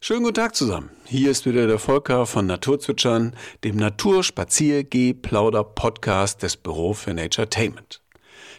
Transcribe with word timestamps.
Schönen 0.00 0.22
guten 0.22 0.34
Tag 0.34 0.54
zusammen. 0.54 0.90
Hier 1.06 1.28
ist 1.28 1.44
wieder 1.44 1.66
der 1.66 1.80
Volker 1.80 2.24
von 2.24 2.46
Naturzwitschern, 2.46 3.34
dem 3.64 3.74
Naturspaziergeh-Plauder-Podcast 3.76 6.44
des 6.44 6.56
Büro 6.56 6.94
für 6.94 7.12
Naturetainment. 7.12 8.00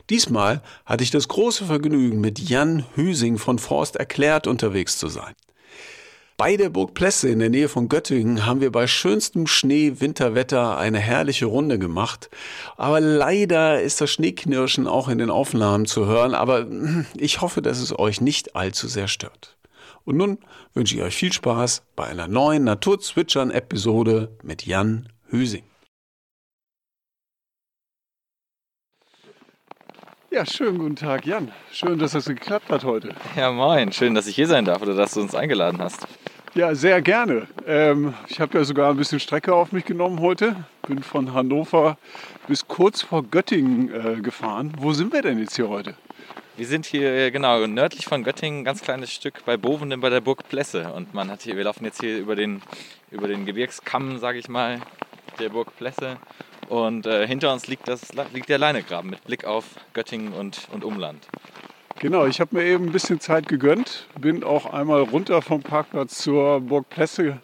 Diesmal 0.09 0.61
hatte 0.85 1.05
ich 1.05 1.11
das 1.11 1.29
große 1.29 1.63
Vergnügen, 1.63 2.19
mit 2.19 2.39
Jan 2.39 2.83
Hüsing 2.93 3.37
von 3.37 3.57
Forst 3.57 3.95
erklärt 3.95 4.47
unterwegs 4.47 4.97
zu 4.97 5.07
sein. 5.07 5.33
Bei 6.35 6.57
der 6.57 6.67
Burg 6.69 6.93
Plesse 6.93 7.29
in 7.29 7.39
der 7.39 7.49
Nähe 7.49 7.69
von 7.69 7.87
Göttingen 7.87 8.45
haben 8.45 8.59
wir 8.59 8.73
bei 8.73 8.85
schönstem 8.85 9.47
Schnee 9.47 10.01
Winterwetter 10.01 10.77
eine 10.77 10.99
herrliche 10.99 11.45
Runde 11.45 11.79
gemacht. 11.79 12.29
Aber 12.75 12.99
leider 12.99 13.81
ist 13.81 14.01
das 14.01 14.11
Schneeknirschen 14.11 14.87
auch 14.87 15.07
in 15.07 15.19
den 15.19 15.29
Aufnahmen 15.29 15.85
zu 15.85 16.05
hören, 16.05 16.33
aber 16.33 16.67
ich 17.15 17.39
hoffe, 17.39 17.61
dass 17.61 17.79
es 17.79 17.97
euch 17.97 18.19
nicht 18.19 18.57
allzu 18.57 18.89
sehr 18.89 19.07
stört. 19.07 19.55
Und 20.09 20.17
nun 20.17 20.39
wünsche 20.73 20.95
ich 20.95 21.03
euch 21.03 21.15
viel 21.15 21.31
Spaß 21.31 21.83
bei 21.95 22.05
einer 22.05 22.27
neuen 22.27 22.63
Naturzwitschern-Episode 22.63 24.35
mit 24.41 24.65
Jan 24.65 25.07
Hüsing. 25.27 25.61
Ja, 30.31 30.47
schönen 30.47 30.79
guten 30.79 30.95
Tag, 30.95 31.27
Jan. 31.27 31.51
Schön, 31.71 31.99
dass 31.99 32.13
das 32.13 32.25
geklappt 32.25 32.71
hat 32.71 32.85
heute. 32.85 33.13
Ja, 33.35 33.51
moin. 33.51 33.91
Schön, 33.91 34.15
dass 34.15 34.25
ich 34.25 34.33
hier 34.33 34.47
sein 34.47 34.65
darf 34.65 34.81
oder 34.81 34.95
dass 34.95 35.13
du 35.13 35.21
uns 35.21 35.35
eingeladen 35.35 35.79
hast. 35.79 36.07
Ja, 36.55 36.73
sehr 36.73 37.03
gerne. 37.03 37.47
Ähm, 37.67 38.15
ich 38.29 38.39
habe 38.39 38.57
ja 38.57 38.63
sogar 38.63 38.89
ein 38.89 38.97
bisschen 38.97 39.19
Strecke 39.19 39.53
auf 39.53 39.71
mich 39.71 39.85
genommen 39.85 40.21
heute. 40.21 40.55
Bin 40.87 41.03
von 41.03 41.35
Hannover 41.35 41.99
bis 42.47 42.67
kurz 42.67 43.03
vor 43.03 43.21
Göttingen 43.21 43.93
äh, 43.93 44.21
gefahren. 44.21 44.73
Wo 44.79 44.91
sind 44.91 45.13
wir 45.13 45.21
denn 45.21 45.37
jetzt 45.37 45.55
hier 45.55 45.69
heute? 45.69 45.93
Wir 46.59 46.67
sind 46.67 46.85
hier 46.85 47.13
äh, 47.13 47.31
genau 47.31 47.65
nördlich 47.67 48.03
von 48.03 48.21
Göttingen, 48.21 48.59
ein 48.59 48.65
ganz 48.65 48.81
kleines 48.81 49.13
Stück 49.13 49.45
bei 49.45 49.55
Bovenen 49.55 50.01
bei 50.01 50.09
der 50.09 50.19
Burg 50.19 50.49
Plesse. 50.49 50.91
Und 50.91 51.13
man 51.13 51.31
hat 51.31 51.43
hier, 51.43 51.55
wir 51.55 51.63
laufen 51.63 51.85
jetzt 51.85 52.01
hier 52.01 52.17
über 52.17 52.35
den, 52.35 52.61
über 53.11 53.29
den 53.29 53.45
Gebirgskamm, 53.45 54.17
sage 54.17 54.39
ich 54.39 54.49
mal, 54.49 54.81
der 55.39 55.47
Burg 55.47 55.73
Plesse. 55.77 56.17
Und 56.67 57.05
äh, 57.05 57.25
hinter 57.25 57.53
uns 57.53 57.67
liegt, 57.67 57.87
das, 57.87 58.09
liegt 58.33 58.49
der 58.49 58.57
Leinegraben 58.57 59.09
mit 59.09 59.23
Blick 59.23 59.45
auf 59.45 59.63
Göttingen 59.93 60.33
und, 60.33 60.67
und 60.73 60.83
Umland. 60.83 61.25
Genau, 61.99 62.25
ich 62.25 62.41
habe 62.41 62.57
mir 62.57 62.65
eben 62.65 62.87
ein 62.87 62.91
bisschen 62.91 63.21
Zeit 63.21 63.47
gegönnt, 63.47 64.07
bin 64.19 64.43
auch 64.43 64.65
einmal 64.65 65.03
runter 65.03 65.41
vom 65.41 65.61
Parkplatz 65.61 66.17
zur 66.17 66.59
Burg 66.59 66.89
Plesse 66.89 67.39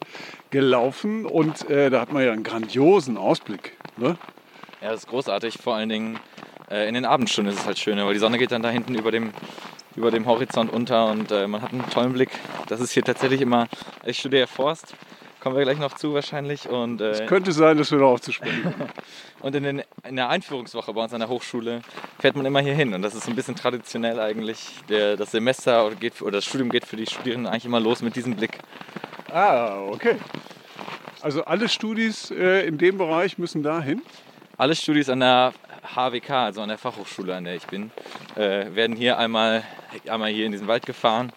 gelaufen 0.50 1.26
und 1.26 1.70
äh, 1.70 1.90
da 1.90 2.02
hat 2.02 2.12
man 2.12 2.26
ja 2.26 2.34
einen 2.34 2.44
grandiosen 2.44 3.16
Ausblick. 3.16 3.78
Ne? 3.96 4.18
Ja, 4.82 4.92
das 4.92 5.06
ist 5.06 5.08
großartig, 5.08 5.58
vor 5.58 5.76
allen 5.76 5.88
Dingen 5.88 6.20
in 6.70 6.94
den 6.94 7.06
Abendstunden 7.06 7.54
ist 7.54 7.60
es 7.62 7.66
halt 7.66 7.78
schöner, 7.78 8.06
weil 8.06 8.14
die 8.14 8.20
Sonne 8.20 8.38
geht 8.38 8.52
dann 8.52 8.64
da 8.64 8.70
hinten 8.70 8.96
über 8.96 9.12
dem, 9.12 9.32
über 9.96 10.12
dem 10.12 10.26
Horizont 10.26 10.72
unter 10.72 11.08
und 11.08 11.32
äh, 11.32 11.48
man 11.48 11.62
hat 11.62 11.72
einen 11.72 11.90
tollen 11.90 12.14
Blick. 12.14 12.32
Das 12.68 12.80
ist 12.80 12.92
hier 12.92 13.04
tatsächlich 13.04 13.42
immer, 13.42 13.68
ich 14.04 14.20
studiere 14.20 14.48
Forst, 14.48 14.96
kommen 15.40 15.56
wir 15.58 15.64
gleich 15.64 15.78
noch 15.78 15.94
zu 15.94 16.14
wahrscheinlich. 16.14 16.68
Und, 16.68 17.02
äh, 17.02 17.12
es 17.12 17.28
könnte 17.28 17.52
sein, 17.52 17.78
dass 17.78 17.92
wir 17.92 18.00
darauf 18.00 18.20
zu 18.20 18.32
sprechen 18.32 18.74
Und 19.42 19.56
in, 19.56 19.64
den, 19.64 19.84
in, 20.08 20.16
der 20.16 20.30
Einführungswoche 20.30 20.92
bei 20.94 21.04
uns 21.04 21.14
an 21.14 21.20
der 21.20 21.30
Hochschule 21.30 21.82
fährt 22.20 22.36
man 22.36 22.48
immer 22.48 22.62
hier 22.62 22.74
hin 22.74 22.96
und 22.96 23.04
das 23.04 23.14
ist 23.14 23.28
ein 23.28 23.36
bisschen 23.36 23.56
traditionell 23.56 24.20
eigentlich. 24.20 24.72
Der, 24.90 25.18
das 25.18 25.32
Semester 25.32 25.86
oder, 25.86 25.96
geht, 25.96 26.20
oder 26.24 26.32
das 26.32 26.46
Studium 26.46 26.70
geht 26.70 26.86
für 26.86 26.96
die 26.96 27.06
Studierenden 27.06 27.46
eigentlich 27.46 27.66
immer 27.66 27.80
los 27.80 28.02
mit 28.02 28.16
diesem 28.16 28.36
Blick. 28.36 28.58
Ah, 29.32 29.82
okay. 29.92 30.16
Also 31.22 31.46
alle 31.46 31.70
Studis 31.70 32.32
äh, 32.32 32.66
in 32.68 32.80
dem 32.80 32.98
Bereich 32.98 33.38
müssen 33.38 33.62
dahin? 33.62 34.02
Alle 34.58 34.76
Studis 34.76 35.10
an 35.10 35.20
der 35.20 35.54
HWK, 35.86 36.30
also 36.32 36.62
an 36.62 36.70
der 36.70 36.78
Fachhochschule, 36.78 37.36
an 37.36 37.44
der 37.44 37.56
ich 37.56 37.68
bin, 37.68 37.92
äh, 38.36 38.74
werden 38.76 38.96
hier 38.96 39.18
einmal, 39.18 39.64
einmal 40.08 40.32
hier 40.32 40.46
in 40.46 40.52
diesen 40.52 40.68
Wald 40.68 40.86
gefahren. 40.86 41.32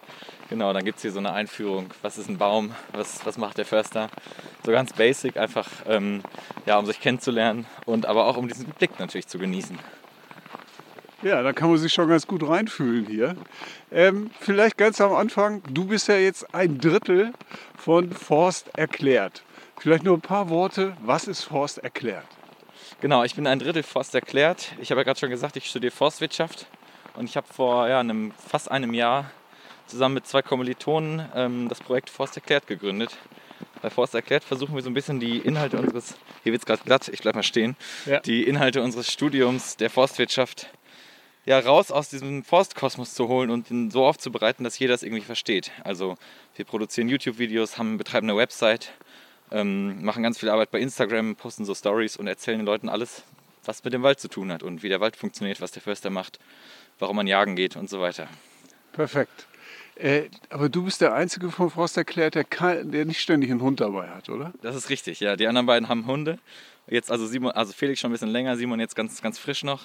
Genau, 0.48 0.72
dann 0.72 0.84
gibt 0.84 0.96
es 0.96 1.02
hier 1.02 1.12
so 1.12 1.18
eine 1.18 1.32
Einführung. 1.32 1.90
Was 2.00 2.16
ist 2.16 2.30
ein 2.30 2.38
Baum? 2.38 2.74
Was, 2.92 3.26
was 3.26 3.36
macht 3.36 3.58
der 3.58 3.66
Förster? 3.66 4.08
So 4.64 4.72
ganz 4.72 4.92
basic, 4.94 5.36
einfach 5.36 5.68
ähm, 5.86 6.22
ja, 6.64 6.78
um 6.78 6.86
sich 6.86 7.00
kennenzulernen 7.00 7.66
und 7.84 8.06
aber 8.06 8.26
auch 8.26 8.36
um 8.38 8.48
diesen 8.48 8.66
Blick 8.66 8.98
natürlich 8.98 9.26
zu 9.26 9.38
genießen. 9.38 9.78
Ja, 11.20 11.42
da 11.42 11.52
kann 11.52 11.68
man 11.68 11.78
sich 11.78 11.92
schon 11.92 12.08
ganz 12.08 12.26
gut 12.26 12.48
reinfühlen 12.48 13.04
hier. 13.04 13.36
Ähm, 13.90 14.30
vielleicht 14.38 14.78
ganz 14.78 15.00
am 15.00 15.12
Anfang, 15.12 15.62
du 15.68 15.86
bist 15.86 16.06
ja 16.08 16.16
jetzt 16.16 16.54
ein 16.54 16.78
Drittel 16.78 17.32
von 17.76 18.12
Forst 18.12 18.70
erklärt. 18.78 19.42
Vielleicht 19.80 20.04
nur 20.04 20.16
ein 20.16 20.20
paar 20.20 20.48
Worte, 20.48 20.96
was 21.02 21.26
ist 21.26 21.42
Forst 21.42 21.78
erklärt? 21.78 22.37
Genau, 23.00 23.22
ich 23.22 23.36
bin 23.36 23.46
ein 23.46 23.60
Drittel 23.60 23.84
Forst 23.84 24.16
erklärt. 24.16 24.72
Ich 24.80 24.90
habe 24.90 25.00
ja 25.00 25.04
gerade 25.04 25.20
schon 25.20 25.30
gesagt, 25.30 25.56
ich 25.56 25.66
studiere 25.66 25.92
Forstwirtschaft 25.92 26.66
und 27.14 27.26
ich 27.26 27.36
habe 27.36 27.46
vor 27.46 27.88
ja, 27.88 28.00
einem, 28.00 28.32
fast 28.32 28.68
einem 28.68 28.92
Jahr 28.92 29.30
zusammen 29.86 30.16
mit 30.16 30.26
zwei 30.26 30.42
Kommilitonen 30.42 31.28
ähm, 31.32 31.68
das 31.68 31.78
Projekt 31.78 32.10
Forst 32.10 32.34
erklärt 32.34 32.66
gegründet. 32.66 33.16
Bei 33.82 33.88
Forst 33.88 34.16
erklärt 34.16 34.42
versuchen 34.42 34.74
wir 34.74 34.82
so 34.82 34.90
ein 34.90 34.94
bisschen 34.94 35.20
die 35.20 35.38
Inhalte 35.38 35.78
unseres, 35.78 36.16
hier 36.42 36.50
wird 36.50 36.62
es 36.62 36.66
gerade 36.66 36.82
glatt, 36.84 37.06
ich 37.06 37.20
bleibe 37.22 37.38
mal 37.38 37.44
stehen, 37.44 37.76
ja. 38.04 38.18
die 38.18 38.42
Inhalte 38.42 38.82
unseres 38.82 39.12
Studiums 39.12 39.76
der 39.76 39.90
Forstwirtschaft 39.90 40.68
ja, 41.46 41.60
raus 41.60 41.92
aus 41.92 42.08
diesem 42.08 42.42
Forstkosmos 42.42 43.14
zu 43.14 43.28
holen 43.28 43.50
und 43.50 43.70
ihn 43.70 43.92
so 43.92 44.06
aufzubereiten, 44.06 44.64
dass 44.64 44.76
jeder 44.76 44.94
es 44.94 45.04
irgendwie 45.04 45.22
versteht. 45.22 45.70
Also 45.84 46.16
wir 46.56 46.64
produzieren 46.64 47.08
YouTube-Videos, 47.08 47.78
haben 47.78 47.96
betreiben 47.96 48.28
eine 48.28 48.36
Website 48.36 48.90
ähm, 49.50 50.04
machen 50.04 50.22
ganz 50.22 50.38
viel 50.38 50.48
Arbeit 50.48 50.70
bei 50.70 50.80
Instagram, 50.80 51.36
posten 51.36 51.64
so 51.64 51.74
Stories 51.74 52.16
und 52.16 52.26
erzählen 52.26 52.58
den 52.58 52.66
Leuten 52.66 52.88
alles, 52.88 53.22
was 53.64 53.82
mit 53.84 53.92
dem 53.92 54.02
Wald 54.02 54.20
zu 54.20 54.28
tun 54.28 54.52
hat 54.52 54.62
und 54.62 54.82
wie 54.82 54.88
der 54.88 55.00
Wald 55.00 55.16
funktioniert, 55.16 55.60
was 55.60 55.72
der 55.72 55.82
Förster 55.82 56.10
macht, 56.10 56.38
warum 56.98 57.16
man 57.16 57.26
jagen 57.26 57.56
geht 57.56 57.76
und 57.76 57.90
so 57.90 58.00
weiter. 58.00 58.28
Perfekt. 58.92 59.46
Äh, 59.96 60.28
aber 60.50 60.68
du 60.68 60.84
bist 60.84 61.00
der 61.00 61.14
Einzige 61.14 61.50
von 61.50 61.70
Frost 61.70 61.96
erklärt, 61.96 62.34
der, 62.36 62.44
der 62.44 63.04
nicht 63.04 63.20
ständig 63.20 63.50
einen 63.50 63.60
Hund 63.60 63.80
dabei 63.80 64.08
hat, 64.08 64.28
oder? 64.28 64.52
Das 64.62 64.76
ist 64.76 64.90
richtig, 64.90 65.20
ja. 65.20 65.36
Die 65.36 65.46
anderen 65.48 65.66
beiden 65.66 65.88
haben 65.88 66.06
Hunde 66.06 66.38
Jetzt 66.90 67.10
also 67.10 67.26
Simon, 67.26 67.52
also 67.52 67.72
Felix 67.72 68.00
schon 68.00 68.10
ein 68.10 68.12
bisschen 68.12 68.30
länger, 68.30 68.56
Simon 68.56 68.80
jetzt 68.80 68.96
ganz, 68.96 69.20
ganz 69.22 69.38
frisch 69.38 69.64
noch. 69.64 69.82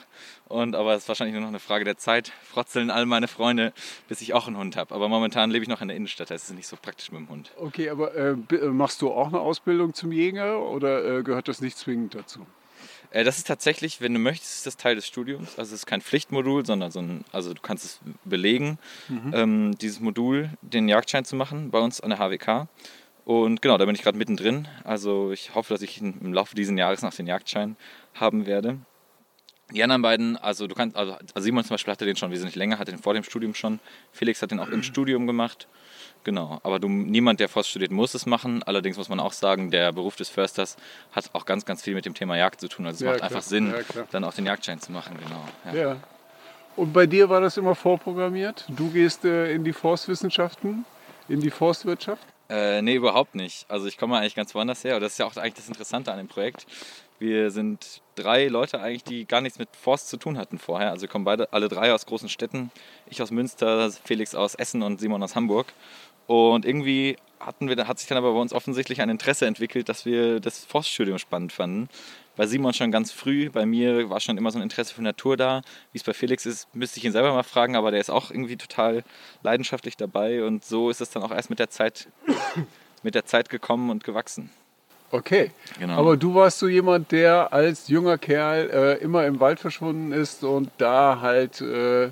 Und 0.48 0.76
aber 0.76 0.94
es 0.94 1.04
ist 1.04 1.08
wahrscheinlich 1.08 1.34
nur 1.34 1.42
noch 1.42 1.50
eine 1.50 1.60
Frage 1.60 1.86
der 1.86 1.98
Zeit. 1.98 2.32
Frotzeln 2.44 2.90
all 2.90 3.06
meine 3.06 3.28
Freunde, 3.28 3.74
bis 4.08 4.22
ich 4.22 4.34
auch 4.34 4.48
einen 4.48 4.58
Hund 4.58 4.78
habe. 4.78 4.94
Aber 4.94 5.10
momentan 5.10 5.52
lebe 5.52 5.64
ich 5.64 5.70
noch 5.70 5.82
in 5.82 5.90
der 5.90 5.98
Innenstadt, 5.98 6.30
das 6.30 6.44
ist 6.44 6.56
nicht 6.56 6.68
so 6.68 6.78
praktisch 6.82 7.12
mit 7.12 7.22
dem 7.22 7.30
Hund. 7.30 7.52
Okay, 7.58 7.90
aber 7.90 8.16
äh, 8.16 8.32
äh, 8.32 8.68
machst 8.68 9.02
du 9.02 9.12
auch 9.12 9.28
eine 9.28 9.40
Ausbildung 9.40 9.94
zum 9.94 10.12
Jäger 10.12 10.62
oder 10.62 11.20
äh, 11.20 11.24
gehört 11.24 11.48
das 11.48 11.62
nicht 11.62 11.78
zwingend 11.78 12.16
dazu? 12.16 12.46
Äh, 13.14 13.24
das 13.24 13.38
ist 13.38 13.48
tatsächlich, 13.48 14.02
wenn 14.02 14.14
du 14.14 14.20
möchtest, 14.20 14.56
ist 14.58 14.66
das 14.66 14.78
Teil 14.78 14.96
des 14.96 15.08
Studiums. 15.08 15.58
Also 15.58 15.74
es 15.74 15.82
ist 15.82 15.86
kein 15.86 16.02
Pflichtmodul, 16.02 16.66
sondern 16.66 16.92
so 16.92 17.00
ein, 17.00 17.24
also 17.32 17.54
du 17.54 17.62
kannst 17.62 17.86
es 17.86 18.00
belegen, 18.26 18.80
mhm. 19.08 19.32
ähm, 19.34 19.78
dieses 19.78 20.00
Modul, 20.00 20.50
den 20.62 20.90
Jagdschein 20.90 21.24
zu 21.24 21.36
machen 21.36 21.72
bei 21.72 21.80
uns 21.80 22.02
an 22.02 22.10
der 22.10 22.20
HWK. 22.20 22.68
Und 23.26 23.62
genau, 23.62 23.78
da 23.78 23.86
bin 23.86 23.96
ich 23.96 24.02
gerade 24.02 24.18
mittendrin. 24.18 24.68
Also 24.84 25.32
ich 25.32 25.56
hoffe, 25.56 25.74
dass 25.74 25.82
ich 25.82 26.02
im 26.02 26.34
Laufe 26.34 26.56
dieses 26.56 26.78
Jahres 26.78 27.02
noch 27.02 27.14
den 27.14 27.28
Jagdschein 27.28 27.78
haben 28.14 28.46
werde. 28.46 28.80
Die 29.72 29.82
anderen 29.82 30.02
beiden, 30.02 30.38
also 30.38 30.68
du 30.68 30.76
kannst, 30.76 30.96
also, 30.96 31.14
also 31.14 31.40
Simon 31.40 31.64
zum 31.64 31.76
Beispiel 31.76 31.92
hatte 31.92 32.06
den 32.06 32.16
schon 32.16 32.32
wesentlich 32.32 32.56
länger, 32.56 32.78
hatte 32.78 32.92
den 32.92 33.00
vor 33.00 33.14
dem 33.14 33.24
Studium 33.24 33.56
schon. 33.56 33.80
Felix 34.12 34.42
hat 34.42 34.52
den 34.52 34.60
auch 34.60 34.68
im 34.68 34.84
Studium 34.84 35.26
gemacht. 35.26 35.68
Genau, 36.24 36.60
aber 36.64 36.80
du, 36.80 36.88
niemand, 36.88 37.40
der 37.40 37.50
Forst 37.50 37.70
studiert, 37.70 37.92
muss 37.92 38.14
es 38.14 38.26
machen. 38.26 38.62
Allerdings 38.64 38.98
muss 38.98 39.10
man 39.10 39.20
auch 39.20 39.34
sagen, 39.34 39.72
der 39.72 39.92
Beruf 39.92 40.16
des 40.16 40.30
Försters 40.30 40.78
hat 41.12 41.30
auch 41.34 41.46
ganz, 41.46 41.66
ganz 41.66 41.82
viel 41.82 41.96
mit 41.96 42.06
dem 42.06 42.14
Thema 42.14 42.38
Jagd 42.38 42.62
zu 42.62 42.68
tun. 42.68 42.86
Also 42.86 42.98
es 42.98 43.02
ja, 43.02 43.08
macht 43.08 43.18
klar. 43.18 43.30
einfach 43.30 43.42
Sinn, 43.42 43.74
ja, 43.74 44.04
dann 44.12 44.24
auch 44.24 44.34
den 44.34 44.46
Jagdschein 44.46 44.80
zu 44.80 44.92
machen. 44.92 45.18
Genau. 45.18 45.76
Ja. 45.76 45.92
ja. 45.92 45.98
Und 46.76 46.94
bei 46.94 47.06
dir 47.06 47.30
war 47.30 47.42
das 47.42 47.58
immer 47.58 47.76
vorprogrammiert? 47.76 48.66
Du 48.70 48.90
gehst 48.90 49.26
äh, 49.26 49.54
in 49.54 49.64
die 49.64 49.74
Forstwissenschaften, 49.74 50.86
in 51.30 51.40
die 51.40 51.52
Forstwirtschaft? 51.52 52.33
Äh, 52.50 52.82
nee, 52.82 52.96
überhaupt 52.96 53.36
nicht. 53.36 53.66
Also 53.70 53.88
ich 53.88 53.98
komme 53.98 54.18
eigentlich 54.18 54.36
ganz 54.36 54.54
woanders 54.54 54.84
her. 54.84 54.96
Und 54.96 55.02
das 55.02 55.14
ist 55.14 55.18
ja 55.18 55.26
auch 55.26 55.36
eigentlich 55.38 55.56
das 55.56 55.68
Interessante 55.68 56.12
an 56.12 56.18
dem 56.18 56.28
Projekt. 56.28 56.66
Wir 57.20 57.52
sind 57.52 58.02
drei 58.16 58.48
Leute 58.48 58.82
eigentlich, 58.82 59.04
die 59.04 59.26
gar 59.26 59.42
nichts 59.42 59.60
mit 59.60 59.70
Forst 59.76 60.10
zu 60.10 60.18
tun 60.18 60.38
hatten 60.38 60.60
vorher. 60.60 60.92
Also 60.92 61.04
wir 61.04 61.10
kommen 61.10 61.26
beide, 61.26 61.52
alle 61.54 61.70
drei 61.70 61.94
aus 61.94 62.06
großen 62.06 62.30
Städten. 62.30 62.70
Ich 63.08 63.22
aus 63.22 63.32
Münster, 63.32 63.92
Felix 64.04 64.36
aus 64.36 64.56
Essen 64.56 64.84
und 64.84 65.00
Simon 65.00 65.24
aus 65.24 65.36
Hamburg. 65.36 65.74
Und 66.28 66.66
irgendwie 66.66 67.18
hatten 67.46 67.70
wir, 67.70 67.88
hat 67.88 68.00
sich 68.00 68.08
dann 68.08 68.18
aber 68.18 68.34
bei 68.34 68.40
uns 68.40 68.54
offensichtlich 68.54 69.02
ein 69.02 69.10
Interesse 69.10 69.46
entwickelt, 69.46 69.90
dass 69.90 70.06
wir 70.06 70.40
das 70.40 70.66
Forststudium 70.66 71.18
spannend 71.18 71.52
fanden 71.52 71.90
bei 72.36 72.48
Simon 72.48 72.74
schon 72.74 72.92
ganz 72.92 73.12
früh, 73.12 73.50
bei 73.50 73.66
mir 73.66 74.10
war 74.10 74.20
schon 74.20 74.38
immer 74.38 74.52
so 74.52 74.58
ein 74.58 74.64
Interesse 74.64 74.94
für 74.94 75.04
Natur 75.04 75.38
da. 75.38 75.62
Wie 75.92 75.98
es 75.98 76.04
bei 76.04 76.14
Felix 76.14 76.46
ist, 76.46 76.74
müsste 76.74 76.98
ich 77.00 77.06
ihn 77.06 77.12
selber 77.12 77.32
mal 77.34 77.44
fragen, 77.44 77.76
aber 77.76 77.92
der 77.92 78.00
ist 78.00 78.10
auch 78.10 78.32
irgendwie 78.32 78.58
total 78.58 79.04
leidenschaftlich 79.44 79.98
dabei 79.98 80.44
und 80.44 80.66
so 80.66 80.90
ist 80.90 81.02
es 81.02 81.12
dann 81.12 81.24
auch 81.24 81.32
erst 81.32 81.50
mit 81.50 81.60
der 81.60 81.70
Zeit, 81.70 82.08
mit 83.04 83.16
der 83.16 83.26
Zeit 83.26 83.50
gekommen 83.50 83.90
und 83.90 84.04
gewachsen. 84.04 84.50
Okay, 85.12 85.52
genau. 85.78 85.96
aber 86.00 86.18
du 86.18 86.34
warst 86.34 86.58
so 86.58 86.68
jemand, 86.68 87.12
der 87.12 87.54
als 87.54 87.88
junger 87.88 88.18
Kerl 88.18 88.70
äh, 88.72 89.04
immer 89.04 89.28
im 89.28 89.40
Wald 89.40 89.60
verschwunden 89.60 90.12
ist 90.12 90.44
und 90.44 90.72
da 90.80 91.20
halt 91.22 91.62
äh, 91.62 92.10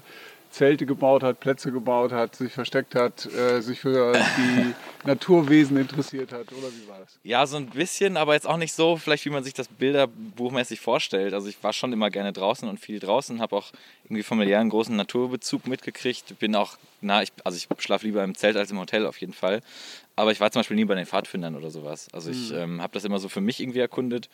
Zelte 0.52 0.86
gebaut 0.86 1.24
hat, 1.24 1.40
Plätze 1.40 1.72
gebaut 1.72 2.12
hat, 2.12 2.36
sich 2.36 2.52
versteckt 2.54 2.94
hat, 2.96 3.26
äh, 3.26 3.62
sich 3.62 3.80
für 3.80 4.14
die 4.14 4.74
Naturwesen 5.08 5.78
interessiert 5.78 6.32
hat, 6.32 6.52
oder 6.52 6.68
wie 6.68 6.88
war 6.88 7.00
das? 7.00 7.18
Ja, 7.24 7.48
so 7.48 7.58
ein 7.58 7.68
bisschen, 7.68 8.18
aber 8.18 8.34
jetzt 8.34 8.48
auch 8.48 8.58
nicht 8.58 8.74
so, 8.74 8.98
vielleicht 8.98 9.26
wie 9.26 9.30
man 9.30 9.44
sich 9.44 9.54
das 9.54 9.68
bilderbuchmäßig 9.68 10.80
vorstellt. 10.80 11.34
Also 11.34 11.48
ich 11.48 11.64
war 11.64 11.74
schon 11.74 11.94
immer 11.94 12.10
gerne 12.10 12.34
draußen 12.34 12.68
und 12.68 12.80
viel 12.80 13.00
draußen, 13.00 13.40
habe 13.42 13.56
auch 13.56 13.72
irgendwie 14.04 14.24
familiär 14.24 14.60
einen 14.60 14.70
großen 14.70 14.96
Naturbezug 14.96 15.68
mitgekriegt. 15.68 16.38
Bin 16.40 16.56
auch, 16.56 16.78
na, 17.00 17.24
ich, 17.24 17.32
also 17.44 17.58
ich 17.58 17.68
schlafe 17.82 18.06
lieber 18.06 18.24
im 18.24 18.36
Zelt 18.36 18.58
als 18.58 18.72
im 18.72 18.80
Hotel 18.80 19.06
auf 19.06 19.18
jeden 19.18 19.34
Fall. 19.34 19.62
Aber 20.18 20.32
ich 20.32 20.40
war 20.40 20.52
zum 20.52 20.60
Beispiel 20.60 20.76
nie 20.76 20.86
bei 20.86 20.96
den 20.96 21.06
Pfadfindern 21.06 21.56
oder 21.56 21.72
sowas. 21.72 22.10
Also 22.12 22.30
ich 22.30 22.52
ähm, 22.52 22.82
habe 22.82 22.94
das 22.94 23.06
immer 23.06 23.18
so 23.18 23.30
für 23.30 23.42
mich 23.42 23.62
irgendwie 23.62 23.80
erkundet. 23.80 24.30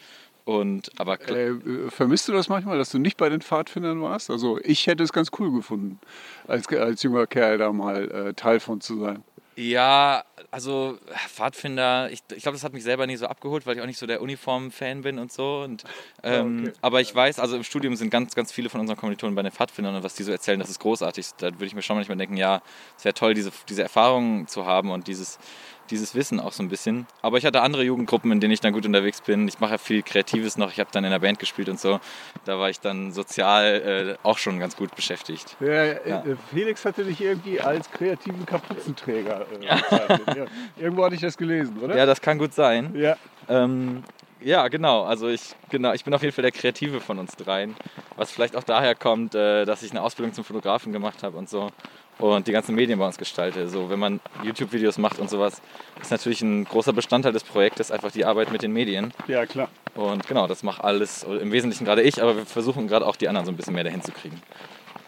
Und 0.47 0.91
aber 0.97 1.15
kl- 1.15 1.87
Äh, 1.87 1.91
vermisst 1.91 2.29
du 2.29 2.31
das 2.31 2.47
manchmal, 2.47 2.77
dass 2.77 2.89
du 2.89 2.99
nicht 2.99 3.17
bei 3.17 3.27
den 3.27 3.41
Pfadfindern 3.41 4.01
warst? 4.01 4.29
Also 4.29 4.57
ich 4.63 4.87
hätte 4.87 5.03
es 5.03 5.11
ganz 5.11 5.29
cool 5.37 5.51
gefunden, 5.51 5.99
als, 6.47 6.69
als 6.69 7.03
junger 7.03 7.27
Kerl 7.27 7.57
da 7.57 7.73
mal 7.73 8.09
äh, 8.09 8.33
Teil 8.33 8.61
von 8.61 8.79
zu 8.79 8.97
sein. 8.97 9.25
Ja, 9.57 10.23
also 10.51 10.99
Pfadfinder, 11.27 12.09
ich, 12.11 12.21
ich 12.33 12.43
glaube, 12.43 12.55
das 12.55 12.63
hat 12.63 12.71
mich 12.71 12.83
selber 12.83 13.07
nie 13.07 13.17
so 13.17 13.25
abgeholt, 13.25 13.65
weil 13.65 13.75
ich 13.75 13.81
auch 13.81 13.87
nicht 13.87 13.97
so 13.97 14.05
der 14.05 14.21
Uniform-Fan 14.21 15.01
bin 15.01 15.19
und 15.19 15.33
so. 15.33 15.63
Und, 15.63 15.83
ähm, 16.23 16.61
okay. 16.63 16.73
Aber 16.81 17.01
ich 17.01 17.13
weiß, 17.13 17.39
also 17.39 17.57
im 17.57 17.63
Studium 17.63 17.97
sind 17.97 18.09
ganz, 18.09 18.33
ganz 18.33 18.53
viele 18.53 18.69
von 18.69 18.79
unseren 18.79 18.95
Kommilitonen 18.97 19.35
bei 19.35 19.41
den 19.43 19.51
Pfadfindern 19.51 19.95
und 19.95 20.03
was 20.03 20.13
die 20.13 20.23
so 20.23 20.31
erzählen, 20.31 20.59
das 20.59 20.69
ist 20.69 20.79
großartig. 20.79 21.25
Da 21.39 21.47
würde 21.47 21.65
ich 21.65 21.75
mir 21.75 21.81
schon 21.81 21.97
manchmal 21.97 22.17
denken, 22.17 22.37
ja, 22.37 22.61
es 22.97 23.03
wäre 23.03 23.15
toll, 23.15 23.33
diese, 23.33 23.51
diese 23.67 23.81
Erfahrungen 23.83 24.47
zu 24.47 24.65
haben 24.65 24.91
und 24.91 25.07
dieses, 25.07 25.39
dieses 25.87 26.15
Wissen 26.15 26.39
auch 26.39 26.51
so 26.51 26.61
ein 26.63 26.69
bisschen. 26.69 27.07
Aber 27.21 27.37
ich 27.37 27.45
hatte 27.45 27.61
andere 27.61 27.83
Jugendgruppen, 27.83 28.31
in 28.31 28.39
denen 28.39 28.53
ich 28.53 28.59
dann 28.61 28.73
gut 28.73 28.85
unterwegs 28.85 29.21
bin. 29.21 29.47
Ich 29.47 29.59
mache 29.59 29.71
ja 29.71 29.77
viel 29.77 30.03
Kreatives 30.03 30.57
noch. 30.57 30.71
Ich 30.71 30.79
habe 30.79 30.89
dann 30.91 31.03
in 31.03 31.11
der 31.11 31.19
Band 31.19 31.39
gespielt 31.39 31.69
und 31.69 31.79
so. 31.79 31.99
Da 32.45 32.59
war 32.59 32.69
ich 32.69 32.79
dann 32.79 33.11
sozial 33.11 34.15
äh, 34.21 34.27
auch 34.27 34.37
schon 34.37 34.59
ganz 34.59 34.75
gut 34.75 34.95
beschäftigt. 34.95 35.55
Ja, 35.59 35.67
äh, 35.67 36.09
Ja. 36.09 36.23
Felix 36.53 36.85
hatte 36.85 37.03
dich 37.03 37.21
irgendwie 37.21 37.59
als 37.59 37.89
kreativen 37.91 38.45
Kapuzenträger 38.45 39.45
äh, 39.61 39.65
ja. 39.65 40.45
Irgendwo 40.77 41.03
hatte 41.05 41.15
ich 41.15 41.21
das 41.21 41.37
gelesen, 41.37 41.77
oder? 41.81 41.95
Ja, 41.97 42.05
das 42.05 42.21
kann 42.21 42.37
gut 42.37 42.53
sein. 42.53 42.93
Ja. 42.95 43.15
Ähm, 43.49 44.03
ja, 44.39 44.67
genau. 44.67 45.03
Also 45.03 45.27
ich, 45.29 45.55
genau, 45.69 45.93
ich 45.93 46.03
bin 46.03 46.13
auf 46.13 46.21
jeden 46.21 46.33
Fall 46.33 46.43
der 46.43 46.51
Kreative 46.51 47.01
von 47.01 47.17
uns 47.19 47.35
dreien. 47.35 47.75
Was 48.15 48.31
vielleicht 48.31 48.55
auch 48.55 48.63
daher 48.63 48.93
kommt, 48.95 49.33
äh, 49.35 49.65
dass 49.65 49.81
ich 49.83 49.91
eine 49.91 50.01
Ausbildung 50.01 50.33
zum 50.33 50.43
Fotografen 50.43 50.91
gemacht 50.93 51.23
habe 51.23 51.37
und 51.37 51.49
so. 51.49 51.71
Und 52.19 52.47
die 52.47 52.51
ganzen 52.51 52.73
Medien 52.73 52.97
bei 52.97 53.05
uns 53.05 53.17
gestalte. 53.17 53.69
So, 53.69 53.89
wenn 53.89 53.99
man 53.99 54.19
YouTube-Videos 54.43 54.97
macht 54.97 55.19
und 55.19 55.29
sowas, 55.29 55.61
ist 56.01 56.09
natürlich 56.09 56.41
ein 56.41 56.65
großer 56.65 56.93
Bestandteil 56.93 57.31
des 57.31 57.43
Projektes 57.43 57.91
einfach 57.91 58.11
die 58.11 58.25
Arbeit 58.25 58.51
mit 58.51 58.63
den 58.63 58.73
Medien. 58.73 59.13
ja, 59.27 59.45
klar. 59.45 59.69
Und 59.93 60.27
genau, 60.27 60.47
das 60.47 60.63
macht 60.63 60.83
alles, 60.83 61.23
im 61.23 61.51
Wesentlichen 61.51 61.85
gerade 61.85 62.03
ich, 62.03 62.21
aber 62.21 62.35
wir 62.37 62.45
versuchen 62.45 62.87
gerade 62.87 63.05
auch 63.05 63.15
die 63.15 63.27
anderen 63.27 63.45
so 63.45 63.51
ein 63.51 63.55
bisschen 63.57 63.73
mehr 63.73 63.83
dahin 63.83 64.01
zu 64.01 64.11
kriegen. 64.11 64.39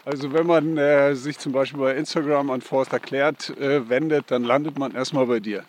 Also 0.04 0.32
wenn 0.32 0.46
man 0.46 0.76
äh, 0.76 1.14
sich 1.14 1.38
zum 1.38 1.52
Beispiel 1.52 1.78
bei 1.78 1.94
Instagram 1.94 2.50
an 2.50 2.60
Forst 2.60 2.92
erklärt 2.92 3.50
äh, 3.58 3.88
wendet, 3.88 4.30
dann 4.30 4.44
landet 4.44 4.78
man 4.78 4.92
erstmal 4.94 5.26
bei 5.26 5.38
dir. 5.38 5.64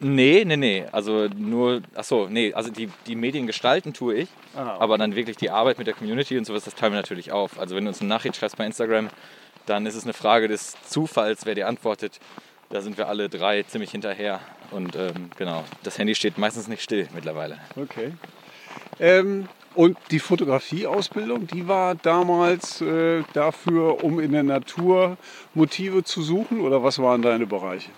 Nee, 0.00 0.44
nee, 0.44 0.56
nee. 0.56 0.84
Also 0.90 1.28
nur, 1.36 1.82
achso, 1.94 2.28
nee, 2.28 2.52
also 2.54 2.70
die, 2.70 2.88
die 3.06 3.14
Medien 3.14 3.46
gestalten 3.46 3.92
tue 3.92 4.14
ich, 4.14 4.28
Ah, 4.56 4.76
aber 4.80 4.98
dann 4.98 5.14
wirklich 5.14 5.36
die 5.36 5.50
Arbeit 5.50 5.78
mit 5.78 5.86
der 5.86 5.94
Community 5.94 6.36
und 6.36 6.44
sowas, 6.44 6.64
das 6.64 6.74
teilen 6.74 6.92
wir 6.92 6.98
natürlich 6.98 7.30
auf. 7.32 7.58
Also 7.58 7.76
wenn 7.76 7.84
du 7.84 7.88
uns 7.88 8.00
eine 8.00 8.08
Nachricht 8.08 8.36
schreibst 8.36 8.56
bei 8.56 8.66
Instagram, 8.66 9.08
dann 9.66 9.86
ist 9.86 9.94
es 9.94 10.04
eine 10.04 10.12
Frage 10.12 10.48
des 10.48 10.74
Zufalls, 10.88 11.46
wer 11.46 11.54
dir 11.54 11.68
antwortet. 11.68 12.20
Da 12.70 12.80
sind 12.80 12.96
wir 12.96 13.08
alle 13.08 13.28
drei 13.28 13.62
ziemlich 13.64 13.90
hinterher. 13.90 14.40
Und 14.70 14.96
ähm, 14.96 15.30
genau, 15.36 15.64
das 15.82 15.98
Handy 15.98 16.14
steht 16.14 16.38
meistens 16.38 16.68
nicht 16.68 16.82
still 16.82 17.08
mittlerweile. 17.14 17.58
Okay. 17.76 18.12
Ähm, 18.98 19.48
und 19.74 19.96
die 20.10 20.18
Fotografieausbildung, 20.18 21.46
die 21.46 21.66
war 21.66 21.94
damals 21.94 22.80
äh, 22.82 23.22
dafür, 23.32 24.04
um 24.04 24.20
in 24.20 24.32
der 24.32 24.42
Natur 24.42 25.16
Motive 25.54 26.04
zu 26.04 26.22
suchen 26.22 26.60
oder 26.60 26.82
was 26.82 26.98
waren 26.98 27.22
deine 27.22 27.46
Bereiche? 27.46 27.90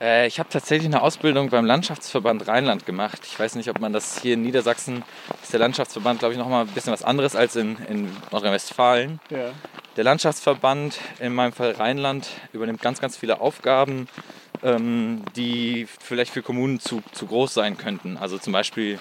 Äh, 0.00 0.26
ich 0.26 0.38
habe 0.38 0.48
tatsächlich 0.48 0.86
eine 0.86 1.02
Ausbildung 1.02 1.50
beim 1.50 1.64
Landschaftsverband 1.64 2.48
Rheinland 2.48 2.86
gemacht. 2.86 3.20
Ich 3.24 3.38
weiß 3.38 3.54
nicht, 3.54 3.68
ob 3.70 3.80
man 3.80 3.92
das 3.92 4.20
hier 4.20 4.34
in 4.34 4.42
Niedersachsen, 4.42 5.04
ist 5.42 5.52
der 5.52 5.60
Landschaftsverband, 5.60 6.18
glaube 6.18 6.34
ich, 6.34 6.38
noch 6.38 6.48
mal 6.48 6.62
ein 6.62 6.68
bisschen 6.68 6.92
was 6.92 7.02
anderes 7.02 7.36
als 7.36 7.56
in, 7.56 7.76
in 7.88 8.10
Nordrhein-Westfalen. 8.30 9.20
Ja. 9.30 9.50
Der 9.96 10.04
Landschaftsverband, 10.04 10.98
in 11.20 11.34
meinem 11.34 11.52
Fall 11.52 11.72
Rheinland, 11.72 12.28
übernimmt 12.52 12.82
ganz, 12.82 13.00
ganz 13.00 13.16
viele 13.16 13.40
Aufgaben, 13.40 14.08
ähm, 14.64 15.22
die 15.36 15.86
vielleicht 16.00 16.32
für 16.32 16.42
Kommunen 16.42 16.80
zu, 16.80 17.02
zu 17.12 17.26
groß 17.26 17.54
sein 17.54 17.78
könnten. 17.78 18.16
Also 18.16 18.38
zum 18.38 18.52
Beispiel 18.52 18.98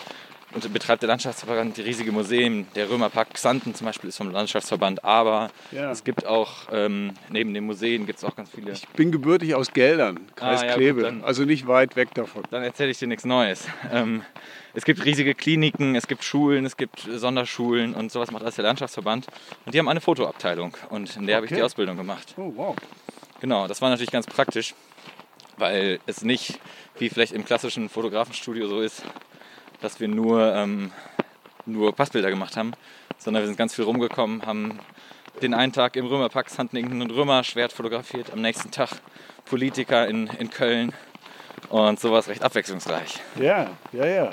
und 0.54 0.72
betreibt 0.74 1.02
der 1.02 1.08
Landschaftsverband 1.10 1.78
die 1.78 1.82
riesige 1.82 2.12
Museen. 2.12 2.68
Der 2.76 2.90
Römerpark 2.90 3.34
Xanten 3.34 3.74
zum 3.74 3.86
Beispiel 3.86 4.10
ist 4.10 4.18
vom 4.18 4.32
Landschaftsverband, 4.32 5.04
aber 5.04 5.50
Ja. 5.72 5.92
es 5.92 6.04
gibt 6.04 6.26
auch, 6.26 6.68
ähm, 6.72 7.14
neben 7.30 7.54
den 7.54 7.66
Museen 7.66 8.06
gibt 8.06 8.20
es 8.20 8.24
auch 8.24 8.36
ganz 8.36 8.50
viele. 8.52 8.72
Ich 8.72 8.88
bin 8.90 9.12
gebürtig 9.12 9.56
aus 9.56 9.74
Geldern, 9.74 10.20
Kreis 10.36 10.62
Ah, 10.62 10.66
ja, 10.66 10.72
gut, 10.74 10.78
Kleve, 10.82 11.02
dann- 11.02 11.24
also 11.24 11.44
nicht 11.46 11.68
weit 11.68 11.96
weg 11.96 12.14
davon. 12.14 12.44
Dann 12.52 12.64
erzähle 12.64 12.92
ich 12.92 13.00
dir 13.00 13.08
nichts 13.08 13.26
Neues. 13.26 13.68
Ähm, 13.92 14.24
es 14.76 14.86
gibt 14.86 15.06
riesige 15.06 15.36
Kliniken, 15.36 15.96
es 15.96 16.08
gibt 16.08 16.24
Schulen, 16.24 16.66
es 16.66 16.78
gibt 16.78 17.00
Sonderschulen 17.02 17.94
und 17.94 18.12
sowas 18.12 18.32
macht 18.32 18.44
alles 18.44 18.56
der 18.56 18.64
Landschaftsverband. 18.66 19.28
Und 19.66 19.74
die 19.76 19.80
haben 19.80 19.88
eine 19.88 20.02
Fotoabteilung 20.02 20.76
und 20.90 21.16
in 21.16 21.28
der 21.28 21.36
habe 21.38 21.46
ich 21.46 21.52
Okay. 21.52 21.60
die 21.60 21.64
Ausbildung 21.64 21.96
gemacht. 21.98 22.34
Oh, 22.38 22.52
wow. 22.56 22.76
Genau, 23.40 23.68
das 23.68 23.82
war 23.82 23.90
natürlich 23.90 24.12
ganz 24.12 24.26
praktisch, 24.26 24.74
weil 25.58 26.00
es 26.08 26.24
nicht 26.24 26.60
wie 26.98 27.10
vielleicht 27.10 27.34
im 27.34 27.46
klassischen 27.46 27.90
Fotografenstudio 27.90 28.68
so 28.68 28.82
ist, 28.82 29.04
dass 29.84 30.00
wir 30.00 30.08
nur, 30.08 30.54
ähm, 30.56 30.92
nur 31.66 31.94
Passbilder 31.94 32.30
gemacht 32.30 32.56
haben, 32.56 32.72
sondern 33.18 33.44
wir 33.44 33.48
sind 33.48 33.58
ganz 33.58 33.76
viel 33.76 33.86
rumgekommen, 33.86 34.46
haben 34.46 34.80
den 35.42 35.54
einen 35.54 35.74
Tag 35.74 35.96
im 35.96 36.06
Römerpark 36.06 36.48
Handlinken 36.58 37.02
und 37.02 37.12
Römerschwert 37.12 37.74
fotografiert, 37.74 38.32
am 38.32 38.42
nächsten 38.42 38.72
Tag 38.72 38.90
Politiker 39.46 40.08
in, 40.08 40.28
in 40.40 40.50
Köln 40.50 40.94
und 41.70 42.00
sowas 42.00 42.30
recht 42.30 42.44
abwechslungsreich. 42.44 43.20
Ja, 43.40 43.72
ja, 43.92 44.06
ja. 44.06 44.30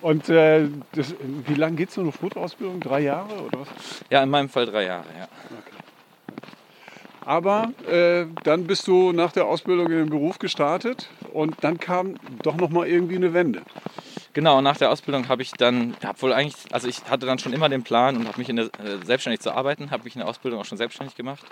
Und 0.00 0.28
äh, 0.28 0.68
das, 0.92 1.14
wie 1.46 1.54
lange 1.54 1.76
geht 1.76 1.90
so 1.90 2.00
eine 2.02 2.12
Fotoausbildung? 2.12 2.78
Drei 2.78 3.00
Jahre 3.00 3.34
oder 3.42 3.60
was? 3.60 3.68
Ja, 4.10 4.22
in 4.22 4.30
meinem 4.30 4.48
Fall 4.48 4.66
drei 4.66 4.84
Jahre, 4.84 5.06
ja. 5.18 5.28
Aber 7.28 7.74
äh, 7.86 8.24
dann 8.42 8.64
bist 8.64 8.88
du 8.88 9.12
nach 9.12 9.32
der 9.32 9.44
Ausbildung 9.44 9.88
in 9.88 9.98
den 9.98 10.08
Beruf 10.08 10.38
gestartet 10.38 11.10
und 11.34 11.56
dann 11.60 11.78
kam 11.78 12.14
doch 12.42 12.56
noch 12.56 12.70
mal 12.70 12.88
irgendwie 12.88 13.16
eine 13.16 13.34
Wende. 13.34 13.60
Genau, 14.32 14.62
nach 14.62 14.78
der 14.78 14.90
Ausbildung 14.90 15.28
habe 15.28 15.42
ich 15.42 15.50
dann, 15.50 15.94
habe 16.02 16.22
wohl 16.22 16.32
eigentlich, 16.32 16.56
also 16.72 16.88
ich 16.88 17.04
hatte 17.04 17.26
dann 17.26 17.38
schon 17.38 17.52
immer 17.52 17.68
den 17.68 17.82
Plan 17.82 18.16
und 18.16 18.26
habe 18.26 18.38
mich 18.38 18.48
in 18.48 18.56
der, 18.56 18.64
äh, 18.64 19.04
selbstständig 19.04 19.40
zu 19.40 19.52
arbeiten, 19.52 19.90
habe 19.90 20.04
mich 20.04 20.14
in 20.14 20.20
der 20.20 20.28
Ausbildung 20.28 20.58
auch 20.58 20.64
schon 20.64 20.78
selbstständig 20.78 21.16
gemacht 21.16 21.44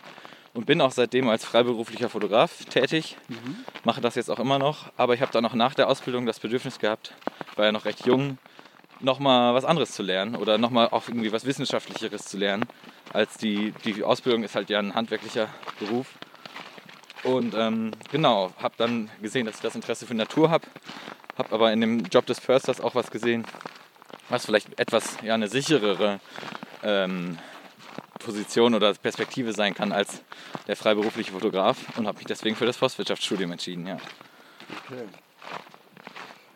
und 0.55 0.65
bin 0.65 0.81
auch 0.81 0.93
seitdem 0.93 1.29
als 1.29 1.45
freiberuflicher 1.45 2.09
Fotograf 2.09 2.65
tätig. 2.65 3.19
Mache 3.85 4.01
das 4.01 4.15
jetzt 4.15 4.31
auch 4.31 4.39
immer 4.39 4.59
noch, 4.59 4.87
aber 4.97 5.13
ich 5.13 5.21
habe 5.21 5.33
dann 5.33 5.45
auch 5.45 5.53
nach 5.53 5.75
der 5.75 5.91
Ausbildung 5.91 6.25
das 6.25 6.41
Bedürfnis 6.41 6.79
gehabt, 6.79 7.13
war 7.55 7.67
ja 7.67 7.73
noch 7.73 7.85
recht 7.85 8.07
jung, 8.07 8.39
nochmal 9.01 9.55
was 9.55 9.65
anderes 9.65 9.93
zu 9.93 10.03
lernen 10.03 10.37
oder 10.37 10.59
nochmal 10.59 10.89
auch 10.89 11.09
irgendwie 11.09 11.33
was 11.33 11.45
Wissenschaftlicheres 11.45 12.25
zu 12.25 12.37
lernen, 12.37 12.65
als 13.13 13.37
die, 13.37 13.73
die 13.85 14.03
Ausbildung 14.03 14.43
ist 14.43 14.55
halt 14.55 14.71
ja 14.71 14.79
ein 14.79 14.95
handwerklicher 14.95 15.49
Beruf. 15.79 16.07
Und 17.23 17.55
ähm, 17.55 17.93
genau, 18.11 18.53
habe 18.59 18.75
dann 18.77 19.11
gesehen, 19.21 19.47
dass 19.47 19.57
ich 19.57 19.63
das 19.63 19.75
Interesse 19.75 20.07
für 20.07 20.15
Natur 20.15 20.51
habe, 20.51 20.67
habe 21.37 21.53
aber 21.53 21.73
in 21.73 21.81
dem 21.81 22.05
Job 22.05 22.27
des 22.27 22.39
Försters 22.39 22.81
auch 22.81 22.95
was 22.95 23.11
gesehen, 23.11 23.45
was 24.29 24.47
vielleicht 24.47 24.79
etwas 24.79 25.17
ja, 25.23 25.35
eine 25.35 25.49
sicherere 25.49 26.21
ähm, 26.83 27.39
Position 28.19 28.75
oder 28.75 28.93
Perspektive 28.95 29.53
sein 29.53 29.75
kann 29.75 29.93
als 29.93 30.23
der 30.67 30.77
freiberufliche 30.77 31.33
Fotograf 31.33 31.79
und 31.97 32.07
habe 32.07 32.19
mich 32.19 32.27
deswegen 32.27 32.57
für 32.57 32.67
das 32.67 32.77
Forstwirtschaftsstudium 32.77 33.53
entschieden. 33.53 33.87
Ja. 33.87 33.99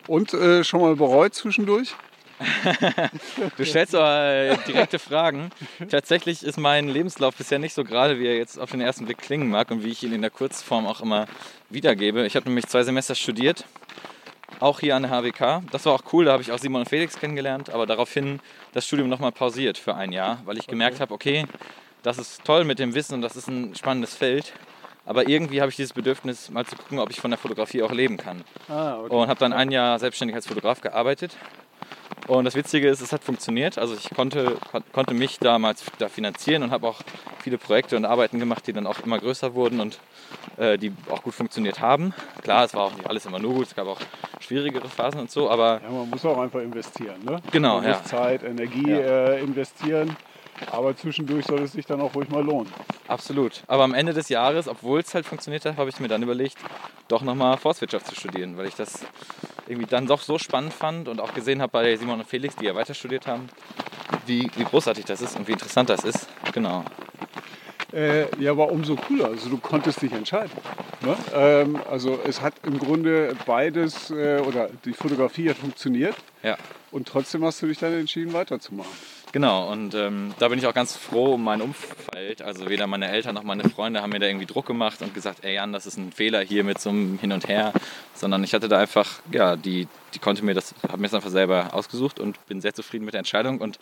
Und 0.07 0.33
äh, 0.33 0.63
schon 0.63 0.81
mal 0.81 0.95
bereut 0.95 1.33
zwischendurch? 1.33 1.95
Du 3.57 3.65
stellst 3.65 3.95
aber 3.95 4.25
äh, 4.25 4.57
direkte 4.67 4.99
Fragen. 4.99 5.51
Tatsächlich 5.89 6.43
ist 6.43 6.57
mein 6.57 6.87
Lebenslauf 6.89 7.35
bisher 7.35 7.59
nicht 7.59 7.73
so 7.73 7.83
gerade, 7.83 8.19
wie 8.19 8.27
er 8.27 8.37
jetzt 8.37 8.59
auf 8.59 8.71
den 8.71 8.81
ersten 8.81 9.05
Blick 9.05 9.17
klingen 9.17 9.49
mag 9.49 9.71
und 9.71 9.83
wie 9.83 9.89
ich 9.89 10.03
ihn 10.03 10.13
in 10.13 10.21
der 10.21 10.31
Kurzform 10.31 10.85
auch 10.85 11.01
immer 11.01 11.27
wiedergebe. 11.69 12.25
Ich 12.25 12.35
habe 12.35 12.47
nämlich 12.47 12.67
zwei 12.67 12.83
Semester 12.83 13.15
studiert, 13.15 13.65
auch 14.59 14.79
hier 14.79 14.95
an 14.95 15.03
der 15.03 15.11
HWK. 15.11 15.63
Das 15.71 15.85
war 15.85 15.93
auch 15.93 16.03
cool, 16.13 16.25
da 16.25 16.33
habe 16.33 16.43
ich 16.43 16.51
auch 16.51 16.59
Simon 16.59 16.81
und 16.81 16.89
Felix 16.89 17.19
kennengelernt, 17.19 17.69
aber 17.69 17.85
daraufhin 17.85 18.39
das 18.73 18.85
Studium 18.85 19.09
nochmal 19.09 19.31
pausiert 19.31 19.77
für 19.77 19.95
ein 19.95 20.11
Jahr, 20.11 20.39
weil 20.45 20.57
ich 20.57 20.67
gemerkt 20.67 20.99
habe, 20.99 21.13
okay, 21.13 21.45
das 22.03 22.17
ist 22.17 22.43
toll 22.43 22.63
mit 22.63 22.79
dem 22.79 22.95
Wissen 22.95 23.15
und 23.15 23.21
das 23.21 23.35
ist 23.35 23.47
ein 23.47 23.75
spannendes 23.75 24.15
Feld. 24.15 24.53
Aber 25.05 25.27
irgendwie 25.27 25.61
habe 25.61 25.69
ich 25.69 25.75
dieses 25.75 25.93
Bedürfnis, 25.93 26.49
mal 26.51 26.65
zu 26.65 26.75
gucken, 26.75 26.99
ob 26.99 27.09
ich 27.09 27.19
von 27.19 27.31
der 27.31 27.37
Fotografie 27.37 27.81
auch 27.81 27.91
leben 27.91 28.17
kann. 28.17 28.43
Ah, 28.69 28.99
okay. 28.99 29.13
Und 29.13 29.27
habe 29.27 29.39
dann 29.39 29.51
ein 29.51 29.71
Jahr 29.71 29.97
selbstständig 29.97 30.35
als 30.35 30.47
Fotograf 30.47 30.81
gearbeitet. 30.81 31.35
Und 32.27 32.45
das 32.45 32.55
Witzige 32.55 32.87
ist, 32.87 33.01
es 33.01 33.11
hat 33.11 33.23
funktioniert. 33.23 33.77
Also 33.77 33.93
ich 33.95 34.09
konnte, 34.11 34.55
kon- 34.71 34.83
konnte 34.93 35.13
mich 35.13 35.39
damals 35.39 35.83
da 35.97 36.07
finanzieren 36.07 36.63
und 36.63 36.71
habe 36.71 36.87
auch 36.87 37.01
viele 37.41 37.57
Projekte 37.57 37.97
und 37.97 38.05
Arbeiten 38.05 38.39
gemacht, 38.39 38.65
die 38.67 38.73
dann 38.73 38.87
auch 38.87 38.99
immer 39.03 39.19
größer 39.19 39.53
wurden 39.53 39.79
und 39.81 39.99
äh, 40.57 40.77
die 40.77 40.93
auch 41.09 41.23
gut 41.23 41.33
funktioniert 41.33 41.81
haben. 41.81 42.13
Klar, 42.43 42.63
es 42.65 42.73
war 42.73 42.83
auch 42.85 42.93
nicht 42.95 43.09
alles 43.09 43.25
immer 43.25 43.39
nur 43.39 43.53
gut, 43.53 43.67
es 43.67 43.75
gab 43.75 43.87
auch 43.87 43.99
schwierigere 44.39 44.87
Phasen 44.87 45.19
und 45.19 45.31
so, 45.31 45.49
aber 45.49 45.81
Ja, 45.83 45.89
man 45.91 46.09
muss 46.09 46.23
auch 46.25 46.37
einfach 46.39 46.61
investieren. 46.61 47.15
Ne? 47.25 47.41
Genau, 47.51 47.75
man 47.81 47.87
muss 47.89 47.97
ja. 47.97 48.03
Zeit, 48.03 48.43
Energie 48.43 48.89
Ja. 48.89 48.97
äh, 49.33 49.43
investieren. 49.43 50.15
Aber 50.69 50.95
zwischendurch 50.95 51.45
soll 51.45 51.61
es 51.61 51.71
sich 51.71 51.85
dann 51.85 52.01
auch 52.01 52.13
ruhig 52.15 52.29
mal 52.29 52.43
lohnen. 52.43 52.71
absolut. 53.07 53.63
Aber 53.67 53.83
am 53.83 53.93
Ende 53.93 54.13
des 54.13 54.29
Jahres, 54.29 54.67
obwohl 54.67 54.99
es 54.99 55.13
halt 55.13 55.25
funktioniert 55.25 55.65
hat, 55.65 55.77
habe 55.77 55.89
ich 55.89 55.99
mir 55.99 56.07
dann 56.07 56.23
überlegt, 56.23 56.57
doch 57.07 57.21
nochmal 57.21 57.57
Forstwirtschaft 57.57 58.07
zu 58.07 58.15
studieren, 58.15 58.57
weil 58.57 58.67
ich 58.67 58.75
das 58.75 58.99
irgendwie 59.67 59.87
dann 59.87 60.07
doch 60.07 60.21
so 60.21 60.37
spannend 60.37 60.73
fand 60.73 61.07
und 61.07 61.19
auch 61.19 61.33
gesehen 61.33 61.61
habe 61.61 61.71
bei 61.71 61.95
Simon 61.95 62.19
und 62.19 62.27
Felix, 62.27 62.55
die 62.55 62.65
ja 62.65 62.75
weiter 62.75 62.93
studiert 62.93 63.27
haben, 63.27 63.49
wie, 64.25 64.49
wie 64.55 64.63
großartig 64.63 65.05
das 65.05 65.21
ist 65.21 65.35
und 65.35 65.47
wie 65.47 65.53
interessant 65.53 65.89
das 65.89 66.03
ist. 66.03 66.27
Genau. 66.53 66.83
Äh, 67.93 68.27
ja, 68.41 68.51
aber 68.51 68.71
umso 68.71 68.95
cooler. 68.95 69.27
Also 69.27 69.49
du 69.49 69.57
konntest 69.57 70.01
dich 70.01 70.11
entscheiden. 70.13 70.51
Ne? 71.01 71.15
Ähm, 71.33 71.79
also 71.89 72.19
es 72.25 72.41
hat 72.41 72.53
im 72.63 72.77
Grunde 72.79 73.35
beides 73.45 74.11
äh, 74.11 74.39
oder 74.39 74.69
die 74.85 74.93
Fotografie 74.93 75.49
hat 75.49 75.57
funktioniert. 75.57 76.15
Ja. 76.43 76.57
Und 76.91 77.07
trotzdem 77.07 77.43
hast 77.43 77.61
du 77.61 77.67
dich 77.67 77.79
dann 77.79 77.93
entschieden, 77.93 78.33
weiterzumachen. 78.33 78.91
Genau, 79.31 79.71
und 79.71 79.95
ähm, 79.95 80.33
da 80.39 80.49
bin 80.49 80.59
ich 80.59 80.67
auch 80.67 80.73
ganz 80.73 80.97
froh 80.97 81.35
um 81.35 81.43
mein 81.43 81.61
Umfeld. 81.61 82.41
Also 82.41 82.67
weder 82.69 82.85
meine 82.87 83.09
Eltern 83.09 83.35
noch 83.35 83.43
meine 83.43 83.69
Freunde 83.69 84.01
haben 84.01 84.09
mir 84.09 84.19
da 84.19 84.25
irgendwie 84.25 84.45
Druck 84.45 84.65
gemacht 84.65 85.01
und 85.01 85.13
gesagt, 85.13 85.45
ey 85.45 85.55
Jan, 85.55 85.71
das 85.71 85.85
ist 85.85 85.97
ein 85.97 86.11
Fehler 86.11 86.41
hier 86.41 86.65
mit 86.65 86.81
so 86.81 86.89
einem 86.89 87.17
Hin 87.17 87.31
und 87.31 87.47
Her, 87.47 87.71
sondern 88.13 88.43
ich 88.43 88.53
hatte 88.53 88.67
da 88.67 88.79
einfach, 88.79 89.21
ja, 89.31 89.55
die, 89.55 89.87
die 90.13 90.19
konnte 90.19 90.43
mir 90.43 90.53
das, 90.53 90.73
habe 90.83 90.97
mir 90.97 91.03
das 91.03 91.13
einfach 91.13 91.29
selber 91.29 91.73
ausgesucht 91.73 92.19
und 92.19 92.45
bin 92.47 92.61
sehr 92.61 92.73
zufrieden 92.73 93.05
mit 93.05 93.13
der 93.13 93.19
Entscheidung. 93.19 93.59
Und 93.59 93.79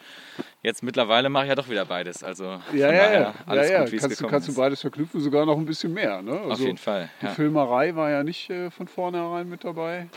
jetzt 0.62 0.84
mittlerweile 0.84 1.30
mache 1.30 1.46
ich 1.46 1.50
ja 1.50 1.56
doch 1.56 1.70
wieder 1.70 1.86
beides. 1.86 2.24
Also 2.24 2.60
ja, 2.74 2.92
ja, 2.92 3.12
ja. 3.14 3.34
alles 3.46 3.70
ja, 3.70 3.74
ja. 3.76 3.84
gut, 3.84 3.92
wie 3.92 3.96
es 3.98 4.02
kannst, 4.02 4.22
du, 4.22 4.28
kannst 4.28 4.48
du 4.48 4.56
beides 4.56 4.82
verknüpfen, 4.82 5.22
sogar 5.22 5.46
noch 5.46 5.58
ein 5.58 5.66
bisschen 5.66 5.94
mehr. 5.94 6.22
Ne? 6.22 6.32
Also 6.32 6.52
Auf 6.52 6.60
jeden 6.60 6.78
Fall. 6.78 7.10
Die 7.22 7.26
Ja. 7.26 7.32
Filmerei 7.34 7.96
war 7.96 8.10
ja 8.10 8.24
nicht 8.24 8.50
äh, 8.50 8.70
von 8.72 8.88
vornherein 8.88 9.50
mit 9.50 9.64
dabei. 9.64 10.08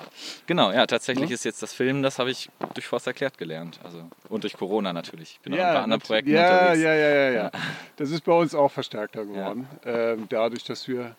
Genau, 0.46 0.70
ja, 0.72 0.86
tatsächlich 0.86 1.28
Ne? 1.28 1.34
ist 1.34 1.44
jetzt 1.44 1.62
das 1.62 1.72
Filmen, 1.72 2.02
das 2.02 2.18
habe 2.18 2.30
ich 2.30 2.48
durch 2.74 2.86
Forst 2.86 3.06
erklärt 3.06 3.38
gelernt. 3.38 3.78
Also, 3.84 4.04
und 4.28 4.42
durch 4.44 4.56
Corona 4.56 4.92
natürlich. 4.92 5.32
Ich 5.32 5.40
bin 5.40 5.54
auch 5.54 5.58
ja, 5.58 5.72
bei 5.74 5.80
anderen 5.80 6.02
Projekten 6.02 6.32
ja, 6.32 6.58
unterwegs. 6.60 6.82
ja, 6.82 6.94
ja, 6.94 7.08
ja, 7.08 7.30
ja. 7.30 7.42
Ja. 7.44 7.50
Das 7.96 8.10
ist 8.10 8.24
bei 8.24 8.32
uns 8.32 8.54
auch 8.54 8.70
verstärkter 8.70 9.24
geworden. 9.24 9.68
Ähm, 9.84 10.26
dadurch, 10.28 10.64
dass 10.64 10.86
wir, 10.88 11.14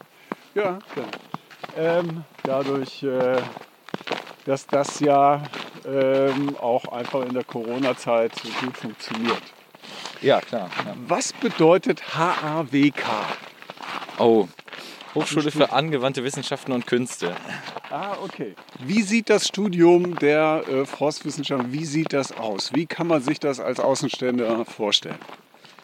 ja, 0.55 0.79
ja. 0.95 1.03
Ähm, 1.77 2.23
dadurch, 2.43 3.03
äh, 3.03 3.37
dass 4.45 4.67
das 4.67 4.99
ja 4.99 5.43
ähm, 5.85 6.55
auch 6.57 6.85
einfach 6.85 7.25
in 7.25 7.33
der 7.33 7.43
Corona-Zeit 7.43 8.33
so 8.35 8.49
gut 8.65 8.77
funktioniert. 8.77 9.41
Ja, 10.21 10.39
klar. 10.39 10.69
Ja. 10.85 10.95
Was 11.07 11.33
bedeutet 11.33 12.15
HAWK? 12.15 13.03
Oh, 14.19 14.47
Hochschule 15.15 15.51
für 15.51 15.71
angewandte 15.71 16.23
Wissenschaften 16.23 16.71
und 16.71 16.87
Künste. 16.87 17.35
Ah, 17.89 18.17
okay. 18.23 18.55
Wie 18.79 19.03
sieht 19.03 19.29
das 19.29 19.47
Studium 19.47 20.17
der 20.17 20.63
äh, 20.67 20.85
Forstwissenschaften, 20.85 21.71
wie 21.71 21.85
sieht 21.85 22.13
das 22.13 22.31
aus? 22.31 22.73
Wie 22.73 22.85
kann 22.85 23.07
man 23.07 23.21
sich 23.21 23.39
das 23.39 23.59
als 23.59 23.79
Außenstehender 23.79 24.65
vorstellen? 24.65 25.19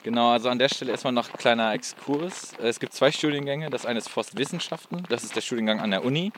Genau, 0.04 0.32
also 0.32 0.50
an 0.50 0.58
der 0.58 0.70
Stelle 0.70 0.92
erstmal 0.92 1.14
noch 1.14 1.30
ein 1.30 1.38
kleiner 1.38 1.74
Exkurs. 1.74 2.54
Es 2.62 2.80
gibt 2.80 2.94
zwei 2.94 3.12
Studiengänge. 3.12 3.70
Das 3.70 3.86
eine 3.86 4.00
ist 4.00 4.10
Forstwissenschaften, 4.10 5.04
das 5.10 5.24
ist 5.24 5.36
der 5.36 5.42
Studiengang 5.42 5.82
an 5.82 5.92
der 5.92 6.06
Uni. 6.06 6.32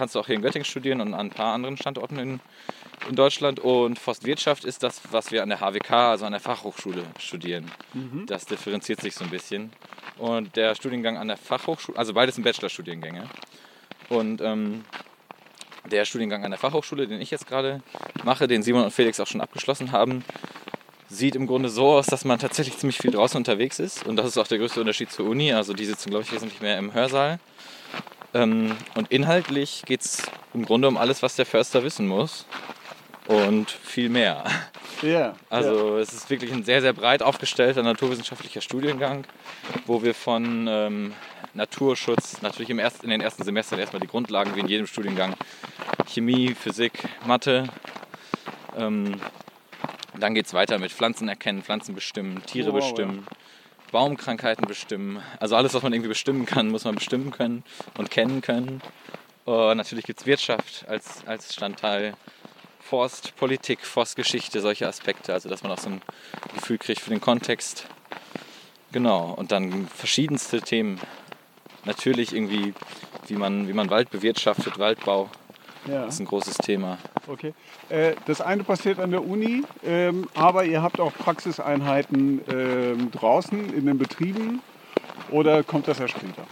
Kannst 0.00 0.14
du 0.14 0.20
auch 0.20 0.26
hier 0.26 0.36
in 0.36 0.40
Göttingen 0.40 0.64
studieren 0.64 1.02
und 1.02 1.12
an 1.12 1.26
ein 1.26 1.28
paar 1.28 1.52
anderen 1.52 1.76
Standorten 1.76 2.18
in, 2.18 2.40
in 3.10 3.16
Deutschland. 3.16 3.60
Und 3.60 3.98
Forstwirtschaft 3.98 4.64
ist 4.64 4.82
das, 4.82 5.02
was 5.10 5.30
wir 5.30 5.42
an 5.42 5.50
der 5.50 5.60
HWK, 5.60 5.90
also 5.90 6.24
an 6.24 6.32
der 6.32 6.40
Fachhochschule, 6.40 7.02
studieren. 7.18 7.70
Das 8.26 8.46
differenziert 8.46 9.02
sich 9.02 9.14
so 9.14 9.24
ein 9.24 9.30
bisschen. 9.30 9.70
Und 10.16 10.56
der 10.56 10.74
Studiengang 10.74 11.18
an 11.18 11.28
der 11.28 11.36
Fachhochschule, 11.36 11.98
also 11.98 12.14
beides 12.14 12.36
sind 12.36 12.44
Bachelorstudiengänge. 12.44 13.28
Und 14.08 14.40
ähm, 14.40 14.86
der 15.90 16.06
Studiengang 16.06 16.46
an 16.46 16.50
der 16.50 16.58
Fachhochschule, 16.58 17.06
den 17.06 17.20
ich 17.20 17.30
jetzt 17.30 17.46
gerade 17.46 17.82
mache, 18.24 18.48
den 18.48 18.62
Simon 18.62 18.84
und 18.84 18.92
Felix 18.92 19.20
auch 19.20 19.26
schon 19.26 19.42
abgeschlossen 19.42 19.92
haben, 19.92 20.24
sieht 21.10 21.36
im 21.36 21.46
Grunde 21.46 21.68
so 21.68 21.88
aus, 21.88 22.06
dass 22.06 22.24
man 22.24 22.38
tatsächlich 22.38 22.78
ziemlich 22.78 22.96
viel 22.96 23.10
draußen 23.10 23.36
unterwegs 23.36 23.78
ist. 23.78 24.06
Und 24.06 24.16
das 24.16 24.28
ist 24.28 24.38
auch 24.38 24.46
der 24.46 24.56
größte 24.56 24.80
Unterschied 24.80 25.12
zur 25.12 25.26
Uni. 25.28 25.52
Also 25.52 25.74
die 25.74 25.84
sitzen, 25.84 26.08
glaube 26.08 26.24
ich, 26.24 26.32
wesentlich 26.32 26.62
mehr 26.62 26.78
im 26.78 26.94
Hörsaal. 26.94 27.38
Ähm, 28.34 28.76
und 28.94 29.10
inhaltlich 29.10 29.82
geht 29.86 30.02
es 30.02 30.22
im 30.54 30.64
Grunde 30.64 30.88
um 30.88 30.96
alles, 30.96 31.22
was 31.22 31.36
der 31.36 31.46
Förster 31.46 31.82
wissen 31.82 32.06
muss. 32.06 32.46
Und 33.26 33.70
viel 33.70 34.08
mehr. 34.08 34.44
Ja. 35.02 35.34
Also 35.48 35.98
es 35.98 36.12
ist 36.12 36.30
wirklich 36.30 36.52
ein 36.52 36.64
sehr, 36.64 36.80
sehr 36.80 36.92
breit 36.92 37.22
aufgestellter 37.22 37.82
naturwissenschaftlicher 37.82 38.60
Studiengang, 38.60 39.24
wo 39.86 40.02
wir 40.02 40.14
von 40.14 40.66
ähm, 40.68 41.12
Naturschutz, 41.54 42.42
natürlich 42.42 42.70
im 42.70 42.78
ersten, 42.78 43.04
in 43.04 43.10
den 43.10 43.20
ersten 43.20 43.44
Semestern 43.44 43.78
erstmal 43.78 44.00
die 44.00 44.08
Grundlagen 44.08 44.54
wie 44.56 44.60
in 44.60 44.68
jedem 44.68 44.86
Studiengang, 44.86 45.34
Chemie, 46.06 46.54
Physik, 46.54 46.92
Mathe. 47.26 47.68
Ähm, 48.76 49.20
dann 50.18 50.34
geht 50.34 50.46
es 50.46 50.54
weiter 50.54 50.78
mit 50.78 50.92
Pflanzen 50.92 51.28
erkennen, 51.28 51.62
Pflanzen 51.62 51.94
bestimmen, 51.94 52.42
Tiere 52.46 52.72
Wow, 52.72 52.98
ja. 52.98 53.06
Baumkrankheiten 53.90 54.66
bestimmen. 54.66 55.22
Also 55.38 55.56
alles, 55.56 55.74
was 55.74 55.82
man 55.82 55.92
irgendwie 55.92 56.08
bestimmen 56.08 56.46
kann, 56.46 56.68
muss 56.68 56.84
man 56.84 56.94
bestimmen 56.94 57.30
können 57.30 57.64
und 57.98 58.10
kennen 58.10 58.40
können. 58.40 58.80
Und 59.44 59.76
natürlich 59.76 60.04
gibt 60.04 60.20
es 60.20 60.26
Wirtschaft 60.26 60.84
als, 60.88 61.26
als 61.26 61.46
Bestandteil. 61.46 62.14
Forst, 62.80 63.36
Politik, 63.36 63.86
Forstgeschichte, 63.86 64.60
solche 64.60 64.88
Aspekte, 64.88 65.32
also 65.32 65.48
dass 65.48 65.62
man 65.62 65.70
auch 65.70 65.78
so 65.78 65.90
ein 65.90 66.02
Gefühl 66.54 66.78
kriegt 66.78 67.00
für 67.00 67.10
den 67.10 67.20
Kontext. 67.20 67.86
Genau, 68.90 69.32
und 69.34 69.52
dann 69.52 69.86
verschiedenste 69.86 70.60
Themen. 70.60 71.00
Natürlich 71.84 72.34
irgendwie, 72.34 72.74
wie 73.28 73.34
man, 73.34 73.68
wie 73.68 73.72
man 73.72 73.90
Wald 73.90 74.10
bewirtschaftet, 74.10 74.78
Waldbau 74.78 75.30
ja. 75.86 76.04
ist 76.04 76.20
ein 76.20 76.26
großes 76.26 76.56
Thema. 76.58 76.98
Okay. 77.26 77.54
Äh, 77.88 78.14
das 78.26 78.40
eine 78.40 78.64
passiert 78.64 78.98
an 78.98 79.10
der 79.10 79.24
Uni, 79.24 79.62
ähm, 79.84 80.28
aber 80.34 80.64
ihr 80.64 80.82
habt 80.82 81.00
auch 81.00 81.12
Praxiseinheiten 81.12 82.40
ähm, 82.50 83.10
draußen 83.10 83.72
in 83.74 83.86
den 83.86 83.98
Betrieben 83.98 84.62
oder 85.30 85.62
kommt 85.62 85.88
das 85.88 86.00
erst 86.00 86.14
später? 86.14 86.46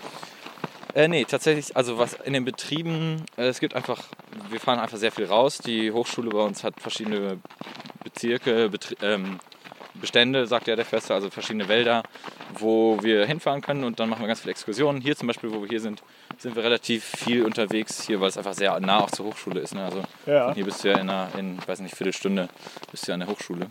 Äh, 0.94 1.08
nee, 1.08 1.25
tatsächlich, 1.25 1.76
also 1.76 1.99
was 1.99 2.14
in 2.14 2.32
den 2.32 2.44
Betrieben, 2.44 3.23
äh, 3.37 3.47
es 3.47 3.61
gibt 3.61 3.75
einfach, 3.75 4.04
wir 4.50 4.58
fahren 4.61 4.78
einfach 4.78 4.97
sehr 4.97 5.12
viel 5.12 5.26
raus. 5.26 5.58
Die 5.58 5.92
Hochschule 5.92 6.30
bei 6.30 6.40
uns 6.40 6.64
hat 6.64 6.80
verschiedene 6.80 7.38
Bezirke, 8.04 8.68
Betri 8.68 8.97
ähm, 9.02 9.38
Bestände, 9.94 10.47
sagt 10.47 10.68
ja 10.68 10.76
der 10.76 10.85
Förster, 10.85 11.14
also 11.14 11.28
verschiedene 11.28 11.68
Wälder, 11.68 12.02
wo 12.59 12.99
wir 13.02 13.26
hinfahren 13.26 13.61
können 13.61 13.85
und 13.85 14.00
dann 14.00 14.09
machen 14.09 14.21
wir 14.23 14.26
ganz 14.28 14.40
viele 14.40 14.52
Exkursionen. 14.52 15.00
Hier 15.02 15.17
zum 15.17 15.26
Beispiel, 15.28 15.52
wo 15.52 15.61
wir 15.61 15.69
hier 15.69 15.81
sind, 15.81 16.02
sind 16.38 16.57
wir 16.57 16.64
relativ 16.64 17.05
viel 17.05 17.45
unterwegs 17.45 18.02
hier, 18.07 18.21
weil 18.21 18.28
es 18.28 18.38
einfach 18.38 18.55
sehr 18.55 18.78
nah 18.81 19.00
auch 19.00 19.11
zur 19.11 19.26
Hochschule 19.26 19.61
ist. 19.61 19.75
Ne? 19.75 19.85
Also 19.85 20.02
Ja. 20.26 20.55
hier 20.55 20.64
bist 20.64 20.83
du 20.85 20.88
ja 20.88 20.95
in 20.99 21.11
einer, 21.11 21.28
in, 21.37 21.59
weiß 21.67 21.81
nicht, 21.81 21.95
Viertelstunde 21.97 22.49
bist 22.90 23.07
du 23.07 23.11
ja 23.11 23.14
an 23.14 23.21
der 23.21 23.28
Hochschule. 23.28 23.67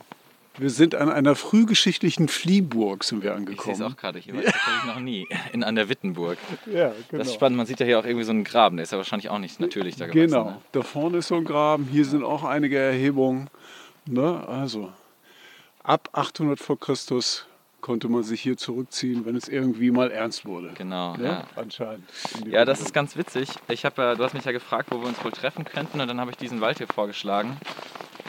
Wir 0.59 0.71
sind 0.71 0.95
an 0.95 1.11
einer 1.11 1.35
frühgeschichtlichen 1.35 2.27
Fliehburg 2.27 3.03
sind 3.03 3.21
wir 3.23 3.31
Ich 3.31 3.61
sehe 3.61 3.73
es 3.73 3.79
angekommen. 3.79 3.83
auch 3.93 3.95
gerade 3.97 4.17
hier, 4.17 4.33
war 4.33 4.41
ich 4.41 4.47
tatsächlich 4.51 4.85
noch 4.85 4.99
nie, 4.99 5.27
in, 5.53 5.63
an 5.63 5.75
der 5.75 5.87
Wittenburg. 5.87 6.37
Ja, 6.65 6.87
genau. 6.89 6.95
Das 7.11 7.27
ist 7.27 7.35
spannend, 7.35 7.57
man 7.57 7.67
sieht 7.67 7.79
ja 7.79 7.85
hier 7.85 7.99
auch 7.99 8.05
irgendwie 8.05 8.23
so 8.25 8.31
einen 8.31 8.43
Graben, 8.43 8.77
der 8.77 8.83
ist 8.83 8.91
ja 8.91 8.97
wahrscheinlich 8.97 9.29
auch 9.29 9.37
nicht 9.37 9.59
natürlich 9.59 9.97
da 9.97 10.07
gewachsen. 10.07 10.29
Genau, 10.31 10.45
Ne? 10.45 10.61
da 10.71 10.81
vorne 10.81 11.17
ist 11.19 11.27
so 11.27 11.35
ein 11.35 11.43
Graben, 11.45 11.87
hier 11.91 12.05
sind 12.05 12.23
auch 12.23 12.43
einige 12.43 12.77
Erhebungen. 12.79 13.49
Ne? 14.07 14.47
Also 14.47 14.91
ab 15.83 16.09
800 16.13 16.59
vor 16.59 16.79
Christus 16.79 17.45
konnte 17.81 18.09
man 18.09 18.23
sich 18.23 18.41
hier 18.41 18.57
zurückziehen, 18.57 19.25
wenn 19.25 19.35
es 19.35 19.47
irgendwie 19.47 19.91
mal 19.91 20.11
ernst 20.11 20.45
wurde. 20.45 20.71
Genau, 20.75 21.15
Ne? 21.15 21.25
ja. 21.25 21.43
Anscheinend. 21.55 22.03
Ja, 22.49 22.65
das 22.65 22.81
ist 22.81 22.93
ganz 22.93 23.15
witzig. 23.15 23.49
Ich 23.69 23.85
habe 23.85 24.01
ja, 24.01 24.15
du 24.15 24.23
hast 24.23 24.33
mich 24.33 24.45
ja 24.45 24.51
gefragt, 24.51 24.87
wo 24.91 24.99
wir 24.99 25.07
uns 25.07 25.23
wohl 25.23 25.31
treffen 25.31 25.63
könnten 25.63 26.01
und 26.01 26.07
dann 26.07 26.19
habe 26.19 26.31
ich 26.31 26.37
diesen 26.37 26.59
Wald 26.61 26.77
hier 26.79 26.87
vorgeschlagen. 26.87 27.57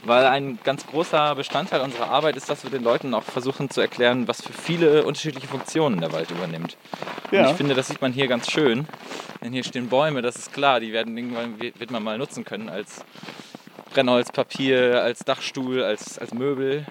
Weil 0.05 0.27
ein 0.27 0.59
ganz 0.63 0.87
großer 0.87 1.35
Bestandteil 1.35 1.81
unserer 1.81 2.09
Arbeit 2.09 2.37
ist, 2.37 2.49
dass 2.49 2.63
wir 2.63 2.71
den 2.71 2.85
Leuten 2.85 3.13
auch 3.15 3.25
versuchen 3.25 3.69
zu 3.69 3.81
erklären, 3.81 4.29
was 4.29 4.41
für 4.43 4.53
viele 4.53 5.05
unterschiedliche 5.05 5.49
Funktionen 5.49 6.01
der 6.01 6.13
Wald 6.13 6.31
übernimmt. 6.31 6.77
Und 7.31 7.33
Ja. 7.37 7.51
ich 7.51 7.57
finde, 7.57 7.75
das 7.75 7.89
sieht 7.89 8.01
man 8.01 8.13
hier 8.13 8.29
ganz 8.29 8.49
schön. 8.51 8.87
Denn 9.43 9.53
hier 9.53 9.65
stehen 9.65 9.89
Bäume, 9.89 10.23
das 10.23 10.37
ist 10.37 10.53
klar, 10.53 10.79
die 10.79 10.93
werden 10.93 11.17
irgendwann 11.17 11.59
wird 11.61 11.91
man 11.91 12.03
mal 12.05 12.17
nutzen 12.17 12.45
können 12.45 12.69
als 12.69 13.05
Brennholz, 13.93 14.31
Papier, 14.31 15.03
als 15.03 15.21
Dachstuhl, 15.21 15.83
als, 15.83 16.19
als 16.19 16.33
Möbel. 16.33 16.87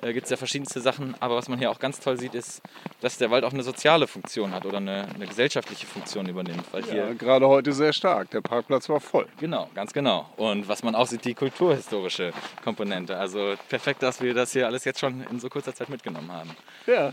Da 0.00 0.12
gibt 0.12 0.24
es 0.24 0.30
ja 0.30 0.36
verschiedenste 0.36 0.80
Sachen. 0.80 1.14
Aber 1.20 1.36
was 1.36 1.48
man 1.48 1.58
hier 1.58 1.70
auch 1.70 1.78
ganz 1.78 2.00
toll 2.00 2.18
sieht, 2.18 2.34
ist, 2.34 2.62
dass 3.00 3.18
der 3.18 3.30
Wald 3.30 3.44
auch 3.44 3.52
eine 3.52 3.62
soziale 3.62 4.06
Funktion 4.06 4.52
hat 4.52 4.64
oder 4.64 4.78
eine, 4.78 5.08
eine 5.14 5.26
gesellschaftliche 5.26 5.86
Funktion 5.86 6.28
übernimmt. 6.28 6.64
Weil 6.72 6.84
hier 6.84 6.94
Ja, 6.94 7.12
gerade 7.14 7.48
heute 7.48 7.72
sehr 7.72 7.92
stark. 7.92 8.30
Der 8.30 8.40
Parkplatz 8.40 8.88
war 8.88 9.00
voll. 9.00 9.26
Genau, 9.38 9.68
ganz 9.74 9.92
genau. 9.92 10.28
Und 10.36 10.68
was 10.68 10.82
man 10.82 10.94
auch 10.94 11.06
sieht, 11.06 11.24
die 11.24 11.34
kulturhistorische 11.34 12.32
Komponente. 12.62 13.16
Also 13.16 13.54
perfekt, 13.68 14.02
dass 14.02 14.20
wir 14.20 14.34
das 14.34 14.52
hier 14.52 14.66
alles 14.66 14.84
jetzt 14.84 15.00
schon 15.00 15.22
in 15.30 15.40
so 15.40 15.48
kurzer 15.48 15.74
Zeit 15.74 15.88
mitgenommen 15.88 16.30
haben. 16.30 16.50
Ja, 16.86 17.12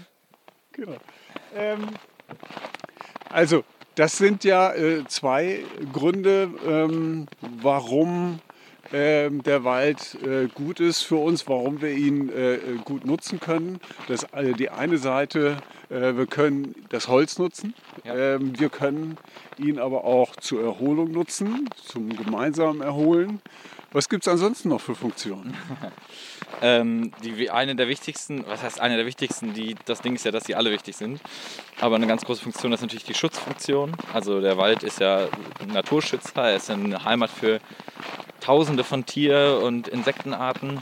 genau. 0.71 0.97
Ähm, 1.55 1.87
also, 3.29 3.63
das 3.95 4.17
sind 4.17 4.43
ja 4.43 4.73
äh, 4.73 5.05
zwei 5.07 5.63
Gründe, 5.91 6.49
ähm, 6.67 7.27
warum 7.61 8.39
ähm, 8.93 9.43
der 9.43 9.63
Wald 9.63 10.17
äh, 10.23 10.47
gut 10.47 10.79
ist 10.79 11.01
für 11.01 11.15
uns, 11.17 11.47
warum 11.47 11.81
wir 11.81 11.91
ihn 11.91 12.29
äh, 12.29 12.55
äh, 12.55 12.59
gut 12.83 13.05
nutzen 13.05 13.39
können. 13.39 13.79
Das, 14.07 14.23
äh, 14.33 14.53
die 14.53 14.69
eine 14.69 14.97
Seite, 14.97 15.57
äh, 15.89 16.15
wir 16.15 16.27
können 16.27 16.75
das 16.89 17.07
Holz 17.07 17.37
nutzen, 17.39 17.73
Ja. 18.03 18.15
ähm, 18.35 18.57
wir 18.59 18.69
können 18.69 19.17
ihn 19.57 19.79
aber 19.79 20.03
auch 20.03 20.35
zur 20.35 20.61
Erholung 20.63 21.11
nutzen, 21.11 21.69
zum 21.75 22.09
gemeinsamen 22.15 22.81
Erholen. 22.81 23.41
Was 23.91 24.09
gibt 24.09 24.25
es 24.27 24.31
ansonsten 24.31 24.69
noch 24.69 24.81
für 24.81 24.95
Funktionen? 24.95 25.55
Ähm, 26.61 27.11
die, 27.23 27.49
eine 27.49 27.75
der 27.75 27.87
wichtigsten, 27.87 28.45
was 28.47 28.63
heißt 28.63 28.79
eine 28.79 28.95
der 28.97 29.05
wichtigsten, 29.05 29.53
die, 29.53 29.75
das 29.85 30.01
Ding 30.01 30.15
ist 30.15 30.25
ja, 30.25 30.31
dass 30.31 30.45
sie 30.45 30.55
alle 30.55 30.71
wichtig 30.71 30.95
sind. 30.95 31.19
Aber 31.81 31.95
eine 31.95 32.07
ganz 32.07 32.23
große 32.23 32.41
Funktion 32.41 32.71
ist 32.73 32.81
natürlich 32.81 33.03
die 33.03 33.13
Schutzfunktion. 33.13 33.93
Also 34.13 34.41
der 34.41 34.57
Wald 34.57 34.83
ist 34.83 34.99
ja 34.99 35.27
ein 35.59 35.67
Naturschützer, 35.67 36.49
er 36.49 36.55
ist 36.55 36.69
eine 36.69 37.03
Heimat 37.03 37.29
für 37.29 37.59
tausende 38.39 38.83
von 38.83 39.05
Tier- 39.05 39.59
und 39.63 39.87
Insektenarten, 39.87 40.79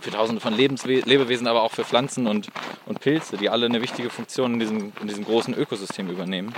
für 0.00 0.10
tausende 0.10 0.40
von 0.40 0.54
Lebenswe 0.54 1.00
Lebewesen, 1.00 1.46
aber 1.46 1.62
auch 1.62 1.72
für 1.72 1.84
Pflanzen 1.84 2.26
und, 2.26 2.48
und 2.86 3.00
Pilze, 3.00 3.36
die 3.36 3.50
alle 3.50 3.66
eine 3.66 3.82
wichtige 3.82 4.10
Funktion 4.10 4.54
in 4.54 4.60
diesem, 4.60 4.92
in 5.00 5.08
diesem 5.08 5.24
großen 5.24 5.54
Ökosystem 5.54 6.08
übernehmen. 6.08 6.54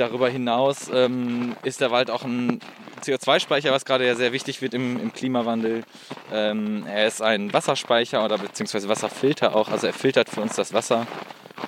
Darüber 0.00 0.30
hinaus 0.30 0.90
ähm, 0.90 1.54
ist 1.62 1.82
der 1.82 1.90
Wald 1.90 2.10
auch 2.10 2.22
ein 2.24 2.60
CO2-Speicher, 3.02 3.70
was 3.70 3.84
gerade 3.84 4.06
ja 4.06 4.14
sehr 4.14 4.32
wichtig 4.32 4.62
wird 4.62 4.72
im, 4.72 4.98
im 4.98 5.12
Klimawandel. 5.12 5.84
Ähm, 6.32 6.86
er 6.86 7.06
ist 7.06 7.20
ein 7.20 7.52
Wasserspeicher 7.52 8.24
oder 8.24 8.38
beziehungsweise 8.38 8.88
Wasserfilter 8.88 9.54
auch, 9.54 9.68
also 9.68 9.86
er 9.86 9.92
filtert 9.92 10.30
für 10.30 10.40
uns 10.40 10.56
das 10.56 10.72
Wasser 10.72 11.06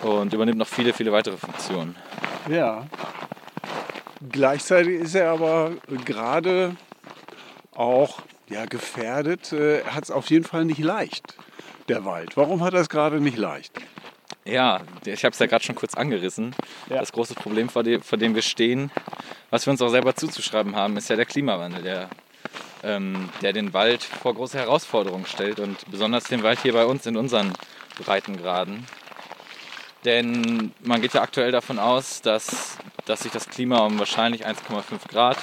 und 0.01 0.33
übernimmt 0.33 0.57
noch 0.57 0.67
viele, 0.67 0.95
viele 0.95 1.13
weitere 1.13 1.37
Funktionen. 1.37 1.95
Ja. 2.49 2.87
Gleichzeitig 4.31 5.03
ist 5.03 5.15
er 5.15 5.31
aber 5.33 5.73
gerade 6.07 6.77
auch 7.75 8.21
ja, 8.49 8.65
gefährdet. 8.65 9.53
Äh, 9.53 9.81
er 9.81 9.95
hat 9.95 10.05
es 10.05 10.11
auf 10.11 10.31
jeden 10.31 10.45
Fall 10.45 10.65
nicht 10.65 10.81
leicht, 10.81 11.35
der 11.91 12.07
Wald. 12.07 12.39
Warum 12.39 12.65
hat 12.65 12.73
er 12.73 12.81
es 12.81 12.89
gerade 12.89 13.21
nicht 13.21 13.37
leicht? 13.37 13.73
Ja, 14.45 14.81
ich 15.05 15.25
habe 15.25 15.33
es 15.33 15.39
ja 15.39 15.47
gerade 15.47 15.65
schon 15.65 15.77
kurz 15.77 15.95
angerissen. 15.95 16.55
Ja. 16.91 16.99
Das 16.99 17.13
große 17.13 17.35
Problem, 17.35 17.69
vor 17.69 17.83
dem, 17.83 18.03
vor 18.03 18.19
dem 18.19 18.35
wir 18.35 18.43
stehen, 18.43 18.91
was 19.51 19.67
wir 19.67 19.71
uns 19.71 19.83
auch 19.83 19.89
selber 19.89 20.17
zuzuschreiben 20.17 20.75
haben, 20.75 20.97
ist 20.97 21.09
ja 21.11 21.17
der 21.17 21.27
Klimawandel, 21.27 21.83
der, 21.83 22.11
ähm, 22.83 23.29
der 23.41 23.53
den 23.53 23.73
Wald 23.73 24.03
vor 24.03 24.35
große 24.35 24.59
Herausforderungen 24.59 25.27
stellt 25.27 25.61
und 25.61 25.89
besonders 25.91 26.25
den 26.25 26.43
Wald 26.43 26.61
hier 26.61 26.73
bei 26.73 26.87
uns 26.87 27.07
in 27.07 27.17
unseren 27.17 27.53
Breitengraden. 28.05 28.85
Denn 30.05 30.73
man 30.81 31.01
geht 31.01 31.15
ja 31.15 31.23
aktuell 31.23 31.53
davon 31.53 31.79
aus, 31.79 32.23
dass, 32.23 32.79
dass 33.05 33.21
sich 33.21 33.31
das 33.31 33.49
Klima 33.49 33.87
um 33.87 34.01
wahrscheinlich 34.01 34.45
1,5 34.45 35.09
Grad 35.09 35.39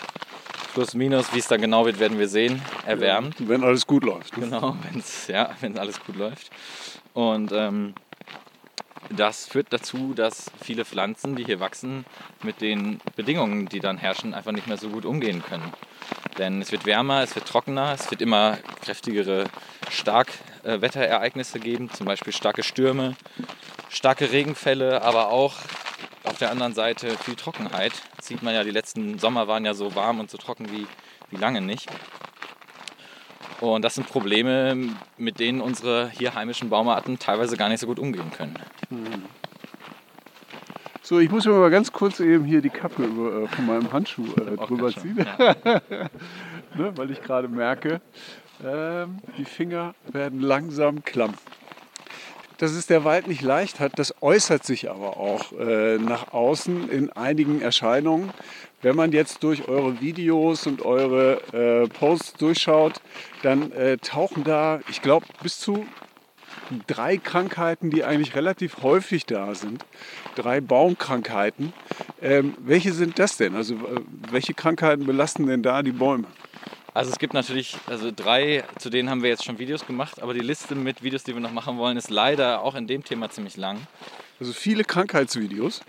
plus 0.73 0.93
minus, 0.93 1.33
wie 1.33 1.39
es 1.39 1.47
dann 1.47 1.61
genau 1.61 1.85
wird, 1.85 1.99
werden 1.99 2.19
wir 2.19 2.27
sehen, 2.27 2.61
erwärmt. 2.85 3.39
Ja, 3.39 3.47
wenn 3.47 3.63
alles 3.63 3.87
gut 3.87 4.03
läuft. 4.03 4.33
Genau, 4.33 4.75
wenn's, 4.91 5.27
ja, 5.27 5.51
wenn 5.61 5.77
alles 5.77 5.99
gut 6.01 6.17
läuft. 6.17 6.49
Und 7.13 7.51
ähm, 7.53 7.93
das 9.09 9.47
führt 9.47 9.67
dazu, 9.71 10.13
dass 10.13 10.51
viele 10.61 10.85
Pflanzen, 10.85 11.35
die 11.35 11.43
hier 11.43 11.59
wachsen, 11.59 12.05
mit 12.43 12.61
den 12.61 12.99
Bedingungen, 13.15 13.67
die 13.67 13.79
dann 13.79 13.97
herrschen, 13.97 14.33
einfach 14.33 14.51
nicht 14.51 14.67
mehr 14.67 14.77
so 14.77 14.89
gut 14.89 15.05
umgehen 15.05 15.41
können. 15.41 15.73
Denn 16.37 16.61
es 16.61 16.71
wird 16.71 16.85
wärmer, 16.85 17.23
es 17.23 17.35
wird 17.35 17.47
trockener, 17.47 17.93
es 17.93 18.09
wird 18.11 18.21
immer 18.21 18.57
kräftigere 18.81 19.45
Starkwetterereignisse 19.89 21.59
geben, 21.59 21.91
zum 21.91 22.05
Beispiel 22.05 22.33
starke 22.33 22.63
Stürme, 22.63 23.15
starke 23.89 24.31
Regenfälle, 24.31 25.01
aber 25.01 25.29
auch 25.29 25.55
auf 26.23 26.37
der 26.37 26.51
anderen 26.51 26.73
Seite 26.73 27.17
viel 27.17 27.35
Trockenheit. 27.35 27.93
Das 28.17 28.27
sieht 28.27 28.43
man 28.43 28.53
ja, 28.53 28.63
die 28.63 28.71
letzten 28.71 29.19
Sommer 29.19 29.47
waren 29.47 29.65
ja 29.65 29.73
so 29.73 29.95
warm 29.95 30.19
und 30.19 30.29
so 30.29 30.37
trocken 30.37 30.71
wie, 30.71 30.87
wie 31.29 31.37
lange 31.37 31.61
nicht. 31.61 31.89
Und 33.61 33.83
das 33.83 33.95
sind 33.95 34.07
Probleme, 34.07 34.77
mit 35.17 35.39
denen 35.39 35.61
unsere 35.61 36.09
hier 36.09 36.33
heimischen 36.33 36.69
Baumarten 36.69 37.19
teilweise 37.19 37.57
gar 37.57 37.69
nicht 37.69 37.79
so 37.79 37.87
gut 37.87 37.99
umgehen 37.99 38.31
können. 38.31 38.55
Hm. 38.89 39.23
So, 41.01 41.19
ich 41.19 41.31
muss 41.31 41.45
mir 41.45 41.53
mal 41.53 41.71
ganz 41.71 41.91
kurz 41.91 42.19
eben 42.19 42.45
hier 42.45 42.61
die 42.61 42.69
Kappe 42.69 43.03
über, 43.03 43.43
äh, 43.43 43.47
von 43.47 43.65
meinem 43.65 43.91
Handschuh 43.91 44.27
äh, 44.35 44.55
drüber 44.57 44.91
ziehen, 44.91 45.17
ja. 45.17 45.55
ne, 46.75 46.91
weil 46.95 47.09
ich 47.09 47.21
gerade 47.23 47.47
merke, 47.47 47.99
äh, 48.63 49.07
die 49.37 49.45
Finger 49.45 49.95
werden 50.11 50.39
langsam 50.39 51.03
klamm. 51.03 51.33
Dass 52.59 52.73
es 52.73 52.85
der 52.85 53.05
Wald 53.05 53.27
nicht 53.27 53.41
leicht 53.41 53.79
hat, 53.79 53.97
das 53.97 54.21
äußert 54.21 54.63
sich 54.65 54.91
aber 54.91 55.17
auch 55.17 55.51
äh, 55.53 55.97
nach 55.97 56.31
außen 56.31 56.89
in 56.89 57.11
einigen 57.11 57.61
Erscheinungen. 57.61 58.29
Wenn 58.81 58.95
man 58.95 59.12
jetzt 59.12 59.43
durch 59.43 59.67
eure 59.67 60.00
Videos 60.00 60.65
und 60.65 60.83
eure 60.83 61.41
äh, 61.53 61.88
Posts 61.88 62.33
durchschaut, 62.33 63.01
dann 63.43 63.71
äh, 63.74 63.98
tauchen 63.98 64.43
da, 64.43 64.79
ich 64.89 65.01
glaube, 65.01 65.25
bis 65.43 65.59
zu 65.59 65.86
drei 66.88 67.17
Krankheiten, 67.17 67.89
die 67.89 68.03
eigentlich 68.03 68.36
relativ 68.36 68.81
häufig 68.81 69.25
da 69.25 69.53
sind. 69.55 69.86
Drei 70.36 70.62
Baumkrankheiten. 70.62 71.74
Ähm, 72.21 72.55
welche 72.59 72.93
sind 72.93 73.19
das 73.19 73.38
denn? 73.38 73.55
Also 73.55 73.75
welche 74.31 74.53
Krankheiten 74.53 75.05
belasten 75.05 75.48
denn 75.48 75.63
da 75.63 75.83
die 75.83 75.91
Bäume? 75.91 76.27
Also 76.93 77.12
es 77.12 77.19
gibt 77.19 77.33
natürlich, 77.33 77.77
also 77.88 78.12
drei, 78.15 78.63
zu 78.77 78.89
denen 78.89 79.10
haben 79.10 79.21
wir 79.21 79.30
jetzt 79.30 79.45
schon 79.45 79.60
Videos 79.60 79.86
gemacht, 79.86 80.21
aber 80.21 80.34
die 80.34 80.39
Liste 80.39 80.75
mit 80.75 81.03
Videos, 81.03 81.23
die 81.23 81.34
wir 81.34 81.41
noch 81.41 81.51
machen 81.51 81.77
wollen, 81.77 81.97
ist 81.97 82.10
leider 82.10 82.62
auch 82.62 82.75
in 82.75 82.88
dem 82.88 83.03
Thema 83.03 83.30
ziemlich 83.30 83.58
lang. 83.58 83.77
Also 84.39 84.53
viele 84.53 84.84
Krankheitsvideos. 84.84 85.82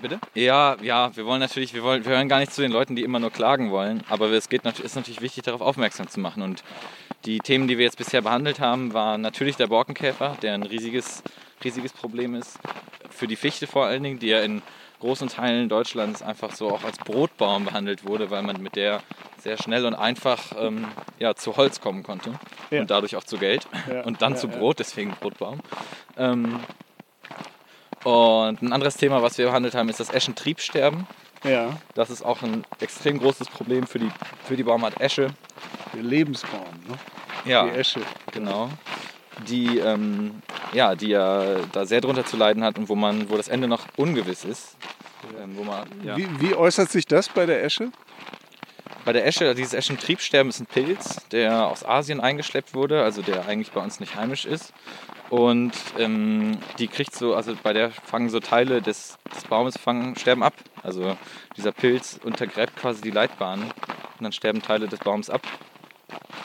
Bitte? 0.00 0.18
Ja, 0.34 0.76
ja, 0.82 1.16
wir 1.16 1.24
wollen 1.26 1.40
natürlich, 1.40 1.72
wir, 1.74 1.82
wollen, 1.82 2.04
wir 2.04 2.12
hören 2.12 2.28
gar 2.28 2.38
nicht 2.38 2.52
zu 2.52 2.62
den 2.62 2.72
Leuten, 2.72 2.96
die 2.96 3.02
immer 3.02 3.18
nur 3.18 3.30
klagen 3.30 3.70
wollen, 3.70 4.02
aber 4.08 4.30
es 4.30 4.48
geht, 4.48 4.64
ist 4.64 4.96
natürlich 4.96 5.20
wichtig, 5.20 5.44
darauf 5.44 5.60
aufmerksam 5.60 6.08
zu 6.08 6.20
machen. 6.20 6.42
Und 6.42 6.62
die 7.24 7.38
Themen, 7.38 7.66
die 7.66 7.78
wir 7.78 7.84
jetzt 7.84 7.98
bisher 7.98 8.22
behandelt 8.22 8.60
haben, 8.60 8.92
waren 8.92 9.20
natürlich 9.20 9.56
der 9.56 9.68
Borkenkäfer, 9.68 10.36
der 10.42 10.54
ein 10.54 10.62
riesiges, 10.62 11.22
riesiges 11.64 11.92
Problem 11.92 12.34
ist. 12.34 12.58
Für 13.10 13.26
die 13.26 13.36
Fichte 13.36 13.66
vor 13.66 13.86
allen 13.86 14.02
Dingen, 14.02 14.18
die 14.18 14.28
ja 14.28 14.40
in 14.40 14.62
großen 15.00 15.28
Teilen 15.28 15.68
Deutschlands 15.68 16.22
einfach 16.22 16.52
so 16.52 16.70
auch 16.70 16.84
als 16.84 16.98
Brotbaum 16.98 17.64
behandelt 17.66 18.06
wurde, 18.06 18.30
weil 18.30 18.42
man 18.42 18.62
mit 18.62 18.76
der 18.76 19.02
sehr 19.38 19.58
schnell 19.58 19.84
und 19.84 19.94
einfach 19.94 20.52
ähm, 20.58 20.86
ja, 21.18 21.34
zu 21.34 21.56
Holz 21.56 21.80
kommen 21.80 22.02
konnte 22.02 22.32
ja. 22.70 22.80
und 22.80 22.90
dadurch 22.90 23.16
auch 23.16 23.24
zu 23.24 23.38
Geld 23.38 23.66
ja. 23.90 24.02
und 24.02 24.22
dann 24.22 24.32
ja, 24.32 24.38
zu 24.38 24.48
Brot, 24.48 24.78
deswegen 24.78 25.12
Brotbaum. 25.12 25.60
Ähm, 26.16 26.60
und 28.06 28.62
ein 28.62 28.72
anderes 28.72 28.96
Thema, 28.96 29.20
was 29.20 29.36
wir 29.36 29.46
behandelt 29.46 29.74
haben, 29.74 29.88
ist 29.88 29.98
das 29.98 30.10
Eschentriebsterben. 30.10 31.08
Ja. 31.42 31.70
Das 31.94 32.08
ist 32.08 32.22
auch 32.22 32.40
ein 32.42 32.64
extrem 32.78 33.18
großes 33.18 33.48
Problem 33.48 33.84
für 33.84 33.98
die, 33.98 34.08
für 34.44 34.56
die 34.56 34.62
Baumart 34.62 35.00
Esche. 35.00 35.26
Der 35.92 36.04
Lebensbaum, 36.04 36.68
ne? 36.86 36.94
Ja. 37.50 37.64
Die 37.64 37.70
Esche. 37.70 38.00
Genau. 38.30 38.70
Die, 39.48 39.78
ähm, 39.78 40.40
ja, 40.72 40.94
die 40.94 41.08
ja 41.08 41.56
da 41.72 41.84
sehr 41.84 42.00
drunter 42.00 42.24
zu 42.24 42.36
leiden 42.36 42.62
hat 42.62 42.78
und 42.78 42.88
wo 42.88 42.94
man, 42.94 43.28
wo 43.28 43.36
das 43.36 43.48
Ende 43.48 43.66
noch 43.66 43.86
ungewiss 43.96 44.44
ist. 44.44 44.76
Ähm, 45.42 45.56
wo 45.56 45.64
man, 45.64 45.88
ja. 46.04 46.16
wie, 46.16 46.28
wie 46.38 46.54
äußert 46.54 46.88
sich 46.88 47.06
das 47.06 47.28
bei 47.28 47.44
der 47.44 47.64
Esche? 47.64 47.90
Bei 49.04 49.12
der 49.12 49.26
Esche, 49.26 49.52
dieses 49.56 49.74
Eschentriebsterben 49.74 50.50
ist 50.50 50.60
ein 50.60 50.66
Pilz, 50.66 51.26
der 51.32 51.66
aus 51.66 51.84
Asien 51.84 52.20
eingeschleppt 52.20 52.72
wurde, 52.72 53.02
also 53.02 53.20
der 53.22 53.48
eigentlich 53.48 53.72
bei 53.72 53.80
uns 53.80 53.98
nicht 53.98 54.14
heimisch 54.14 54.44
ist 54.44 54.72
und 55.30 55.72
ähm, 55.98 56.58
die 56.78 56.86
kriegt 56.86 57.14
so, 57.14 57.34
also 57.34 57.54
bei 57.62 57.72
der 57.72 57.90
fangen 57.90 58.28
so 58.28 58.40
Teile 58.40 58.80
des, 58.80 59.18
des 59.34 59.44
Baumes 59.44 59.76
fangen, 59.76 60.16
sterben 60.16 60.42
ab. 60.42 60.54
Also 60.82 61.16
dieser 61.56 61.72
Pilz 61.72 62.20
untergräbt 62.22 62.76
quasi 62.76 63.02
die 63.02 63.10
Leitbahn 63.10 63.62
und 63.62 63.72
dann 64.20 64.32
sterben 64.32 64.62
Teile 64.62 64.86
des 64.86 65.00
Baums 65.00 65.30
ab. 65.30 65.42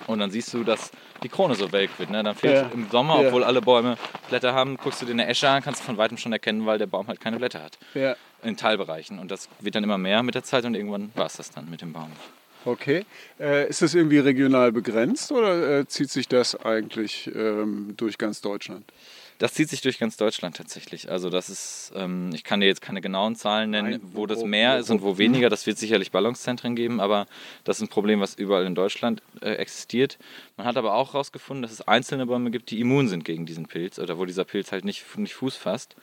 Und 0.08 0.20
dann 0.20 0.32
siehst 0.32 0.54
du, 0.54 0.64
dass 0.64 0.92
die 1.22 1.30
Krone 1.30 1.54
so 1.54 1.72
welk 1.72 1.92
wird. 2.00 2.10
Ne? 2.10 2.24
Dann 2.24 2.36
fehlt 2.36 2.56
ja. 2.56 2.70
im 2.74 2.90
Sommer, 2.90 3.20
obwohl 3.20 3.42
ja. 3.42 3.48
alle 3.48 3.62
Bäume 3.62 3.98
Blätter 4.30 4.54
haben, 4.54 4.78
guckst 4.78 5.02
du 5.02 5.06
dir 5.06 5.12
eine 5.12 5.28
Esche 5.28 5.48
an, 5.48 5.62
kannst 5.62 5.82
du 5.82 5.86
von 5.86 5.98
weitem 5.98 6.18
schon 6.18 6.34
erkennen, 6.34 6.66
weil 6.66 6.80
der 6.80 6.88
Baum 6.88 7.08
halt 7.08 7.22
keine 7.22 7.38
Blätter 7.38 7.62
hat. 7.62 7.78
Ja. 7.94 8.16
In 8.42 8.58
Teilbereichen. 8.58 9.20
Und 9.20 9.30
das 9.30 9.48
wird 9.60 9.76
dann 9.76 9.84
immer 9.84 10.00
mehr 10.00 10.24
mit 10.24 10.34
der 10.34 10.44
Zeit 10.44 10.66
und 10.66 10.74
irgendwann 10.74 11.12
war 11.14 11.28
es 11.28 11.38
das 11.38 11.52
dann 11.52 11.70
mit 11.70 11.82
dem 11.82 11.94
Baum. 11.94 12.12
Okay. 12.66 13.06
Äh, 13.40 13.70
ist 13.70 13.82
das 13.82 13.96
irgendwie 13.96 14.20
regional 14.20 14.72
begrenzt 14.72 15.32
oder 15.32 15.80
äh, 15.80 15.88
zieht 15.88 16.12
sich 16.12 16.28
das 16.28 16.56
eigentlich 16.56 17.30
ähm, 17.34 17.96
durch 17.98 18.18
ganz 18.18 18.42
Deutschland? 18.42 18.86
Das 19.42 19.56
zieht 19.56 19.70
sich 19.70 19.82
durch 19.82 19.98
ganz 19.98 20.18
Deutschland 20.18 20.56
tatsächlich. 20.56 21.10
Also 21.10 21.32
das 21.32 21.50
ist, 21.50 21.92
ähm, 21.96 22.30
ich 22.32 22.44
kann 22.44 22.60
dir 22.60 22.68
jetzt 22.68 22.82
keine 22.82 23.02
genauen 23.02 23.36
Zahlen 23.36 23.72
nennen, 23.72 23.90
Nein, 23.90 24.02
wo, 24.14 24.22
wo 24.22 24.26
das 24.28 24.44
mehr 24.44 24.76
wo, 24.76 24.80
ist 24.80 24.92
und 24.92 25.02
wo 25.02 25.18
weniger. 25.18 25.50
Das 25.50 25.66
wird 25.66 25.80
sicherlich 25.80 26.12
Ballungszentren 26.12 26.76
geben, 26.76 27.00
aber 27.00 27.26
das 27.64 27.78
ist 27.78 27.82
ein 27.82 27.88
Problem, 27.88 28.20
was 28.20 28.36
überall 28.36 28.68
in 28.68 28.76
Deutschland 28.76 29.24
äh, 29.42 29.54
existiert. 29.54 30.20
Man 30.58 30.68
hat 30.68 30.78
aber 30.78 30.94
auch 30.94 31.14
herausgefunden, 31.14 31.64
dass 31.64 31.72
es 31.72 31.82
einzelne 31.82 32.28
Bäume 32.28 32.52
gibt, 32.52 32.70
die 32.70 32.80
immun 32.80 33.08
sind 33.08 33.26
gegen 33.26 33.48
diesen 33.48 33.66
Pilz 33.66 33.98
oder 33.98 34.20
wo 34.20 34.26
dieser 34.26 34.44
Pilz 34.44 34.72
halt 34.72 34.86
nicht, 34.86 35.18
nicht 35.18 35.34
Fuß 35.34 35.56
fasst. 35.56 35.96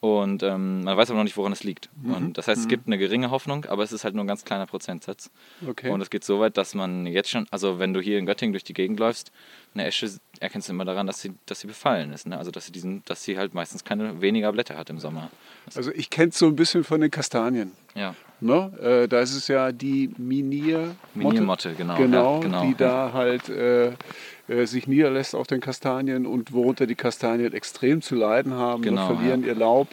Und 0.00 0.44
ähm, 0.44 0.84
man 0.84 0.96
weiß 0.96 1.10
aber 1.10 1.18
noch 1.18 1.24
nicht, 1.24 1.36
woran 1.36 1.50
es 1.50 1.64
liegt. 1.64 1.90
Mhm. 2.00 2.14
Und 2.14 2.38
das 2.38 2.46
heißt, 2.46 2.60
es 2.60 2.66
mhm. 2.66 2.70
gibt 2.70 2.86
eine 2.86 2.98
geringe 2.98 3.32
Hoffnung, 3.32 3.64
aber 3.64 3.82
es 3.82 3.90
ist 3.90 4.04
halt 4.04 4.14
nur 4.14 4.24
ein 4.24 4.28
ganz 4.28 4.44
kleiner 4.44 4.66
Prozentsatz. 4.66 5.30
Okay. 5.66 5.90
Und 5.90 6.00
es 6.00 6.08
geht 6.08 6.22
so 6.22 6.38
weit, 6.38 6.56
dass 6.56 6.74
man 6.74 7.04
jetzt 7.06 7.30
schon, 7.30 7.46
also 7.50 7.80
wenn 7.80 7.92
du 7.92 8.00
hier 8.00 8.18
in 8.18 8.26
Göttingen 8.26 8.52
durch 8.52 8.62
die 8.62 8.74
Gegend 8.74 9.00
läufst, 9.00 9.32
eine 9.74 9.86
Esche 9.86 10.08
erkennst 10.38 10.68
du 10.68 10.72
immer 10.72 10.84
daran, 10.84 11.08
dass 11.08 11.20
sie, 11.20 11.32
dass 11.46 11.60
sie 11.60 11.66
befallen 11.66 12.12
ist. 12.12 12.28
Ne? 12.28 12.38
Also 12.38 12.52
dass 12.52 12.66
sie 12.66 12.72
diesen, 12.72 13.02
dass 13.06 13.24
sie 13.24 13.38
halt 13.38 13.54
meistens 13.54 13.82
keine 13.82 14.20
weniger 14.20 14.52
Blätter 14.52 14.76
hat 14.76 14.88
im 14.88 14.98
Sommer. 14.98 15.30
Also 15.74 15.90
ich 15.92 16.10
kenne 16.10 16.28
es 16.28 16.38
so 16.38 16.46
ein 16.46 16.54
bisschen 16.54 16.84
von 16.84 17.00
den 17.00 17.10
Kastanien. 17.10 17.72
Ja. 17.96 18.14
Ne? 18.40 18.72
Äh, 18.80 19.08
da 19.08 19.20
ist 19.20 19.34
es 19.34 19.48
ja 19.48 19.72
die 19.72 20.10
Minier. 20.16 20.94
Miniermotte, 21.14 21.74
genau. 21.74 21.96
Genau, 21.96 22.36
ja, 22.36 22.40
genau 22.40 22.62
die 22.62 22.70
ja. 22.70 22.76
da 22.76 23.12
halt 23.12 23.48
äh, 23.48 23.92
sich 24.64 24.86
niederlässt 24.86 25.34
auf 25.34 25.46
den 25.46 25.60
Kastanien 25.60 26.26
und 26.26 26.52
worunter 26.52 26.86
die 26.86 26.94
Kastanien 26.94 27.52
extrem 27.52 28.02
zu 28.02 28.14
leiden 28.14 28.54
haben, 28.54 28.82
genau, 28.82 29.06
verlieren 29.06 29.42
ja. 29.42 29.48
ihr 29.48 29.54
Laub, 29.54 29.88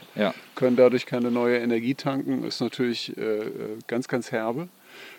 können 0.56 0.76
dadurch 0.76 1.06
keine 1.06 1.32
neue 1.32 1.58
Energie 1.58 1.96
tanken, 1.96 2.44
ist 2.44 2.62
natürlich 2.62 3.18
äh, 3.18 3.22
äh, 3.22 3.50
ganz, 3.88 4.08
ganz 4.08 4.32
herbe. 4.32 4.70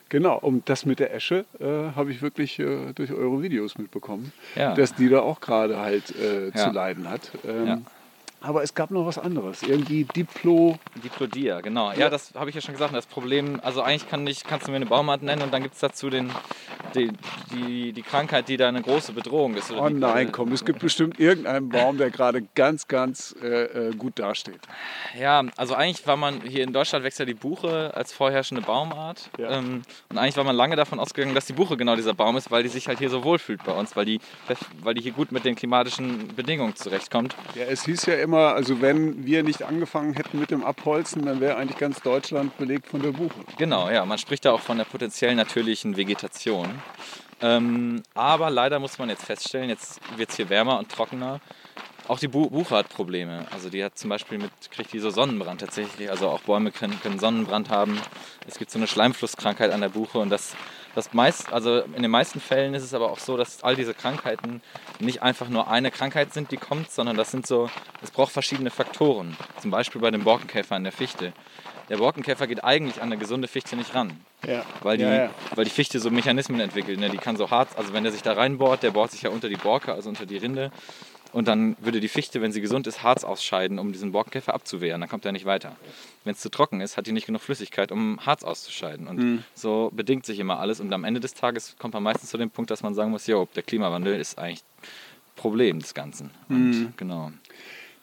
Genau, 0.09 0.39
und 0.39 0.69
das 0.69 0.87
mit 0.87 1.01
der 1.01 1.13
Esche 1.13 1.45
äh, 1.59 1.95
habe 1.97 2.13
ich 2.13 2.23
wirklich 2.23 2.61
äh, 2.61 2.93
durch 2.95 3.13
eure 3.13 3.43
Videos 3.43 3.77
mitbekommen, 3.77 4.33
ja. 4.55 4.75
dass 4.75 4.95
die 4.95 5.09
da 5.09 5.21
auch 5.21 5.41
gerade 5.41 5.79
halt 5.79 6.15
äh, 6.17 6.47
ja. 6.47 6.55
zu 6.55 6.71
leiden 6.71 7.11
hat. 7.11 7.33
Ähm, 7.47 7.67
ja. 7.67 7.79
Aber 8.47 8.63
es 8.63 8.75
gab 8.75 8.93
noch 8.93 9.05
was 9.07 9.19
anderes, 9.19 9.65
irgendwie 9.65 10.05
Diplo... 10.05 10.79
Diplodia, 11.03 11.61
genau. 11.61 11.91
Ja, 11.93 12.09
das 12.09 12.33
habe 12.37 12.49
ich 12.49 12.55
ja 12.55 12.61
schon 12.61 12.75
gesagt. 12.75 12.95
Das 12.95 13.07
Problem, 13.07 13.59
also 13.65 13.83
eigentlich 13.83 14.09
kann 14.09 14.25
ich, 14.29 14.45
kannst 14.45 14.69
du 14.69 14.71
mir 14.71 14.77
eine 14.77 14.87
Baumart 14.87 15.23
nennen 15.23 15.43
und 15.43 15.53
dann 15.53 15.65
gibt 15.65 15.75
es 15.75 15.81
dazu 15.81 16.11
den, 16.11 16.31
die, 16.95 17.11
die, 17.53 17.93
die 17.93 18.03
Krankheit, 18.03 18.49
die 18.49 18.57
da 18.57 18.69
eine 18.69 18.83
große 18.83 19.13
Bedrohung 19.13 19.57
ist. 19.57 19.73
oh 19.73 19.89
nein, 19.89 20.31
komm, 20.31 20.53
es 20.53 20.65
gibt 20.65 20.79
bestimmt 20.79 21.19
irgendeinen 21.19 21.71
Baum, 21.71 21.99
der 21.99 22.11
gerade 22.11 22.43
ganz, 22.55 22.87
ganz 22.87 23.35
äh, 23.43 23.89
äh, 23.89 23.95
gut 23.97 24.21
dasteht. 24.21 24.61
Ja, 25.19 25.43
also 25.57 25.75
eigentlich 25.75 26.07
war 26.07 26.17
man, 26.17 26.41
hier 26.43 26.63
in 26.63 26.73
Deutschland 26.73 27.05
wächst 27.05 27.19
ja 27.19 27.25
die 27.25 27.35
Buche 27.35 27.93
als 27.95 28.13
vorherrschende 28.13 28.63
Baumart. 28.63 29.29
Ja. 29.39 29.59
Ähm, 29.59 29.83
und 30.09 30.19
eigentlich 30.19 30.37
war 30.37 30.45
man 30.45 30.55
lange 30.55 30.77
davon 30.77 31.01
ausgegangen, 31.01 31.35
dass 31.35 31.47
die 31.47 31.53
Buche 31.53 31.77
genau 31.77 31.97
dieser 31.97 32.15
Baum 32.15 32.37
ist, 32.37 32.53
weil 32.53 32.63
die 32.63 32.69
sich 32.69 32.87
halt 32.87 33.01
hier 33.01 33.11
so 33.11 33.25
wohlfühlt 33.25 33.65
bei 33.65 33.73
uns, 33.73 33.97
weil 33.97 34.05
die, 34.05 34.21
weil 34.85 34.95
die 34.95 35.03
hier 35.03 35.13
gut 35.13 35.33
mit 35.33 35.45
den 35.45 35.57
klimatischen 35.57 36.29
Bedingungen 36.37 36.77
zurechtkommt. 36.77 37.35
Ja, 37.57 37.65
es 37.65 37.85
hieß 37.85 38.07
ja 38.07 38.15
immer, 38.15 38.36
also 38.37 38.81
wenn 38.81 39.27
wir 39.27 39.43
nicht 39.43 39.63
angefangen 39.63 40.15
hätten 40.15 40.39
mit 40.39 40.51
dem 40.51 40.65
Abholzen, 40.65 41.25
dann 41.25 41.41
wäre 41.41 41.57
eigentlich 41.57 41.79
ganz 41.79 42.01
Deutschland 42.01 42.57
belegt 42.59 42.87
von 42.87 43.03
der 43.03 43.13
Buche. 43.13 43.35
Genau, 43.59 43.91
ja, 43.91 44.05
man 44.05 44.19
spricht 44.19 44.45
da 44.45 44.53
auch 44.53 44.61
von 44.61 44.79
der 44.79 44.85
potenziell 44.85 45.35
natürlichen 45.35 45.97
Vegetation. 45.97 46.69
Ähm, 47.41 48.03
aber 48.15 48.51
leider 48.51 48.79
muss 48.79 48.99
man 48.99 49.09
jetzt 49.09 49.25
feststellen, 49.25 49.69
jetzt 49.69 50.01
wird 50.17 50.31
es 50.31 50.37
hier 50.37 50.49
wärmer 50.49 50.79
und 50.79 50.91
trockener. 50.91 51.41
Auch 52.09 52.21
die 52.21 52.29
Buche 52.29 52.77
hat 52.77 52.89
Probleme. 52.89 53.47
Also 53.51 53.69
die 53.69 53.83
hat 53.83 53.99
zum 53.99 54.11
Beispiel 54.11 54.39
mit, 54.39 54.53
kriegt 54.71 54.93
die 54.93 55.01
so 55.01 55.11
Sonnenbrand 55.11 55.61
tatsächlich. 55.61 56.09
Also 56.09 56.29
auch 56.29 56.41
Bäume 56.41 56.71
können, 56.71 57.01
können 57.01 57.19
Sonnenbrand 57.19 57.69
haben. 57.69 58.01
Es 58.47 58.59
gibt 58.59 58.71
so 58.71 58.79
eine 58.79 58.87
Schleimflusskrankheit 58.87 59.73
an 59.73 59.81
der 59.81 59.89
Buche 59.89 60.19
und 60.19 60.31
das, 60.31 60.55
das 60.97 61.13
meist, 61.13 61.53
also 61.53 61.81
in 61.81 62.03
den 62.03 62.11
meisten 62.11 62.41
Fällen 62.41 62.75
ist 62.75 62.83
es 62.83 62.95
aber 62.95 63.11
auch 63.13 63.21
so, 63.21 63.37
dass 63.37 63.63
all 63.63 63.77
diese 63.77 63.95
Krankheiten 63.95 64.61
nicht 64.99 65.23
einfach 65.23 65.49
nur 65.49 65.69
eine 65.69 65.93
Krankheit 65.93 66.35
sind, 66.35 66.51
die 66.51 66.57
kommt, 66.57 66.91
sondern 66.91 67.17
das 67.17 67.31
sind 67.31 67.47
so, 67.47 67.71
es 68.03 68.11
braucht 68.11 68.33
verschiedene 68.33 68.71
Faktoren. 68.71 69.37
Zum 69.61 69.71
Beispiel 69.71 70.01
bei 70.01 70.11
dem 70.11 70.25
Borkenkäfer 70.25 70.75
an 70.75 70.83
der 70.83 70.93
Fichte 70.93 71.33
der 71.89 71.99
Borkenkäfer 71.99 72.47
geht 72.47 72.65
eigentlich 72.65 73.01
an 73.01 73.13
eine 73.13 73.17
gesunde 73.17 73.49
Fichte 73.49 73.77
nicht 73.77 73.95
ran. 73.95 74.19
Ja. 74.47 74.65
Weil, 74.83 74.99
die, 74.99 75.05
ja, 75.05 75.15
ja. 75.15 75.31
weil 75.55 75.65
die 75.65 75.71
Fichte 75.71 76.01
so 76.01 76.11
Mechanismen 76.11 76.61
entwickelt. 76.61 76.99
Ne? 76.99 77.11
Die 77.11 77.19
kann 77.19 77.37
so 77.37 77.51
hart, 77.51 77.77
also 77.77 77.93
wenn 77.93 78.03
der 78.03 78.13
sich 78.13 78.23
da 78.23 78.33
reinbohrt, 78.33 78.83
der 78.83 78.91
bohrt 78.91 79.13
sich 79.13 79.23
ja 79.23 79.31
unter 79.31 79.49
die 79.49 79.57
Borke, 79.57 79.93
also 79.93 80.09
unter 80.09 80.27
die 80.27 80.37
Rinde. 80.37 80.73
Und 81.37 81.49
dann 81.49 81.77
würde 81.81 82.01
die 82.01 82.09
Fichte, 82.09 82.41
wenn 82.41 82.51
sie 82.51 82.63
gesund 82.63 82.87
ist, 82.87 83.03
Harz 83.03 83.23
ausscheiden, 83.23 83.79
um 83.79 83.93
diesen 83.93 84.11
Borkenkäfer 84.11 84.55
abzuwehren. 84.55 85.03
Dann 85.03 85.11
kommt 85.11 85.27
er 85.27 85.33
nicht 85.33 85.45
weiter. 85.45 85.77
Wenn 86.25 86.33
es 86.33 86.41
zu 86.41 86.49
trocken 86.49 86.81
ist, 86.81 86.97
hat 86.97 87.07
die 87.07 87.13
nicht 87.13 87.27
genug 87.27 87.43
Flüssigkeit, 87.43 87.93
um 87.93 88.19
Harz 88.25 88.43
auszuscheiden. 88.43 89.07
Und 89.07 89.19
mhm. 89.19 89.45
so 89.53 89.91
bedingt 89.95 90.25
sich 90.25 90.39
immer 90.39 90.59
alles. 90.61 90.81
Und 90.81 90.91
am 90.95 91.05
Ende 91.05 91.21
des 91.21 91.35
Tages 91.35 91.77
kommt 91.79 91.93
man 91.93 92.05
meistens 92.05 92.31
zu 92.31 92.39
dem 92.39 92.49
Punkt, 92.49 92.71
dass 92.71 92.83
man 92.83 92.95
sagen 92.95 93.11
muss, 93.11 93.27
jo, 93.27 93.47
der 93.55 93.65
Klimawandel 93.65 94.19
ist 94.19 94.39
eigentlich 94.39 94.65
Problem 95.35 95.79
des 95.79 95.93
Ganzen. 95.93 96.31
Und 96.49 96.71
mhm. 96.71 96.95
genau. 96.97 97.33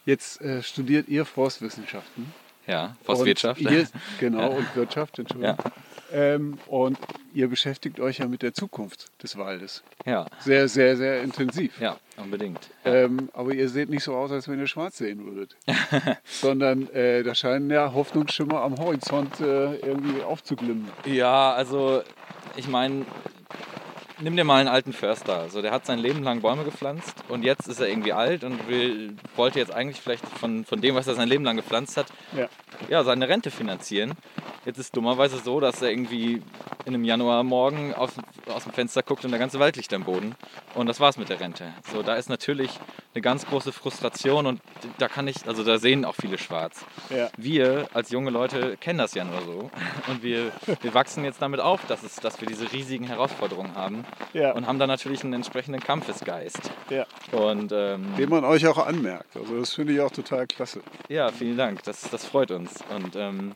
Jetzt 0.05 0.39
äh, 0.41 0.61
studiert 0.61 1.09
ihr 1.09 1.25
Forstwissenschaften. 1.25 2.31
Ja, 2.67 2.95
Forstwirtschaft. 3.01 3.61
Ihr, 3.61 3.87
genau, 4.19 4.41
ja. 4.41 4.47
und 4.57 4.75
Wirtschaft, 4.75 5.17
Entschuldigung. 5.17 5.57
Ja. 5.57 5.71
Ähm, 6.13 6.59
und 6.67 6.97
ihr 7.33 7.47
beschäftigt 7.47 7.99
euch 7.99 8.19
ja 8.19 8.27
mit 8.27 8.43
der 8.43 8.53
Zukunft 8.53 9.11
des 9.23 9.35
Waldes. 9.35 9.83
Ja. 10.05 10.27
Sehr, 10.39 10.67
sehr, 10.67 10.95
sehr 10.95 11.23
intensiv. 11.23 11.81
Ja, 11.81 11.97
unbedingt. 12.17 12.69
Ja. 12.85 12.93
Ähm, 12.93 13.29
aber 13.33 13.53
ihr 13.53 13.67
seht 13.67 13.89
nicht 13.89 14.03
so 14.03 14.15
aus, 14.15 14.31
als 14.31 14.47
wenn 14.47 14.59
ihr 14.59 14.67
schwarz 14.67 14.97
sehen 14.99 15.25
würdet. 15.25 15.55
Sondern 16.23 16.87
äh, 16.91 17.23
da 17.23 17.33
scheinen 17.33 17.71
ja 17.71 17.93
Hoffnungsschimmer 17.93 18.61
am 18.61 18.77
Horizont 18.77 19.39
äh, 19.39 19.77
irgendwie 19.77 20.21
aufzuglimmen. 20.21 20.87
Ja, 21.05 21.53
also 21.53 22.03
ich 22.55 22.67
meine, 22.67 23.05
nimm 24.23 24.35
dir 24.35 24.43
mal 24.43 24.59
einen 24.59 24.69
alten 24.69 24.93
Förster. 24.93 25.37
Also 25.37 25.61
der 25.61 25.71
hat 25.71 25.85
sein 25.85 25.99
Leben 25.99 26.23
lang 26.23 26.41
Bäume 26.41 26.63
gepflanzt 26.63 27.23
und 27.29 27.43
jetzt 27.43 27.67
ist 27.67 27.79
er 27.79 27.87
irgendwie 27.87 28.13
alt 28.13 28.43
und 28.43 28.67
will, 28.67 29.15
wollte 29.35 29.59
jetzt 29.59 29.73
eigentlich 29.73 30.01
vielleicht 30.01 30.27
von, 30.27 30.65
von 30.65 30.81
dem, 30.81 30.95
was 30.95 31.07
er 31.07 31.15
sein 31.15 31.27
Leben 31.27 31.43
lang 31.43 31.57
gepflanzt 31.57 31.97
hat, 31.97 32.07
ja. 32.35 32.47
ja 32.89 33.03
seine 33.03 33.27
Rente 33.27 33.51
finanzieren. 33.51 34.13
Jetzt 34.65 34.77
ist 34.77 34.95
dummerweise 34.95 35.39
so, 35.39 35.59
dass 35.59 35.81
er 35.81 35.91
irgendwie 35.91 36.41
in 36.85 36.93
einem 36.93 37.03
Januarmorgen 37.03 37.93
aus, 37.93 38.11
aus 38.47 38.63
dem 38.63 38.73
Fenster 38.73 39.03
guckt 39.03 39.25
und 39.25 39.31
der 39.31 39.39
ganze 39.39 39.59
Wald 39.59 39.75
liegt 39.75 39.93
am 39.93 40.03
Boden. 40.03 40.35
Und 40.73 40.87
das 40.87 40.99
war's 40.99 41.17
mit 41.17 41.29
der 41.29 41.39
Rente. 41.39 41.73
So, 41.91 42.01
da 42.01 42.15
ist 42.15 42.29
natürlich 42.29 42.71
eine 43.13 43.21
ganz 43.21 43.45
große 43.45 43.71
Frustration 43.71 44.45
und 44.45 44.61
da 44.97 45.07
kann 45.07 45.27
ich, 45.27 45.47
also 45.47 45.63
da 45.63 45.77
sehen 45.77 46.05
auch 46.05 46.15
viele 46.15 46.37
schwarz. 46.37 46.85
Ja. 47.09 47.29
Wir 47.37 47.87
als 47.93 48.09
junge 48.09 48.31
Leute 48.31 48.77
kennen 48.77 48.99
das 48.99 49.13
ja 49.13 49.23
nur 49.23 49.41
so. 49.41 49.71
Und 50.07 50.23
wir, 50.23 50.51
wir 50.81 50.93
wachsen 50.93 51.23
jetzt 51.23 51.41
damit 51.41 51.59
auf, 51.59 51.85
dass, 51.87 52.03
es, 52.03 52.15
dass 52.15 52.39
wir 52.41 52.47
diese 52.47 52.71
riesigen 52.71 53.05
Herausforderungen 53.05 53.75
haben. 53.75 54.05
Ja. 54.33 54.51
Und 54.53 54.67
haben 54.67 54.79
da 54.79 54.87
natürlich 54.87 55.23
einen 55.23 55.33
entsprechenden 55.33 55.81
Kampfesgeist. 55.81 56.71
Ja. 56.89 57.05
Und, 57.31 57.71
ähm, 57.71 58.15
Den 58.17 58.29
man 58.29 58.43
euch 58.43 58.65
auch 58.67 58.85
anmerkt. 58.85 59.35
Also 59.35 59.59
das 59.59 59.73
finde 59.73 59.93
ich 59.93 60.01
auch 60.01 60.11
total 60.11 60.47
klasse. 60.47 60.81
Ja, 61.09 61.31
vielen 61.31 61.57
Dank. 61.57 61.83
Das, 61.83 62.09
das 62.09 62.25
freut 62.25 62.51
uns. 62.51 62.79
Und 62.95 63.15
ähm, 63.15 63.53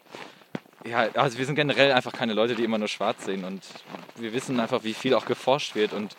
ja, 0.86 1.08
also 1.16 1.38
wir 1.38 1.46
sind 1.46 1.56
generell 1.56 1.92
einfach 1.92 2.14
keine 2.14 2.34
Leute, 2.34 2.56
die 2.56 2.64
immer 2.64 2.78
nur 2.78 2.88
schwarz 2.88 3.26
sehen 3.26 3.44
und 3.44 3.64
wir 4.16 4.34
wissen 4.34 4.60
einfach, 4.60 4.84
wie 4.84 4.94
viel 4.94 5.14
auch 5.14 5.26
geforscht 5.26 5.76
wird 5.76 5.94
und 5.94 6.16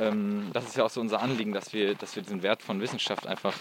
ähm, 0.00 0.50
das 0.52 0.66
ist 0.66 0.76
ja 0.76 0.84
auch 0.84 0.90
so 0.90 1.00
unser 1.00 1.20
Anliegen, 1.20 1.52
dass 1.52 1.72
wir, 1.72 1.94
dass 1.94 2.16
wir 2.16 2.22
diesen 2.22 2.42
Wert 2.42 2.62
von 2.62 2.80
Wissenschaft 2.80 3.26
einfach 3.26 3.54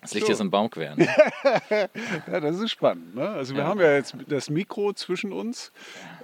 das 0.00 0.14
Licht 0.14 0.26
so. 0.26 0.32
ist 0.32 0.40
im 0.40 0.50
Baum 0.50 0.70
queren. 0.70 0.98
ja, 1.70 2.40
das 2.40 2.58
ist 2.58 2.70
spannend. 2.70 3.14
Ne? 3.14 3.28
Also 3.28 3.54
wir 3.54 3.62
ja. 3.62 3.68
haben 3.68 3.80
ja 3.80 3.94
jetzt 3.94 4.14
das 4.28 4.50
Mikro 4.50 4.92
zwischen 4.92 5.32
uns, 5.32 5.72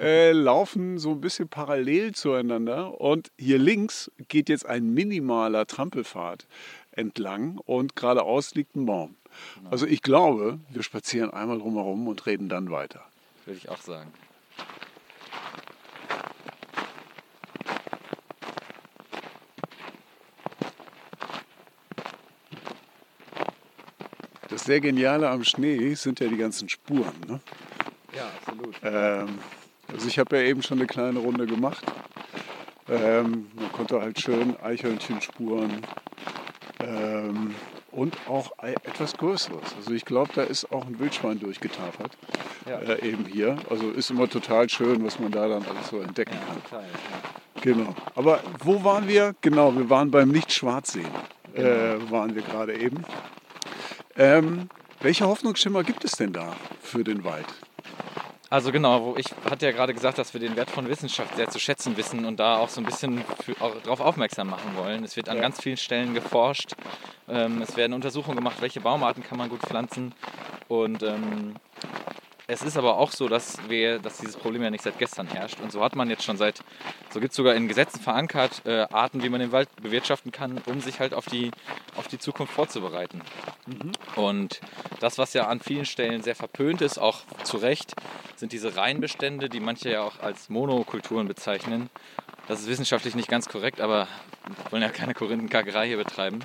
äh, 0.01 0.33
laufen 0.33 0.99
so 0.99 1.11
ein 1.11 1.21
bisschen 1.21 1.49
parallel 1.49 2.15
zueinander 2.15 3.01
und 3.01 3.31
hier 3.39 3.59
links 3.59 4.11
geht 4.29 4.49
jetzt 4.49 4.67
ein 4.67 4.95
minimaler 4.95 5.67
Trampelpfad 5.67 6.47
entlang 6.93 7.59
und 7.59 7.97
geradeaus 7.97 8.55
liegt 8.55 8.77
ein 8.77 8.87
Baum. 8.87 9.17
Genau. 9.57 9.71
Also 9.71 9.87
ich 9.87 10.03
glaube, 10.03 10.59
wir 10.71 10.83
spazieren 10.83 11.31
einmal 11.31 11.59
drumherum 11.59 12.09
und 12.09 12.27
reden 12.27 12.49
dann 12.49 12.71
weiter. 12.71 13.05
Würde 13.45 13.59
ich 13.59 13.69
auch 13.69 13.81
sagen. 13.81 14.11
Das 24.57 24.65
sehr 24.65 24.81
Geniale 24.81 25.29
am 25.29 25.45
Schnee 25.45 25.93
sind 25.93 26.19
ja 26.19 26.29
die 26.29 26.39
ganzen 26.39 26.67
Spuren. 26.71 27.13
Ne? 27.29 27.41
Ja, 28.15 28.23
absolut. 28.39 28.75
Ähm, 28.83 29.39
also 29.93 30.09
ich 30.09 30.19
habe 30.19 30.35
ja 30.35 30.45
eben 30.45 30.63
schon 30.63 30.79
eine 30.79 30.87
kleine 30.87 31.19
Runde 31.19 31.45
gemacht. 31.45 31.85
Ähm, 32.89 33.49
man 33.55 33.71
konnte 33.73 34.01
halt 34.01 34.19
schön 34.19 34.57
Eichhörnchenspuren 34.63 35.83
ähm, 36.81 37.55
und 37.93 38.17
auch 38.27 38.51
etwas 38.63 39.19
Größeres. 39.19 39.75
Also 39.77 39.93
ich 39.93 40.07
glaube, 40.07 40.31
da 40.35 40.45
ist 40.45 40.73
auch 40.73 40.87
ein 40.87 40.99
Wildschwein 40.99 41.39
durchgetapert. 41.39 42.13
Ja. 42.67 42.79
Äh, 42.79 43.11
eben 43.11 43.27
hier. 43.27 43.59
Also 43.69 43.91
ist 43.91 44.09
immer 44.09 44.27
total 44.27 44.71
schön, 44.71 45.05
was 45.05 45.19
man 45.19 45.33
da 45.33 45.49
dann 45.49 45.67
alles 45.67 45.89
so 45.91 46.01
entdecken 46.01 46.33
ja, 46.33 46.47
kann. 46.47 46.63
Total, 46.63 46.83
ja. 46.83 47.61
Genau. 47.61 47.95
Aber 48.15 48.41
wo 48.61 48.83
waren 48.83 49.07
wir? 49.07 49.35
Genau, 49.43 49.77
wir 49.77 49.91
waren 49.91 50.11
beim 50.11 50.31
Nicht-Schwarzsehen. 50.31 51.11
Genau. 51.53 51.69
Äh, 51.69 52.11
waren 52.11 52.35
wir 52.35 52.41
gerade 52.41 52.75
eben. 52.75 53.05
Ähm, 54.19 54.69
welche 55.01 55.27
Hoffnungsschimmer 55.27 55.85
gibt 55.85 56.05
es 56.05 56.13
denn 56.13 56.33
da 56.33 56.55
für 56.83 57.05
den 57.05 57.25
Wald? 57.25 57.47
Also 58.49 58.71
genau, 58.71 59.17
ich 59.19 59.27
hatte 59.51 59.67
ja 59.67 59.73
gerade 59.73 59.93
gesagt, 59.93 60.19
dass 60.19 60.33
wir 60.33 60.41
den 60.41 60.55
Wert 60.57 60.71
von 60.71 60.89
Wissenschaft 60.89 61.37
sehr 61.37 61.49
zu 61.49 61.59
schätzen 61.59 61.97
wissen 61.97 62.25
und 62.25 62.39
da 62.39 62.59
auch 62.59 62.69
so 62.69 62.81
ein 62.81 62.85
bisschen 62.85 63.23
darauf 63.85 64.01
aufmerksam 64.01 64.49
machen 64.49 64.77
wollen. 64.77 65.03
Es 65.03 65.17
wird 65.17 65.29
an 65.29 65.37
ja. 65.37 65.43
ganz 65.43 65.61
vielen 65.61 65.77
Stellen 65.77 66.15
geforscht. 66.15 66.73
Ähm, 67.29 67.61
es 67.61 67.77
werden 67.77 67.93
Untersuchungen 67.93 68.37
gemacht, 68.37 68.57
welche 68.61 68.81
Baumarten 68.81 69.25
kann 69.25 69.37
man 69.37 69.49
gut 69.49 69.61
pflanzen. 69.61 70.13
Und 70.69 71.03
ähm, 71.03 71.57
es 72.49 72.63
ist 72.63 72.77
aber 72.77 72.97
auch 72.97 73.11
so, 73.11 73.29
dass, 73.29 73.59
wir, 73.69 73.99
dass 73.99 74.19
dieses 74.19 74.37
Problem 74.37 74.63
ja 74.63 74.71
nicht 74.71 74.85
seit 74.85 74.99
gestern 74.99 75.27
herrscht. 75.27 75.61
Und 75.61 75.73
so 75.73 75.83
hat 75.83 75.97
man 75.97 76.09
jetzt 76.09 76.23
schon 76.23 76.37
seit, 76.37 76.63
so 77.11 77.19
gibt 77.19 77.33
es 77.33 77.37
sogar 77.37 77.55
in 77.55 77.67
Gesetzen 77.67 78.01
verankert, 78.01 78.63
äh, 78.65 78.87
Arten, 78.93 79.23
wie 79.23 79.29
man 79.29 79.41
den 79.41 79.51
Wald 79.53 79.69
bewirtschaften 79.83 80.31
kann, 80.31 80.61
um 80.67 80.81
sich 80.81 81.01
halt 81.01 81.13
auf 81.13 81.27
die, 81.27 81.51
auf 81.97 82.07
die 82.07 82.19
Zukunft 82.19 82.53
vorzubereiten. 82.53 83.21
Mhm. 83.67 83.93
Und 84.15 84.61
das, 85.01 85.19
was 85.19 85.33
ja 85.33 85.49
an 85.49 85.61
vielen 85.61 85.87
Stellen 85.87 86.23
sehr 86.23 86.37
verpönt 86.37 86.83
ist, 86.83 86.99
auch 86.99 87.23
zu 87.43 87.57
Recht, 87.57 87.95
sind 88.37 88.53
diese 88.53 88.77
Reihenbestände, 88.77 89.49
die 89.49 89.61
manche 89.61 89.91
ja 89.91 90.03
auch 90.03 90.21
als 90.21 90.49
Monokulturen 90.49 91.27
bezeichnen. 91.27 91.91
Das 92.49 92.61
ist 92.61 92.69
wissenschaftlich 92.69 93.17
nicht 93.17 93.29
ganz 93.29 93.49
korrekt, 93.49 93.81
aber 93.81 94.07
wir 94.63 94.73
wollen 94.73 94.83
ja 94.83 94.89
keine 94.89 95.15
Korinthenkackerei 95.15 95.89
hier 95.89 95.97
betreiben. 95.97 96.41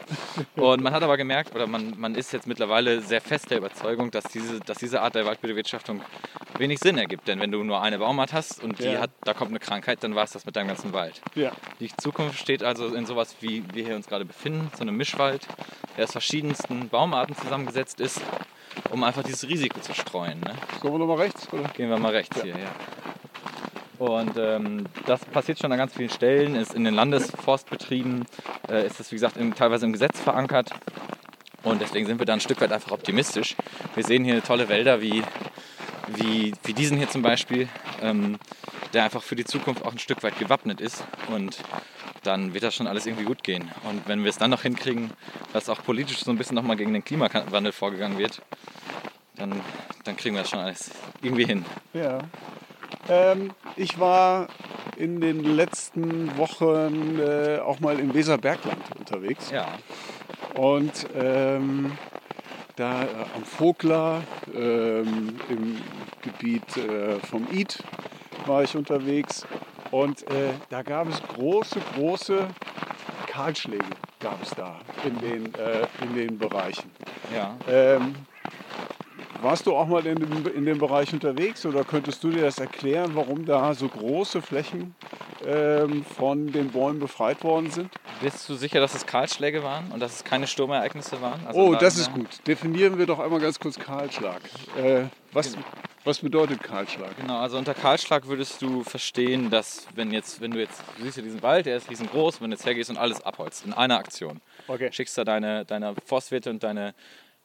Und 0.55 0.81
man 0.81 0.93
hat 0.93 1.03
aber 1.03 1.15
gemerkt, 1.15 1.53
oder 1.53 1.67
man, 1.67 1.93
man 1.99 2.15
ist 2.15 2.33
jetzt 2.33 2.47
mittlerweile 2.47 3.01
sehr 3.01 3.21
fest 3.21 3.51
der 3.51 3.59
Überzeugung, 3.59 4.09
dass 4.09 4.23
diese, 4.25 4.59
dass 4.61 4.79
diese 4.79 5.01
Art 5.01 5.13
der 5.13 5.25
Waldbewirtschaftung 5.25 6.01
wenig 6.57 6.79
Sinn 6.79 6.97
ergibt. 6.97 7.27
Denn 7.27 7.39
wenn 7.39 7.51
du 7.51 7.63
nur 7.63 7.81
eine 7.81 7.99
Baumart 7.99 8.33
hast 8.33 8.63
und 8.63 8.79
die 8.79 8.85
ja. 8.85 8.99
hat, 8.99 9.11
da 9.23 9.35
kommt 9.35 9.51
eine 9.51 9.59
Krankheit, 9.59 10.03
dann 10.03 10.15
war 10.15 10.23
es 10.23 10.31
das 10.31 10.45
mit 10.45 10.55
deinem 10.55 10.69
ganzen 10.69 10.91
Wald. 10.91 11.21
Ja. 11.35 11.51
Die 11.79 11.95
Zukunft 11.97 12.39
steht 12.39 12.63
also 12.63 12.95
in 12.95 13.05
sowas, 13.05 13.35
wie 13.41 13.63
wir 13.73 13.85
hier 13.85 13.95
uns 13.95 14.07
gerade 14.07 14.25
befinden, 14.25 14.71
so 14.75 14.81
einem 14.81 14.97
Mischwald, 14.97 15.45
der 15.97 16.05
aus 16.05 16.11
verschiedensten 16.13 16.89
Baumarten 16.89 17.35
zusammengesetzt 17.35 17.99
ist, 17.99 18.21
um 18.89 19.03
einfach 19.03 19.21
dieses 19.21 19.47
Risiko 19.47 19.79
zu 19.79 19.93
streuen. 19.93 20.39
Ne? 20.39 20.55
Sollen 20.81 20.95
wir 20.95 20.99
nochmal 20.99 21.17
rechts? 21.17 21.47
Oder? 21.53 21.67
Gehen 21.69 21.89
wir 21.89 21.99
mal 21.99 22.11
rechts 22.11 22.37
ja. 22.37 22.43
hier, 22.43 22.57
ja. 22.57 22.71
Und 24.01 24.35
ähm, 24.35 24.85
das 25.05 25.23
passiert 25.25 25.59
schon 25.59 25.71
an 25.71 25.77
ganz 25.77 25.93
vielen 25.93 26.09
Stellen. 26.09 26.55
Ist 26.55 26.73
in 26.73 26.85
den 26.85 26.95
Landesforstbetrieben 26.95 28.25
äh, 28.67 28.87
ist 28.87 28.99
das, 28.99 29.11
wie 29.11 29.15
gesagt, 29.15 29.37
im, 29.37 29.53
teilweise 29.53 29.85
im 29.85 29.93
Gesetz 29.93 30.19
verankert. 30.19 30.71
Und 31.61 31.81
deswegen 31.81 32.07
sind 32.07 32.17
wir 32.17 32.25
da 32.25 32.33
ein 32.33 32.39
Stück 32.39 32.61
weit 32.61 32.71
einfach 32.71 32.93
optimistisch. 32.93 33.55
Wir 33.93 34.03
sehen 34.03 34.23
hier 34.23 34.43
tolle 34.43 34.69
Wälder 34.69 35.01
wie, 35.01 35.21
wie, 36.15 36.51
wie 36.63 36.73
diesen 36.73 36.97
hier 36.97 37.09
zum 37.09 37.21
Beispiel. 37.21 37.67
Ähm, 38.01 38.39
der 38.93 39.03
einfach 39.03 39.21
für 39.21 39.35
die 39.35 39.45
Zukunft 39.45 39.85
auch 39.85 39.91
ein 39.91 39.99
Stück 39.99 40.23
weit 40.23 40.39
gewappnet 40.39 40.81
ist. 40.81 41.03
Und 41.27 41.59
dann 42.23 42.55
wird 42.55 42.63
das 42.63 42.73
schon 42.73 42.87
alles 42.87 43.05
irgendwie 43.05 43.25
gut 43.25 43.43
gehen. 43.43 43.69
Und 43.87 44.07
wenn 44.07 44.23
wir 44.23 44.31
es 44.31 44.39
dann 44.39 44.49
noch 44.49 44.63
hinkriegen, 44.63 45.11
dass 45.53 45.69
auch 45.69 45.83
politisch 45.83 46.23
so 46.23 46.31
ein 46.31 46.39
bisschen 46.39 46.55
nochmal 46.55 46.75
gegen 46.75 46.91
den 46.91 47.03
Klimawandel 47.03 47.71
vorgegangen 47.71 48.17
wird, 48.17 48.41
dann, 49.35 49.61
dann 50.05 50.17
kriegen 50.17 50.33
wir 50.33 50.41
das 50.41 50.49
schon 50.49 50.59
alles 50.59 50.89
irgendwie 51.21 51.45
hin. 51.45 51.65
Ja. 51.93 52.17
Ähm, 53.11 53.51
ich 53.75 53.99
war 53.99 54.47
in 54.95 55.19
den 55.19 55.43
letzten 55.43 56.37
Wochen 56.37 57.19
äh, 57.19 57.59
auch 57.59 57.81
mal 57.81 57.99
im 57.99 58.13
Weserbergland 58.13 58.83
unterwegs. 58.97 59.51
Ja. 59.51 59.67
Und 60.55 61.07
ähm, 61.13 61.97
da 62.77 63.03
äh, 63.03 63.07
am 63.35 63.43
Vogler, 63.43 64.21
ähm, 64.53 65.35
im 65.49 65.81
Gebiet 66.21 66.77
äh, 66.77 67.19
vom 67.19 67.47
Id 67.51 67.83
war 68.45 68.63
ich 68.63 68.77
unterwegs. 68.77 69.45
Und 69.91 70.23
äh, 70.31 70.53
da 70.69 70.81
gab 70.81 71.09
es 71.09 71.21
große, 71.21 71.79
große 71.95 72.47
Kahlschläge 73.27 73.83
gab 74.21 74.41
es 74.41 74.51
da 74.51 74.79
in 75.03 75.17
den, 75.19 75.53
äh, 75.55 75.85
in 76.01 76.15
den 76.15 76.37
Bereichen. 76.37 76.89
Ja. 77.35 77.57
Ähm, 77.67 78.15
warst 79.41 79.65
du 79.65 79.75
auch 79.75 79.87
mal 79.87 80.05
in 80.05 80.19
dem, 80.19 80.45
in 80.55 80.65
dem 80.65 80.77
Bereich 80.79 81.13
unterwegs 81.13 81.65
oder 81.65 81.83
könntest 81.83 82.23
du 82.23 82.29
dir 82.29 82.41
das 82.41 82.59
erklären, 82.59 83.11
warum 83.15 83.45
da 83.45 83.73
so 83.73 83.87
große 83.87 84.41
Flächen 84.41 84.95
ähm, 85.45 86.05
von 86.05 86.51
den 86.51 86.69
Bäumen 86.69 86.99
befreit 86.99 87.43
worden 87.43 87.69
sind? 87.71 87.89
Bist 88.21 88.47
du 88.47 88.55
sicher, 88.55 88.79
dass 88.79 88.93
es 88.93 89.05
Kahlschläge 89.05 89.63
waren 89.63 89.91
und 89.91 89.99
dass 89.99 90.15
es 90.15 90.23
keine 90.23 90.47
Sturmereignisse 90.47 91.21
waren? 91.21 91.39
Also 91.47 91.59
oh, 91.59 91.73
da- 91.73 91.79
das 91.79 91.97
ist 91.97 92.11
gut. 92.13 92.27
Definieren 92.47 92.97
wir 92.97 93.05
doch 93.05 93.19
einmal 93.19 93.39
ganz 93.39 93.59
kurz 93.59 93.77
Kahlschlag. 93.79 94.41
Äh, 94.77 95.03
was, 95.33 95.57
was 96.03 96.19
bedeutet 96.19 96.61
Kahlschlag? 96.61 97.15
Genau, 97.19 97.39
also 97.39 97.57
unter 97.57 97.73
Kahlschlag 97.73 98.27
würdest 98.27 98.61
du 98.61 98.83
verstehen, 98.83 99.49
dass 99.49 99.87
wenn 99.95 100.11
jetzt, 100.11 100.41
wenn 100.41 100.51
du 100.51 100.59
jetzt, 100.59 100.81
du 100.97 101.03
siehst 101.03 101.17
ja 101.17 101.23
diesen 101.23 101.41
Wald, 101.41 101.65
der 101.65 101.77
ist 101.77 101.89
riesengroß, 101.89 102.41
wenn 102.41 102.51
du 102.51 102.55
jetzt 102.55 102.65
hergehst 102.65 102.89
und 102.89 102.97
alles 102.97 103.21
abholzt 103.21 103.65
in 103.65 103.73
einer 103.73 103.97
Aktion, 103.97 104.41
Okay. 104.67 104.91
schickst 104.91 105.17
da 105.17 105.23
deine, 105.23 105.65
deine 105.65 105.95
Forstwirte 106.05 106.49
und 106.51 106.61
deine 106.63 106.93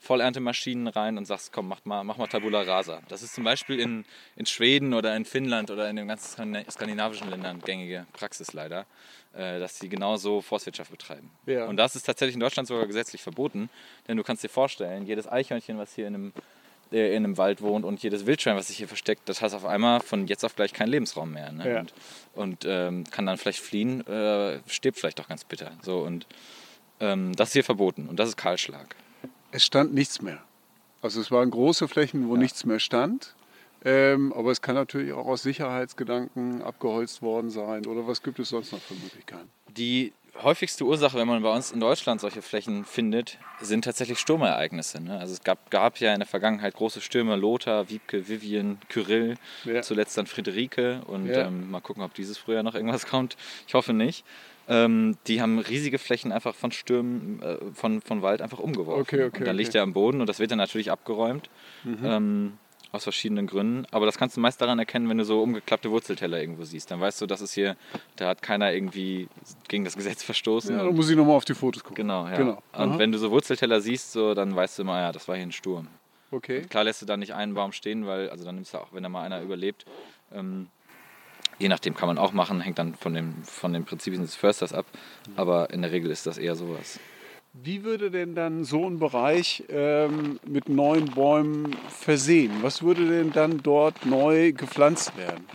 Vollerntemaschinen 0.07 0.88
rein 0.88 1.19
und 1.19 1.27
sagst, 1.27 1.53
komm, 1.53 1.69
mach 1.69 1.85
mal, 1.85 2.05
mach 2.05 2.16
mal 2.16 2.27
Tabula 2.27 2.62
Rasa. 2.62 3.03
Das 3.09 3.23
ist 3.23 3.35
zum 3.35 3.45
Beispiel 3.45 3.81
in, 3.81 4.05
in 4.37 4.47
Schweden 4.47 4.95
oder 4.95 5.14
in 5.16 5.25
Finnland 5.25 5.71
oder 5.71 5.90
in 5.90 5.97
den 5.97 6.09
ganzen 6.09 6.55
skandina- 6.55 6.71
skandinavischen 6.71 7.29
Ländern 7.29 7.61
gängige 7.61 8.07
Praxis 8.12 8.53
leider, 8.53 8.87
äh, 9.35 9.59
dass 9.59 9.79
sie 9.79 9.88
genauso 9.88 10.40
Forstwirtschaft 10.40 10.90
betreiben. 10.90 11.31
Ja. 11.47 11.66
Und 11.66 11.77
das 11.77 11.97
ist 11.97 12.05
tatsächlich 12.05 12.35
in 12.35 12.40
Deutschland 12.40 12.69
sogar 12.69 12.87
gesetzlich 12.87 13.23
verboten, 13.23 13.69
denn 14.09 14.16
du 14.16 14.23
kannst 14.23 14.42
dir 14.45 14.49
vorstellen, 14.49 15.07
jedes 15.07 15.27
Eichhörnchen, 15.27 15.77
was 15.77 15.95
hier 15.95 16.07
in 16.07 16.14
einem 16.14 16.33
äh, 16.92 17.16
in 17.16 17.25
einem 17.25 17.37
Wald 17.37 17.61
wohnt 17.61 17.85
und 17.85 18.03
jedes 18.03 18.27
Wildschwein, 18.27 18.57
was 18.57 18.69
sich 18.69 18.77
hier 18.77 18.88
versteckt, 18.88 19.29
das 19.29 19.42
hat 19.42 19.53
auf 19.55 19.64
einmal 19.64 20.01
von 20.01 20.29
jetzt 20.29 20.45
auf 20.45 20.55
gleich 20.55 20.73
keinen 20.73 20.90
Lebensraum 20.90 21.33
mehr. 21.33 21.51
Ne? 21.51 21.69
Ja. 21.69 21.81
Und, 21.81 21.95
und 22.35 22.64
ähm, 22.64 23.05
kann 23.11 23.27
dann 23.27 23.38
vielleicht 23.38 23.61
fliehen, 23.61 24.07
äh, 24.07 24.61
stirbt 24.69 24.99
vielleicht 24.99 25.21
auch 25.21 25.29
ganz 25.29 25.45
bitter. 25.45 25.73
So, 25.83 25.99
und 25.99 26.27
ähm, 27.01 27.35
das 27.35 27.49
ist 27.49 27.53
hier 27.55 27.64
verboten 27.64 28.09
und 28.09 28.19
das 28.21 28.29
ist 28.29 28.37
Kahlschlag. 28.37 28.95
Es 29.57 29.64
stand 29.64 29.95
nichts 29.95 30.21
mehr. 30.21 30.42
Also 31.01 31.19
es 31.19 31.31
waren 31.31 31.51
große 31.51 31.88
Flächen, 31.88 32.29
wo 32.29 32.37
nichts 32.37 32.66
mehr 32.66 32.79
stand. 32.79 33.35
Ähm, 33.87 34.35
aber 34.35 34.51
es 34.51 34.61
kann 34.61 34.75
natürlich 34.75 35.14
auch 35.14 35.25
aus 35.27 35.42
Sicherheitsgedanken 35.45 36.61
abgeholzt 36.61 37.23
worden 37.23 37.49
sein. 37.49 37.87
Oder 37.87 38.07
was 38.07 38.23
gibt 38.23 38.38
es 38.38 38.51
sonst 38.51 38.73
noch 38.73 38.81
für 38.83 38.92
Möglichkeiten? 38.92 39.49
Die 39.69 40.12
häufigste 40.42 40.85
Ursache, 40.85 41.16
wenn 41.16 41.27
man 41.27 41.42
bei 41.42 41.55
uns 41.55 41.71
in 41.73 41.81
Deutschland 41.81 42.21
solche 42.21 42.42
Flächen 42.42 42.85
findet, 42.85 43.38
sind 43.62 43.87
tatsächlich 43.87 44.19
Sturmereignisse. 44.19 45.03
Ne? 45.03 45.19
Also 45.19 45.33
es 45.33 45.42
gab, 45.42 45.71
gab 45.71 46.01
ja 46.01 46.12
in 46.12 46.21
der 46.21 46.27
Vergangenheit 46.29 46.75
große 46.75 47.01
Stürme, 47.01 47.35
Lothar, 47.37 47.88
Wiebke, 47.88 48.29
Vivian, 48.29 48.79
Kyrill, 48.90 49.38
Ja. 49.64 49.81
zuletzt 49.81 50.19
dann 50.19 50.27
Friederike 50.27 51.01
und 51.07 51.29
Ja. 51.29 51.47
ähm, 51.47 51.71
mal 51.71 51.81
gucken, 51.81 52.03
ob 52.03 52.12
dieses 52.12 52.37
Frühjahr 52.37 52.62
noch 52.62 52.75
irgendwas 52.75 53.07
kommt. 53.07 53.38
Ich 53.66 53.73
hoffe 53.73 53.95
nicht. 53.95 54.23
Ähm, 54.68 55.16
die 55.26 55.40
haben 55.40 55.59
riesige 55.59 55.98
Flächen 55.98 56.33
einfach 56.33 56.55
von 56.55 56.72
Stürmen, 56.72 57.40
äh, 57.42 57.57
von, 57.72 58.00
von 58.00 58.22
Wald 58.22 58.42
einfach 58.42 58.59
umgeworfen. 58.59 59.02
Okay, 59.02 59.24
okay, 59.24 59.38
und 59.38 59.46
dann 59.46 59.57
liegt 59.57 59.70
okay. 59.70 59.79
er 59.79 59.83
am 59.85 59.92
Boden 59.92 60.20
und 60.20 60.29
das 60.29 60.38
wird 60.38 60.50
dann 60.50 60.59
natürlich 60.59 60.90
abgeräumt. 60.90 61.48
Ähm, 61.85 62.55
aus 62.92 63.05
verschiedenen 63.05 63.46
Gründen. 63.46 63.87
Aber 63.90 64.07
das 64.07 64.18
kannst 64.18 64.37
du 64.37 64.40
meist 64.40 64.61
daran 64.61 64.79
erkennen, 64.79 65.09
wenn 65.09 65.18
du 65.18 65.24
so 65.24 65.42
umgeklappte 65.42 65.90
Wurzelteller 65.90 66.40
irgendwo 66.40 66.64
siehst. 66.64 66.90
Dann 66.90 67.00
weißt 67.00 67.20
du, 67.20 67.26
das 67.26 67.40
ist 67.40 67.52
hier, 67.52 67.76
da 68.16 68.29
hat 68.29 68.42
keiner 68.42 68.72
irgendwie 68.72 69.29
gegen 69.68 69.85
das 69.85 69.96
Gesetz 69.96 70.22
verstoßen. 70.22 70.70
Ja, 70.70 70.83
da 70.83 70.88
Und- 70.88 70.96
muss 70.96 71.11
ich 71.11 71.16
nochmal 71.16 71.37
auf 71.37 71.44
die 71.44 71.55
Fotos 71.55 71.83
gucken. 71.83 71.96
genau, 71.96 72.26
ja. 72.26 72.37
Genau. 72.37 72.62
Und 72.72 72.90
Aha. 72.90 72.98
wenn 72.98 73.12
du 73.12 73.18
so 73.18 73.31
Wurzelteller 73.31 73.81
siehst, 73.81 74.12
so, 74.12 74.35
dann 74.35 74.55
weißt 74.55 74.79
du 74.79 74.83
immer, 74.83 75.00
ja, 75.00 75.12
das 75.12 75.29
war 75.29 75.37
hier 75.37 75.46
ein 75.46 75.52
Sturm. 75.52 75.88
Okay. 76.31 76.62
Klar 76.62 76.85
lässt 76.85 77.02
du 77.02 77.07
da 77.07 77.16
nicht 77.16 77.35
einen 77.35 77.55
Baum 77.55 77.72
stehen, 77.72 78.07
weil, 78.07 78.31
also 78.31 78.44
dann 78.44 78.57
nimmst 78.57 78.74
du 78.74 78.79
auch, 78.79 78.88
wenn 78.92 79.02
da 79.02 79.09
mal 79.09 79.22
einer 79.22 79.42
überlebt, 79.42 79.85
ähm, 80.33 80.68
je 81.59 81.69
nachdem 81.69 81.95
kann 81.95 82.09
man 82.09 82.19
auch 82.19 82.33
machen, 82.33 82.61
hängt 82.61 82.79
dann 82.79 82.95
von, 82.95 83.14
dem, 83.14 83.42
von 83.45 83.73
den 83.73 83.85
Prinzipien 83.85 84.23
des 84.23 84.37
Försters 84.37 84.73
ab. 84.73 84.87
Aber 85.37 85.71
in 85.71 85.83
der 85.83 85.92
Regel 85.92 86.11
ist 86.11 86.27
das 86.27 86.38
eher 86.38 86.57
sowas. 86.57 87.01
Wie 87.53 87.85
würde 87.85 88.11
denn 88.11 88.35
dann 88.35 88.64
so 88.64 88.87
ein 88.87 88.99
Bereich 88.99 89.64
ähm, 89.71 90.38
mit 90.47 90.69
neuen 90.69 91.07
Bäumen 91.07 91.75
versehen? 91.88 92.53
Was 92.61 92.83
würde 92.83 93.09
denn 93.09 93.33
dann 93.33 93.62
dort 93.62 94.05
neu 94.05 94.53
gepflanzt 94.53 95.16
werden? 95.16 95.47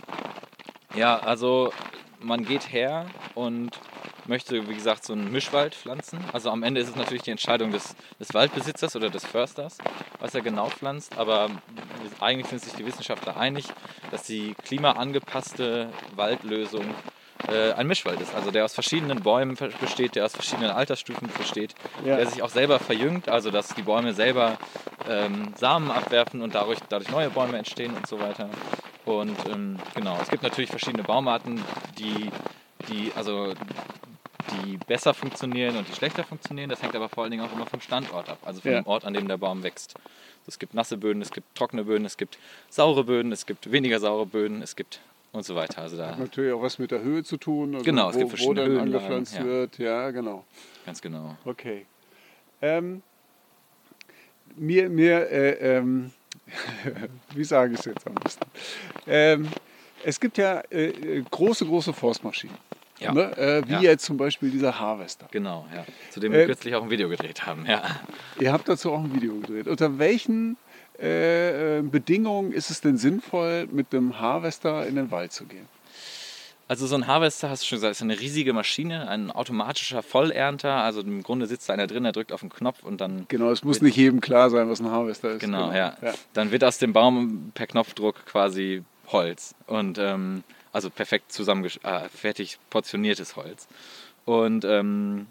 Ja, 0.96 1.18
also 1.18 1.72
man 2.20 2.44
geht 2.44 2.72
her 2.72 3.06
und 3.34 3.78
möchte, 4.26 4.68
wie 4.68 4.74
gesagt, 4.74 5.04
so 5.04 5.12
einen 5.12 5.30
Mischwald 5.32 5.74
pflanzen. 5.74 6.18
Also 6.32 6.50
am 6.50 6.62
Ende 6.62 6.80
ist 6.80 6.88
es 6.88 6.96
natürlich 6.96 7.22
die 7.22 7.30
Entscheidung 7.30 7.72
des, 7.72 7.94
des 8.20 8.32
Waldbesitzers 8.34 8.94
oder 8.96 9.10
des 9.10 9.24
Försters, 9.24 9.78
was 10.20 10.34
er 10.34 10.42
genau 10.42 10.68
pflanzt. 10.68 11.16
Aber 11.18 11.50
eigentlich 12.20 12.46
sind 12.48 12.62
sich 12.62 12.72
die 12.74 12.86
Wissenschaftler 12.86 13.36
einig, 13.36 13.66
dass 14.10 14.22
die 14.24 14.54
klimaangepasste 14.64 15.88
Waldlösung 16.14 16.84
äh, 17.48 17.72
ein 17.72 17.86
Mischwald 17.86 18.20
ist. 18.20 18.34
Also 18.34 18.50
der 18.50 18.64
aus 18.64 18.74
verschiedenen 18.74 19.22
Bäumen 19.22 19.56
besteht, 19.80 20.14
der 20.14 20.24
aus 20.26 20.32
verschiedenen 20.32 20.70
Altersstufen 20.70 21.28
besteht, 21.36 21.74
Ja. 22.04 22.16
der 22.16 22.26
sich 22.28 22.42
auch 22.42 22.50
selber 22.50 22.78
verjüngt, 22.78 23.28
also 23.28 23.50
dass 23.50 23.74
die 23.74 23.82
Bäume 23.82 24.14
selber 24.14 24.58
ähm, 25.08 25.52
Samen 25.56 25.90
abwerfen 25.90 26.42
und 26.42 26.54
dadurch, 26.54 26.78
dadurch 26.88 27.10
neue 27.10 27.30
Bäume 27.30 27.58
entstehen 27.58 27.94
und 27.94 28.06
so 28.06 28.20
weiter. 28.20 28.48
Und 29.04 29.36
ähm, 29.50 29.78
genau, 29.94 30.16
es 30.22 30.28
gibt 30.28 30.44
natürlich 30.44 30.70
verschiedene 30.70 31.02
Baumarten, 31.02 31.60
die, 31.98 32.30
die, 32.88 33.10
also, 33.16 33.54
die 34.50 34.78
besser 34.86 35.14
funktionieren 35.14 35.76
und 35.76 35.88
die 35.88 35.92
schlechter 35.94 36.24
funktionieren. 36.24 36.68
Das 36.70 36.82
hängt 36.82 36.94
aber 36.96 37.08
vor 37.08 37.22
allen 37.24 37.30
Dingen 37.30 37.44
auch 37.44 37.52
immer 37.52 37.66
vom 37.66 37.80
Standort 37.80 38.28
ab, 38.28 38.38
also 38.44 38.60
von 38.60 38.70
Ja. 38.72 38.80
dem 38.80 38.86
Ort, 38.86 39.04
an 39.04 39.14
dem 39.14 39.28
der 39.28 39.36
Baum 39.38 39.62
wächst. 39.62 39.94
Es 40.46 40.58
gibt 40.58 40.74
nasse 40.74 40.96
Böden, 40.96 41.22
es 41.22 41.30
gibt 41.30 41.54
trockene 41.54 41.84
Böden, 41.84 42.04
es 42.04 42.16
gibt 42.16 42.38
saure 42.68 43.04
Böden, 43.04 43.30
es 43.32 43.46
gibt 43.46 43.70
weniger 43.70 44.00
saure 44.00 44.26
Böden, 44.26 44.60
es 44.62 44.74
gibt 44.74 45.00
und 45.32 45.44
so 45.44 45.54
weiter. 45.54 45.82
Also 45.82 45.96
da 45.96 46.08
Hat 46.10 46.18
natürlich 46.18 46.52
auch 46.52 46.60
was 46.62 46.78
mit 46.78 46.90
der 46.90 47.00
Höhe 47.02 47.22
zu 47.24 47.36
tun. 47.38 47.74
Also 47.74 47.84
Genau, 47.84 48.10
es 48.10 48.16
wo, 48.16 48.18
gibt 48.18 48.32
wo 48.32 48.36
verschiedene 48.36 48.60
dann 48.62 48.70
Höhenlagen, 48.70 48.94
angepflanzt 48.94 49.34
ja. 49.36 49.44
wird. 49.44 49.78
Ja, 49.78 50.10
genau. 50.10 50.44
ganz 50.84 51.00
genau. 51.00 51.36
Okay. 51.44 51.86
Ähm, 52.60 53.02
mir, 54.56 54.88
mir, 54.90 55.30
äh, 55.30 55.76
ähm, 55.78 56.10
wie 57.34 57.44
sage 57.44 57.74
ich 57.74 57.78
es 57.80 57.84
jetzt 57.86 58.06
am 58.06 58.14
besten? 58.14 58.44
Ähm, 59.06 59.48
es 60.04 60.18
gibt 60.20 60.36
ja 60.38 60.60
äh, 60.70 60.88
äh, 60.88 61.24
große, 61.30 61.64
große 61.64 61.92
Forstmaschinen. 61.92 62.56
Ja. 63.02 63.12
Ne? 63.12 63.36
Äh, 63.36 63.62
wie 63.68 63.72
Ja. 63.74 63.80
jetzt 63.80 64.04
zum 64.04 64.16
Beispiel 64.16 64.50
dieser 64.50 64.78
Harvester. 64.78 65.26
Genau, 65.30 65.66
ja. 65.74 65.84
Zu 66.10 66.20
dem 66.20 66.32
wir 66.32 66.40
Äh, 66.40 66.46
kürzlich 66.46 66.74
auch 66.74 66.82
ein 66.82 66.90
Video 66.90 67.08
gedreht 67.08 67.46
haben, 67.46 67.64
ja. 67.66 67.82
Ihr 68.38 68.52
habt 68.52 68.68
dazu 68.68 68.92
auch 68.92 69.00
ein 69.04 69.14
Video 69.14 69.34
gedreht. 69.36 69.66
Unter 69.68 69.98
welchen 69.98 70.56
äh, 71.00 71.78
äh, 71.78 71.82
Bedingungen 71.82 72.52
ist 72.52 72.70
es 72.70 72.80
denn 72.80 72.96
sinnvoll, 72.98 73.66
mit 73.72 73.92
dem 73.92 74.20
Harvester 74.20 74.86
in 74.86 74.94
den 74.96 75.10
Wald 75.10 75.32
zu 75.32 75.44
gehen? 75.46 75.66
Also 76.68 76.86
so 76.86 76.94
ein 76.94 77.06
Harvester, 77.06 77.50
hast 77.50 77.62
du 77.62 77.66
schon 77.66 77.76
gesagt, 77.76 77.90
ist 77.92 78.02
eine 78.02 78.18
riesige 78.18 78.52
Maschine, 78.54 79.08
ein 79.08 79.30
automatischer 79.30 80.02
Vollernter. 80.02 80.72
Also 80.76 81.00
im 81.02 81.22
Grunde 81.22 81.46
sitzt 81.46 81.68
da 81.68 81.74
einer 81.74 81.86
drin, 81.86 82.04
der 82.04 82.12
drückt 82.12 82.32
auf 82.32 82.40
den 82.40 82.48
Knopf 82.50 82.82
und 82.82 83.00
dann 83.00 83.26
Genau, 83.28 83.50
es 83.50 83.62
muss 83.64 83.82
nicht 83.82 83.96
jedem 83.96 84.20
klar 84.22 84.48
sein, 84.48 84.70
was 84.70 84.80
ein 84.80 84.90
Harvester 84.90 85.32
ist. 85.32 85.40
Genau, 85.40 85.70
ja. 85.72 85.96
ja. 86.00 86.14
Dann 86.32 86.50
wird 86.50 86.64
aus 86.64 86.78
dem 86.78 86.92
Baum 86.94 87.50
per 87.52 87.66
Knopfdruck 87.66 88.24
quasi 88.24 88.84
Holz. 89.08 89.54
Und 89.66 89.98
ähm, 89.98 90.44
also 90.72 90.90
perfekt 90.90 91.32
zusammen 91.32 91.64
äh, 91.64 92.08
fertig 92.08 92.58
portioniertes 92.70 93.36
Holz. 93.36 93.68
Und 94.24 94.64
ähm, 94.64 95.26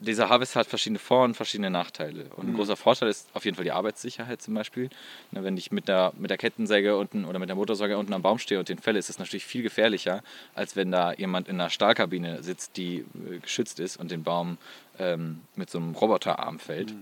dieser 0.00 0.28
Harvester 0.28 0.60
hat 0.60 0.66
verschiedene 0.66 0.98
Vor- 0.98 1.24
und 1.24 1.36
verschiedene 1.36 1.70
Nachteile. 1.70 2.24
Und 2.36 2.48
ein 2.48 2.54
großer 2.54 2.76
Vorteil 2.76 3.08
ist 3.08 3.28
auf 3.34 3.44
jeden 3.44 3.56
Fall 3.56 3.64
die 3.64 3.72
Arbeitssicherheit 3.72 4.42
zum 4.42 4.54
Beispiel. 4.54 4.90
Na, 5.30 5.44
wenn 5.44 5.56
ich 5.56 5.70
mit 5.70 5.86
der, 5.86 6.12
mit 6.18 6.30
der 6.30 6.38
Kettensäge 6.38 6.96
unten 6.96 7.24
oder 7.24 7.38
mit 7.38 7.48
der 7.48 7.56
Motorsäge 7.56 7.96
unten 7.96 8.12
am 8.12 8.22
Baum 8.22 8.38
stehe 8.38 8.58
und 8.58 8.68
den 8.68 8.78
fälle, 8.78 8.98
ist 8.98 9.10
es 9.10 9.18
natürlich 9.18 9.46
viel 9.46 9.62
gefährlicher, 9.62 10.22
als 10.54 10.74
wenn 10.74 10.90
da 10.90 11.12
jemand 11.12 11.48
in 11.48 11.60
einer 11.60 11.70
Stahlkabine 11.70 12.42
sitzt, 12.42 12.76
die 12.76 13.04
äh, 13.30 13.38
geschützt 13.38 13.78
ist 13.78 13.96
und 13.96 14.10
den 14.10 14.24
Baum 14.24 14.58
ähm, 14.98 15.42
mit 15.54 15.70
so 15.70 15.78
einem 15.78 15.94
Roboterarm 15.94 16.58
fällt 16.58 16.94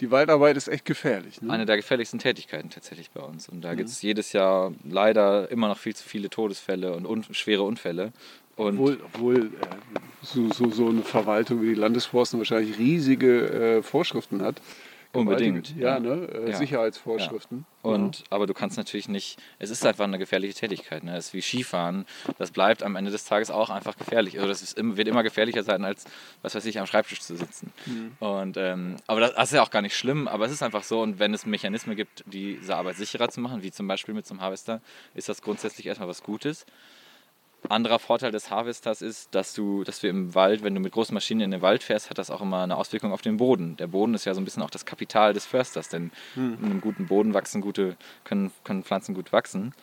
Die 0.00 0.10
Waldarbeit 0.10 0.56
ist 0.56 0.68
echt 0.68 0.84
gefährlich. 0.84 1.42
Ne? 1.42 1.52
eine 1.52 1.66
der 1.66 1.76
gefährlichsten 1.76 2.18
Tätigkeiten 2.18 2.70
tatsächlich 2.70 3.10
bei 3.10 3.20
uns. 3.20 3.48
Und 3.48 3.60
da 3.60 3.74
gibt 3.74 3.90
es 3.90 4.00
jedes 4.00 4.32
Jahr 4.32 4.72
leider 4.82 5.50
immer 5.50 5.68
noch 5.68 5.78
viel 5.78 5.94
zu 5.94 6.08
viele 6.08 6.30
Todesfälle 6.30 6.94
und 6.94 7.06
un 7.06 7.22
schwere 7.32 7.62
Unfälle. 7.62 8.12
Und 8.56 8.78
Obwohl, 8.78 8.98
obwohl 9.04 9.46
äh, 9.46 9.48
so, 10.22 10.50
so, 10.52 10.70
so 10.70 10.88
eine 10.88 11.02
Verwaltung 11.02 11.62
wie 11.62 11.68
die 11.68 11.74
Landesforsten 11.74 12.38
wahrscheinlich 12.38 12.78
riesige 12.78 13.78
äh, 13.78 13.82
Vorschriften 13.82 14.42
hat, 14.42 14.60
Unbedingt. 15.12 15.76
Ja, 15.76 15.94
ja. 15.94 16.00
Ne? 16.00 16.28
Äh, 16.32 16.50
ja. 16.50 16.56
Sicherheitsvorschriften. 16.56 17.64
Ja. 17.82 17.90
Und, 17.90 18.22
Aber 18.30 18.46
du 18.46 18.54
kannst 18.54 18.76
natürlich 18.76 19.08
nicht, 19.08 19.38
es 19.58 19.70
ist 19.70 19.84
einfach 19.84 20.04
eine 20.04 20.18
gefährliche 20.18 20.54
Tätigkeit. 20.54 21.02
Ne? 21.02 21.16
Es 21.16 21.28
ist 21.28 21.34
wie 21.34 21.42
Skifahren. 21.42 22.06
Das 22.38 22.52
bleibt 22.52 22.84
am 22.84 22.94
Ende 22.94 23.10
des 23.10 23.24
Tages 23.24 23.50
auch 23.50 23.70
einfach 23.70 23.96
gefährlich. 23.96 24.36
Also 24.36 24.48
das 24.48 24.62
ist, 24.62 24.76
wird 24.78 25.08
immer 25.08 25.24
gefährlicher 25.24 25.64
sein, 25.64 25.84
als, 25.84 26.04
was 26.42 26.54
weiß 26.54 26.64
ich, 26.66 26.78
am 26.78 26.86
Schreibtisch 26.86 27.20
zu 27.20 27.36
sitzen. 27.36 27.72
Mhm. 27.86 28.12
Und, 28.20 28.56
ähm, 28.56 28.96
aber 29.08 29.20
das, 29.20 29.34
das, 29.34 29.50
ist 29.50 29.56
ja 29.56 29.62
auch 29.62 29.70
gar 29.70 29.82
nicht 29.82 29.96
schlimm, 29.96 30.28
aber 30.28 30.46
es 30.46 30.52
ist 30.52 30.62
einfach 30.62 30.84
so. 30.84 31.00
Und 31.00 31.18
wenn 31.18 31.34
es 31.34 31.44
Mechanismen 31.44 31.96
gibt, 31.96 32.22
diese 32.26 32.76
Arbeit 32.76 32.96
sicherer 32.96 33.28
zu 33.30 33.40
machen, 33.40 33.62
wie 33.62 33.72
zum 33.72 33.88
Beispiel 33.88 34.14
mit 34.14 34.26
so 34.26 34.34
einem 34.34 34.42
Harvester, 34.42 34.80
ist 35.14 35.28
das 35.28 35.42
grundsätzlich 35.42 35.86
erstmal 35.86 36.08
was 36.08 36.22
Gutes. 36.22 36.66
Anderer 37.68 37.98
Vorteil 37.98 38.32
des 38.32 38.50
Harvesters 38.50 39.02
ist, 39.02 39.34
dass 39.34 39.54
du, 39.54 39.84
dass 39.84 40.02
wir 40.02 40.10
im 40.10 40.34
Wald, 40.34 40.62
wenn 40.62 40.74
du 40.74 40.80
mit 40.80 40.92
großen 40.92 41.12
Maschinen 41.12 41.42
in 41.42 41.50
den 41.50 41.62
Wald 41.62 41.82
fährst, 41.82 42.10
hat 42.10 42.18
das 42.18 42.30
auch 42.30 42.40
immer 42.40 42.62
eine 42.62 42.76
Auswirkung 42.76 43.12
auf 43.12 43.22
den 43.22 43.36
Boden. 43.36 43.76
Der 43.76 43.86
Boden 43.86 44.14
ist 44.14 44.24
ja 44.24 44.34
so 44.34 44.40
ein 44.40 44.44
bisschen 44.44 44.62
auch 44.62 44.70
das 44.70 44.86
Kapital 44.86 45.32
des 45.32 45.46
Försters, 45.46 45.88
denn 45.88 46.10
hm. 46.34 46.58
in 46.60 46.64
einem 46.64 46.80
guten 46.80 47.06
Boden 47.06 47.34
wachsen 47.34 47.60
gute, 47.60 47.96
können, 48.24 48.50
können 48.64 48.82
Pflanzen 48.82 49.14
gut 49.14 49.32
wachsen. 49.32 49.74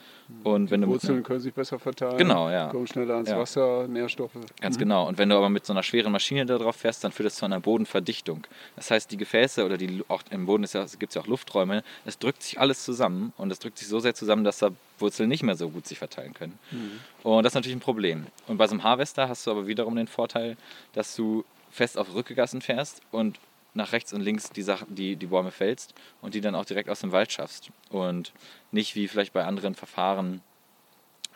Und 0.43 0.71
wenn 0.71 0.81
die 0.81 0.87
Wurzeln 0.87 1.23
können 1.23 1.39
sich 1.39 1.53
besser 1.53 1.79
verteilen, 1.79 2.17
genau, 2.17 2.49
ja. 2.49 2.67
kommen 2.67 2.87
schneller 2.87 3.15
ans 3.15 3.29
ja. 3.29 3.39
Wasser, 3.39 3.87
Nährstoffe. 3.87 4.33
Ganz 4.59 4.75
mhm. 4.75 4.79
genau. 4.79 5.07
Und 5.07 5.17
wenn 5.17 5.29
du 5.29 5.35
aber 5.35 5.49
mit 5.49 5.65
so 5.65 5.71
einer 5.71 5.83
schweren 5.83 6.11
Maschine 6.11 6.45
da 6.45 6.57
drauf 6.57 6.75
fährst, 6.75 7.03
dann 7.03 7.13
führt 7.13 7.27
das 7.27 7.35
zu 7.35 7.45
einer 7.45 7.61
Bodenverdichtung. 7.61 8.45
Das 8.75 8.91
heißt, 8.91 9.09
die 9.11 9.17
Gefäße 9.17 9.65
oder 9.65 9.77
die, 9.77 10.03
auch 10.09 10.23
im 10.29 10.45
Boden 10.45 10.65
ja, 10.71 10.85
gibt 10.99 11.11
es 11.11 11.15
ja 11.15 11.21
auch 11.21 11.27
Lufträume, 11.27 11.83
es 12.05 12.19
drückt 12.19 12.43
sich 12.43 12.59
alles 12.59 12.83
zusammen 12.83 13.31
und 13.37 13.51
es 13.51 13.59
drückt 13.59 13.77
sich 13.77 13.87
so 13.87 13.99
sehr 13.99 14.15
zusammen, 14.15 14.43
dass 14.43 14.59
da 14.59 14.71
Wurzeln 14.99 15.29
nicht 15.29 15.43
mehr 15.43 15.55
so 15.55 15.69
gut 15.69 15.87
sich 15.87 15.99
verteilen 15.99 16.33
können. 16.33 16.57
Mhm. 16.71 16.99
Und 17.23 17.43
das 17.43 17.51
ist 17.51 17.55
natürlich 17.55 17.77
ein 17.77 17.81
Problem. 17.81 18.27
Und 18.47 18.57
bei 18.57 18.67
so 18.67 18.73
einem 18.73 18.83
Harvester 18.83 19.29
hast 19.29 19.45
du 19.45 19.51
aber 19.51 19.67
wiederum 19.67 19.95
den 19.95 20.07
Vorteil, 20.07 20.57
dass 20.93 21.15
du 21.15 21.45
fest 21.69 21.97
auf 21.97 22.13
Rückegassen 22.13 22.61
fährst 22.61 23.01
und 23.11 23.39
nach 23.73 23.91
rechts 23.91 24.11
und 24.11 24.21
links 24.21 24.49
die, 24.49 24.63
Sachen, 24.63 24.95
die, 24.95 25.15
die 25.15 25.27
Bäume 25.27 25.51
fällst 25.51 25.93
und 26.21 26.33
die 26.33 26.41
dann 26.41 26.55
auch 26.55 26.65
direkt 26.65 26.89
aus 26.89 27.01
dem 27.01 27.11
Wald 27.11 27.31
schaffst. 27.31 27.69
Und 27.89 28.33
nicht 28.71 28.95
wie 28.95 29.07
vielleicht 29.07 29.33
bei 29.33 29.45
anderen 29.45 29.75
Verfahren 29.75 30.41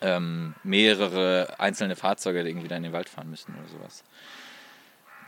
ähm, 0.02 0.56
mehrere 0.64 1.56
einzelne 1.60 1.96
Fahrzeuge 1.96 2.42
irgendwie 2.42 2.68
da 2.68 2.76
in 2.76 2.84
den 2.84 2.94
Wald 2.94 3.08
fahren 3.08 3.30
müssen 3.30 3.54
oder 3.54 3.68
sowas. 3.70 4.04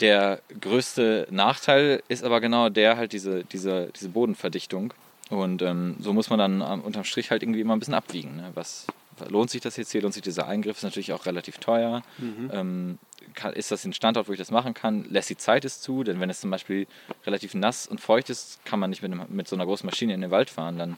Der 0.02 0.42
größte 0.60 1.28
Nachteil 1.30 2.02
ist 2.08 2.24
aber 2.24 2.42
genau 2.42 2.70
der 2.70 2.98
halt 2.98 3.14
diese, 3.14 3.44
diese, 3.46 3.92
diese 3.96 4.10
Bodenverdichtung. 4.10 4.94
Und 5.34 5.62
ähm, 5.62 5.96
so 6.00 6.14
muss 6.14 6.30
man 6.30 6.40
dann 6.40 6.62
unterm 6.82 7.04
Strich 7.04 7.32
halt 7.32 7.44
irgendwie 7.44 7.62
immer 7.62 7.76
ein 7.76 7.80
bisschen 7.80 7.94
abwiegen. 7.94 8.36
Ne? 8.36 8.52
Was, 8.54 8.88
lohnt 9.30 9.50
sich 9.50 9.62
das 9.62 9.78
jetzt 9.78 9.92
hier? 9.92 10.02
Lohnt 10.02 10.14
sich 10.14 10.24
dieser 10.24 10.48
Eingriff? 10.48 10.78
Ist 10.78 10.84
natürlich 10.84 11.14
auch 11.14 11.26
relativ 11.26 11.58
teuer. 11.58 12.04
Mhm. 12.18 12.50
Ähm, 12.52 13.00
kann, 13.34 13.54
ist 13.54 13.72
das 13.72 13.86
ein 13.86 13.94
Standort, 13.94 14.28
wo 14.28 14.34
ich 14.34 14.38
das 14.38 14.52
machen 14.52 14.74
kann? 14.74 15.06
Lässt 15.10 15.30
die 15.30 15.38
Zeit 15.38 15.66
es 15.66 15.82
zu? 15.82 16.04
Denn 16.04 16.20
wenn 16.20 16.30
es 16.30 16.42
zum 16.42 16.52
Beispiel 16.52 16.88
relativ 17.26 17.54
nass 17.56 17.88
und 17.88 18.00
feucht 18.02 18.30
ist, 18.30 18.64
kann 18.66 18.80
man 18.80 18.90
nicht 18.90 19.02
mit, 19.02 19.12
einem, 19.12 19.26
mit 19.30 19.48
so 19.48 19.56
einer 19.56 19.66
großen 19.66 19.86
Maschine 19.86 20.14
in 20.14 20.22
den 20.22 20.32
Wald 20.32 20.50
fahren. 20.50 20.78
Dann 20.78 20.98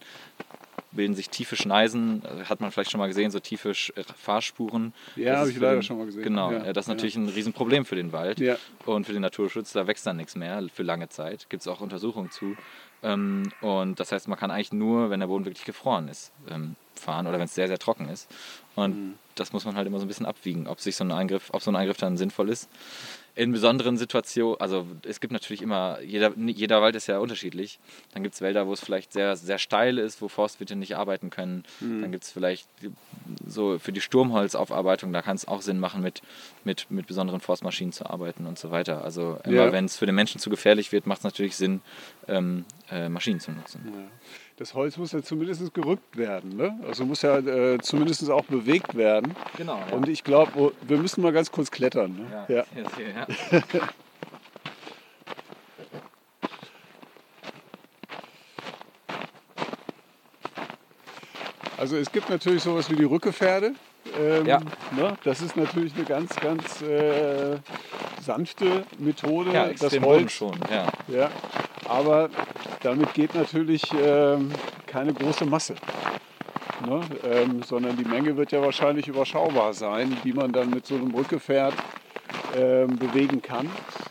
bilden 0.91 1.13
sich 1.13 1.29
tiefe 1.29 1.55
Schneisen, 1.55 2.23
äh, 2.23 2.45
hat 2.45 2.61
man 2.61 2.71
vielleicht 2.71 2.91
schon 2.91 2.99
mal 2.99 3.07
gesehen, 3.07 3.31
so 3.31 3.39
tiefe 3.39 3.71
äh, 3.71 4.03
Fahrspuren. 4.17 4.93
Ja, 5.15 5.37
habe 5.37 5.51
ich 5.51 5.57
leider 5.57 5.75
den, 5.75 5.83
schon 5.83 5.97
mal 5.97 6.05
gesehen. 6.05 6.23
Genau, 6.23 6.51
ja, 6.51 6.73
das 6.73 6.85
ist 6.85 6.89
natürlich 6.89 7.15
ja. 7.15 7.21
ein 7.21 7.29
Riesenproblem 7.29 7.85
für 7.85 7.95
den 7.95 8.11
Wald 8.11 8.39
ja. 8.39 8.57
und 8.85 9.05
für 9.05 9.13
den 9.13 9.21
Naturschutz. 9.21 9.73
Da 9.73 9.87
wächst 9.87 10.05
dann 10.05 10.17
nichts 10.17 10.35
mehr 10.35 10.63
für 10.73 10.83
lange 10.83 11.09
Zeit. 11.09 11.49
Gibt 11.49 11.61
es 11.61 11.67
auch 11.67 11.81
Untersuchungen 11.81 12.31
zu. 12.31 12.55
Ähm, 13.05 13.51
und 13.61 13.99
das 13.99 14.11
heißt, 14.11 14.27
man 14.27 14.37
kann 14.37 14.51
eigentlich 14.51 14.73
nur, 14.73 15.09
wenn 15.09 15.19
der 15.19 15.27
Boden 15.27 15.45
wirklich 15.45 15.65
gefroren 15.65 16.07
ist, 16.07 16.31
ähm, 16.49 16.75
fahren 16.95 17.27
oder 17.27 17.37
wenn 17.37 17.45
es 17.45 17.55
sehr, 17.55 17.67
sehr 17.67 17.77
trocken 17.77 18.09
ist. 18.09 18.27
Und 18.75 18.95
mhm. 18.95 19.13
das 19.35 19.53
muss 19.53 19.63
man 19.65 19.75
halt 19.75 19.87
immer 19.87 19.99
so 19.99 20.05
ein 20.05 20.07
bisschen 20.07 20.25
abwiegen, 20.25 20.67
ob 20.67 20.79
sich 20.79 20.95
so 20.95 21.03
ein 21.03 21.11
Eingriff, 21.11 21.49
ob 21.53 21.61
so 21.61 21.71
ein 21.71 21.75
Eingriff 21.75 21.97
dann 21.97 22.17
sinnvoll 22.17 22.49
ist 22.49 22.67
in 23.35 23.51
besonderen 23.51 23.97
Situationen, 23.97 24.59
also 24.61 24.87
es 25.05 25.19
gibt 25.19 25.33
natürlich 25.33 25.61
immer, 25.61 25.99
jeder, 26.01 26.31
jeder 26.37 26.81
Wald 26.81 26.95
ist 26.95 27.07
ja 27.07 27.19
unterschiedlich. 27.19 27.79
Dann 28.13 28.23
gibt 28.23 28.35
es 28.35 28.41
Wälder, 28.41 28.65
wo 28.65 28.73
es 28.73 28.79
vielleicht 28.79 29.11
sehr, 29.11 29.35
sehr 29.35 29.57
steil 29.57 29.97
ist, 29.97 30.21
wo 30.21 30.29
Forstwirte 30.29 30.77
nicht 30.77 30.95
arbeiten 30.95 31.29
können. 31.29 31.65
Mhm. 31.81 32.01
Dann 32.01 32.11
gibt 32.11 32.23
es 32.23 32.31
vielleicht 32.31 32.67
so 33.45 33.77
für 33.77 33.91
die 33.91 33.99
Sturmholzaufarbeitung, 33.99 35.11
da 35.11 35.21
kann 35.21 35.35
es 35.35 35.47
auch 35.47 35.61
Sinn 35.61 35.79
machen, 35.79 36.01
mit, 36.01 36.21
mit, 36.63 36.89
mit 36.89 37.07
besonderen 37.07 37.41
Forstmaschinen 37.41 37.91
zu 37.91 38.09
arbeiten 38.09 38.45
und 38.45 38.57
so 38.57 38.71
weiter. 38.71 39.03
Also 39.03 39.37
immer 39.43 39.65
ja. 39.65 39.71
wenn 39.73 39.85
es 39.85 39.97
für 39.97 40.05
den 40.05 40.15
Menschen 40.15 40.39
zu 40.39 40.49
gefährlich 40.49 40.93
wird, 40.93 41.05
macht 41.05 41.19
es 41.19 41.23
natürlich 41.25 41.57
Sinn, 41.57 41.81
ähm, 42.29 42.63
äh, 42.89 43.09
Maschinen 43.09 43.41
zu 43.41 43.51
nutzen. 43.51 43.81
Ja 43.85 44.01
das 44.57 44.73
Holz 44.73 44.95
muss 44.97 45.11
ja 45.11 45.21
zumindest 45.21 45.73
gerückt 45.73 46.15
werden. 46.15 46.55
Ne? 46.55 46.79
Also 46.87 47.05
muss 47.05 47.21
ja 47.21 47.39
äh, 47.39 47.77
zumindest 47.79 48.29
auch 48.29 48.45
bewegt 48.45 48.95
werden. 48.95 49.35
Genau. 49.57 49.77
Ja. 49.77 49.95
Und 49.95 50.07
ich 50.07 50.23
glaube, 50.23 50.51
oh, 50.55 50.71
wir 50.81 50.97
müssen 50.97 51.21
mal 51.21 51.33
ganz 51.33 51.51
kurz 51.51 51.69
klettern. 51.71 52.15
Ne? 52.15 52.25
Ja. 52.47 52.55
ja. 52.55 52.65
ja. 53.51 53.61
also 61.77 61.97
es 61.97 62.09
gibt 62.11 62.29
natürlich 62.29 62.63
sowas 62.63 62.89
wie 62.89 62.95
die 62.95 63.03
Rückepferde. 63.03 63.73
Ähm, 64.17 64.45
ja. 64.45 64.59
Ne? 64.95 65.17
Das 65.25 65.41
ist 65.41 65.57
natürlich 65.57 65.93
eine 65.95 66.05
ganz, 66.05 66.33
ganz 66.37 66.81
äh, 66.81 67.57
sanfte 68.21 68.85
Methode. 68.99 69.51
Ja, 69.51 69.67
das 69.67 69.99
Holz 69.99 70.31
schon. 70.31 70.57
Ja. 70.71 70.87
ja. 71.09 71.29
Aber 71.87 72.29
damit 72.85 73.13
geht 73.15 73.33
natürlich 73.33 73.83
ähm, 73.99 74.51
keine 74.85 75.11
große 75.11 75.45
Masse. 75.45 75.75
Ne? 76.87 77.01
Ähm, 77.23 77.63
sondern 77.63 77.97
die 77.97 78.05
Menge 78.05 78.37
wird 78.37 78.51
ja 78.51 78.61
wahrscheinlich 78.61 79.07
überschaubar 79.07 79.73
sein, 79.73 80.15
die 80.23 80.33
man 80.33 80.53
dann 80.53 80.69
mit 80.69 80.85
so 80.85 80.95
einem 80.95 81.13
Rückgefährt 81.13 81.73
ähm, 82.55 82.95
bewegen 82.97 83.41
kann. 83.41 83.69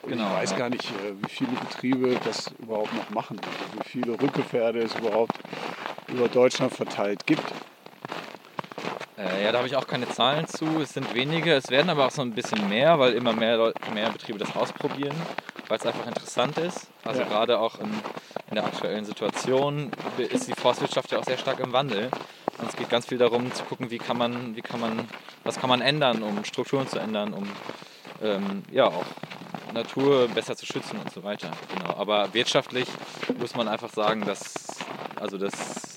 Genau, 0.09 0.27
ich 0.27 0.43
weiß 0.43 0.51
ja. 0.53 0.59
gar 0.59 0.71
nicht, 0.71 0.91
äh, 0.91 1.13
wie 1.23 1.31
viele 1.31 1.53
Betriebe 1.53 2.17
das 2.25 2.53
überhaupt 2.59 2.93
noch 2.95 3.11
machen, 3.11 3.39
also 3.39 3.79
wie 3.79 3.89
viele 3.89 4.21
Rückgefährte 4.21 4.81
es 4.81 4.95
überhaupt 4.97 5.37
über 6.09 6.27
Deutschland 6.29 6.73
verteilt 6.73 7.25
gibt. 7.27 7.45
Äh, 9.17 9.45
ja, 9.45 9.53
da 9.53 9.59
habe 9.59 9.69
ich 9.69 9.77
auch 9.77 9.87
keine 9.87 10.09
Zahlen 10.09 10.49
zu. 10.49 10.67
Es 10.83 10.95
sind 10.95 11.15
wenige, 11.15 11.53
es 11.53 11.71
werden 11.71 11.91
aber 11.91 12.07
auch 12.07 12.11
so 12.11 12.23
ein 12.23 12.33
bisschen 12.33 12.69
mehr, 12.69 12.99
weil 12.99 13.13
immer 13.13 13.35
mehr, 13.35 13.73
mehr 13.93 14.11
Betriebe 14.11 14.39
das 14.39 14.57
ausprobieren 14.57 15.15
weil 15.69 15.79
es 15.79 15.87
einfach 15.87 16.07
interessant 16.07 16.59
ist. 16.59 16.89
Also 17.05 17.21
ja. 17.21 17.29
gerade 17.29 17.59
auch 17.59 17.79
in, 17.79 17.91
in, 18.55 18.63
der 18.63 18.67
aktuellen 18.67 19.05
Situation 19.05 19.91
ist 20.17 20.47
die 20.47 20.53
Forstwirtschaft 20.53 21.11
ja 21.11 21.19
auch 21.19 21.25
sehr 21.25 21.39
stark 21.39 21.59
im 21.59 21.73
Wandel. 21.73 22.09
Und 22.59 22.69
es 22.69 22.77
geht 22.77 22.89
ganz 22.89 23.07
viel 23.07 23.19
darum 23.19 23.53
zu 23.53 23.65
gucken, 23.65 23.91
wie 23.91 23.99
kann 23.99 24.17
man, 24.17 24.55
wie 24.55 24.61
kann 24.61 24.79
man, 24.81 25.09
was 25.43 25.59
kann 25.59 25.69
man 25.69 25.81
ändern, 25.81 26.23
um 26.23 26.45
Strukturen 26.45 26.87
zu 26.87 27.01
ändern, 27.01 27.33
um 27.33 27.49
ähm, 28.23 28.63
ja 28.71 28.87
auch 28.87 29.05
Natur 29.73 30.29
besser 30.29 30.55
zu 30.55 30.67
schützen 30.67 31.01
und 31.01 31.13
so 31.13 31.25
weiter. 31.25 31.51
Genau. 31.75 31.97
Aber 31.97 32.33
wirtschaftlich 32.33 32.87
muss 33.41 33.57
man 33.57 33.67
einfach 33.67 33.91
sagen, 33.91 34.25
dass 34.25 34.55
also 35.17 35.37
das 35.37 35.97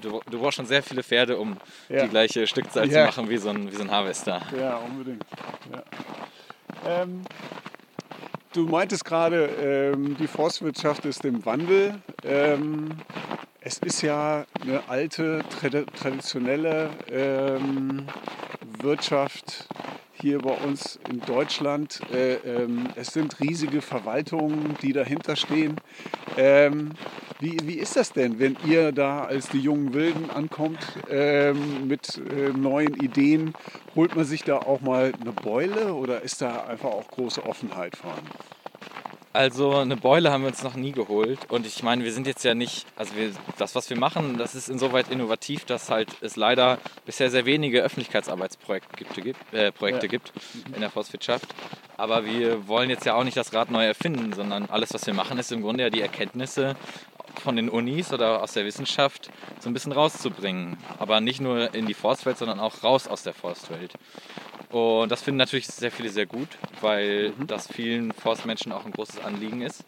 du, 0.00 0.22
du 0.30 0.38
brauchst 0.38 0.56
schon 0.56 0.66
sehr 0.66 0.82
viele 0.82 1.02
Pferde, 1.02 1.36
um 1.36 1.58
ja. 1.90 2.04
die 2.04 2.08
gleiche 2.08 2.46
Stückzahl 2.46 2.90
ja. 2.90 3.00
zu 3.00 3.06
machen 3.06 3.28
wie 3.28 3.36
so 3.36 3.50
ein, 3.50 3.70
wie 3.70 3.76
so 3.76 3.82
ein 3.82 3.90
Harvester. 3.90 4.40
Ja, 4.58 4.76
unbedingt. 4.78 5.22
Ja. 5.70 5.82
Ähm, 7.02 7.24
Du 8.54 8.66
meintest 8.66 9.04
gerade, 9.04 9.46
ähm, 9.60 10.16
die 10.16 10.28
Forstwirtschaft 10.28 11.04
ist 11.06 11.24
im 11.24 11.44
Wandel. 11.44 12.00
Ähm, 12.24 12.88
es 13.60 13.78
ist 13.78 14.00
ja 14.02 14.44
eine 14.62 14.80
alte, 14.88 15.42
traditionelle 15.98 16.88
ähm, 17.10 18.06
Wirtschaft 18.78 19.66
hier 20.12 20.38
bei 20.38 20.52
uns 20.52 21.00
in 21.10 21.20
Deutschland. 21.22 22.00
Äh, 22.12 22.34
ähm, 22.34 22.86
es 22.94 23.12
sind 23.12 23.40
riesige 23.40 23.82
Verwaltungen, 23.82 24.76
die 24.82 24.92
dahinter 24.92 25.34
stehen. 25.34 25.76
Wie, 27.44 27.58
wie 27.64 27.74
ist 27.74 27.94
das 27.96 28.10
denn, 28.10 28.38
wenn 28.38 28.56
ihr 28.66 28.90
da 28.90 29.24
als 29.24 29.50
die 29.50 29.58
jungen 29.58 29.92
Wilden 29.92 30.30
ankommt 30.30 30.78
ähm, 31.10 31.86
mit 31.86 32.16
äh, 32.16 32.48
neuen 32.56 32.94
Ideen? 32.94 33.52
Holt 33.94 34.16
man 34.16 34.24
sich 34.24 34.44
da 34.44 34.56
auch 34.56 34.80
mal 34.80 35.12
eine 35.20 35.32
Beule 35.32 35.92
oder 35.92 36.22
ist 36.22 36.40
da 36.40 36.64
einfach 36.64 36.88
auch 36.88 37.06
große 37.08 37.44
Offenheit 37.44 37.96
vorhanden? 37.96 38.30
Also 39.34 39.76
eine 39.76 39.98
Beule 39.98 40.32
haben 40.32 40.42
wir 40.42 40.48
uns 40.48 40.62
noch 40.62 40.74
nie 40.74 40.92
geholt 40.92 41.50
und 41.50 41.66
ich 41.66 41.82
meine, 41.82 42.04
wir 42.04 42.12
sind 42.14 42.26
jetzt 42.26 42.44
ja 42.44 42.54
nicht, 42.54 42.86
also 42.96 43.14
wir, 43.14 43.32
das, 43.58 43.74
was 43.74 43.90
wir 43.90 43.98
machen, 43.98 44.38
das 44.38 44.54
ist 44.54 44.70
insoweit 44.70 45.10
innovativ, 45.10 45.66
dass 45.66 45.90
halt 45.90 46.08
es 46.22 46.36
leider 46.36 46.78
bisher 47.04 47.30
sehr 47.30 47.44
wenige 47.44 47.82
Öffentlichkeitsarbeitsprojekte 47.82 49.20
gibt, 49.20 49.52
äh, 49.52 49.70
Projekte 49.70 50.06
ja. 50.06 50.10
gibt 50.10 50.32
in 50.74 50.80
der 50.80 50.88
Forstwirtschaft. 50.88 51.48
Aber 51.96 52.24
wir 52.24 52.68
wollen 52.68 52.90
jetzt 52.90 53.06
ja 53.06 53.14
auch 53.14 53.24
nicht 53.24 53.36
das 53.36 53.52
Rad 53.52 53.70
neu 53.70 53.84
erfinden, 53.84 54.32
sondern 54.32 54.66
alles, 54.66 54.94
was 54.94 55.06
wir 55.06 55.14
machen, 55.14 55.38
ist 55.38 55.52
im 55.52 55.62
Grunde 55.62 55.84
ja 55.84 55.90
die 55.90 56.00
Erkenntnisse 56.00 56.74
von 57.40 57.56
den 57.56 57.68
Unis 57.68 58.12
oder 58.12 58.42
aus 58.42 58.52
der 58.52 58.64
Wissenschaft 58.64 59.30
so 59.60 59.68
ein 59.68 59.72
bisschen 59.72 59.92
rauszubringen. 59.92 60.76
Aber 60.98 61.20
nicht 61.20 61.40
nur 61.40 61.74
in 61.74 61.86
die 61.86 61.94
Forstwelt, 61.94 62.38
sondern 62.38 62.60
auch 62.60 62.82
raus 62.82 63.08
aus 63.08 63.22
der 63.22 63.34
Forstwelt. 63.34 63.94
Und 64.70 65.12
das 65.12 65.22
finden 65.22 65.38
natürlich 65.38 65.66
sehr 65.68 65.92
viele 65.92 66.08
sehr 66.10 66.26
gut, 66.26 66.48
weil 66.80 67.32
mhm. 67.38 67.46
das 67.46 67.68
vielen 67.68 68.12
Forstmenschen 68.12 68.72
auch 68.72 68.84
ein 68.84 68.92
großes 68.92 69.20
Anliegen 69.20 69.62
ist. 69.62 69.84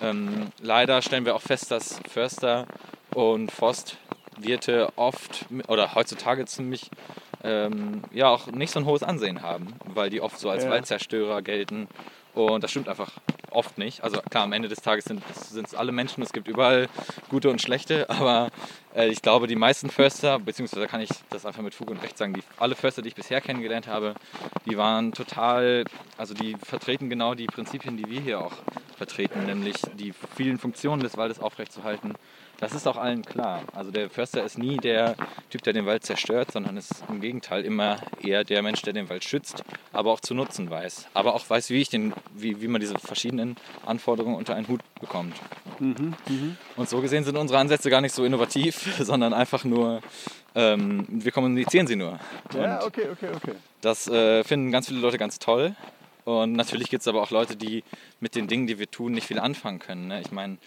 Ähm, 0.00 0.48
leider 0.60 1.02
stellen 1.02 1.24
wir 1.24 1.34
auch 1.34 1.42
fest, 1.42 1.70
dass 1.70 2.00
Förster 2.08 2.66
und 3.14 3.52
Forstwirte 3.52 4.92
oft 4.96 5.46
oder 5.68 5.94
heutzutage 5.94 6.46
ziemlich 6.46 6.90
ähm, 7.44 8.02
ja 8.12 8.28
auch 8.28 8.48
nicht 8.48 8.72
so 8.72 8.80
ein 8.80 8.86
hohes 8.86 9.02
Ansehen 9.02 9.42
haben, 9.42 9.74
weil 9.84 10.10
die 10.10 10.20
oft 10.20 10.38
so 10.38 10.50
als 10.50 10.64
ja. 10.64 10.70
Waldzerstörer 10.70 11.42
gelten. 11.42 11.88
Und 12.34 12.62
das 12.62 12.70
stimmt 12.70 12.88
einfach 12.88 13.10
oft 13.50 13.78
nicht. 13.78 14.04
Also 14.04 14.20
klar, 14.20 14.44
am 14.44 14.52
Ende 14.52 14.68
des 14.68 14.80
Tages 14.80 15.04
sind 15.04 15.22
es 15.66 15.74
alle 15.74 15.92
Menschen, 15.92 16.22
es 16.22 16.32
gibt 16.32 16.48
überall 16.48 16.88
gute 17.28 17.50
und 17.50 17.60
schlechte, 17.60 18.08
aber 18.10 18.50
äh, 18.94 19.08
ich 19.08 19.22
glaube, 19.22 19.46
die 19.46 19.56
meisten 19.56 19.90
Förster, 19.90 20.38
beziehungsweise 20.38 20.86
kann 20.86 21.00
ich 21.00 21.10
das 21.30 21.46
einfach 21.46 21.62
mit 21.62 21.74
Fug 21.74 21.90
und 21.90 22.02
Recht 22.02 22.18
sagen, 22.18 22.34
die, 22.34 22.42
alle 22.58 22.74
Förster, 22.74 23.02
die 23.02 23.08
ich 23.08 23.14
bisher 23.14 23.40
kennengelernt 23.40 23.86
habe, 23.86 24.14
die 24.66 24.76
waren 24.76 25.12
total, 25.12 25.84
also 26.16 26.34
die 26.34 26.56
vertreten 26.62 27.10
genau 27.10 27.34
die 27.34 27.46
Prinzipien, 27.46 27.96
die 27.96 28.08
wir 28.08 28.20
hier 28.20 28.40
auch 28.40 28.52
vertreten, 28.96 29.46
nämlich 29.46 29.76
die 29.94 30.12
vielen 30.36 30.58
Funktionen 30.58 31.02
des 31.02 31.16
Waldes 31.16 31.40
aufrechtzuerhalten 31.40 32.14
das 32.58 32.72
ist 32.74 32.86
auch 32.86 32.96
allen 32.96 33.24
klar. 33.24 33.62
Also 33.72 33.90
der 33.90 34.10
Förster 34.10 34.44
ist 34.44 34.58
nie 34.58 34.76
der 34.76 35.14
Typ, 35.50 35.62
der 35.62 35.72
den 35.72 35.86
Wald 35.86 36.04
zerstört, 36.04 36.50
sondern 36.52 36.76
ist 36.76 37.04
im 37.08 37.20
Gegenteil 37.20 37.64
immer 37.64 37.98
eher 38.22 38.44
der 38.44 38.62
Mensch, 38.62 38.82
der 38.82 38.92
den 38.92 39.08
Wald 39.08 39.24
schützt, 39.24 39.62
aber 39.92 40.12
auch 40.12 40.20
zu 40.20 40.34
nutzen 40.34 40.68
weiß. 40.68 41.06
Aber 41.14 41.34
auch 41.34 41.48
weiß, 41.48 41.70
wie, 41.70 41.80
ich 41.80 41.88
den, 41.88 42.12
wie, 42.34 42.60
wie 42.60 42.68
man 42.68 42.80
diese 42.80 42.98
verschiedenen 42.98 43.56
Anforderungen 43.86 44.36
unter 44.36 44.56
einen 44.56 44.68
Hut 44.68 44.80
bekommt. 45.00 45.34
Mhm, 45.78 46.14
mh. 46.28 46.56
Und 46.76 46.88
so 46.88 47.00
gesehen 47.00 47.24
sind 47.24 47.36
unsere 47.36 47.60
Ansätze 47.60 47.90
gar 47.90 48.00
nicht 48.00 48.14
so 48.14 48.24
innovativ, 48.24 48.98
sondern 49.04 49.32
einfach 49.32 49.64
nur, 49.64 50.00
ähm, 50.54 51.06
wir 51.08 51.30
kommunizieren 51.30 51.86
sie 51.86 51.96
nur. 51.96 52.18
Ja, 52.54 52.84
okay, 52.84 53.06
okay, 53.12 53.28
okay. 53.34 53.52
Das 53.80 54.08
äh, 54.08 54.42
finden 54.42 54.72
ganz 54.72 54.88
viele 54.88 55.00
Leute 55.00 55.18
ganz 55.18 55.38
toll. 55.38 55.76
Und 56.28 56.52
natürlich 56.52 56.90
gibt 56.90 57.00
es 57.00 57.08
aber 57.08 57.22
auch 57.22 57.30
Leute, 57.30 57.56
die 57.56 57.82
mit 58.20 58.34
den 58.34 58.48
Dingen, 58.48 58.66
die 58.66 58.78
wir 58.78 58.90
tun, 58.90 59.12
nicht 59.12 59.26
viel 59.26 59.38
anfangen 59.38 59.78
können. 59.78 60.08
Ne? 60.08 60.20
Ich 60.20 60.30
meine, 60.30 60.58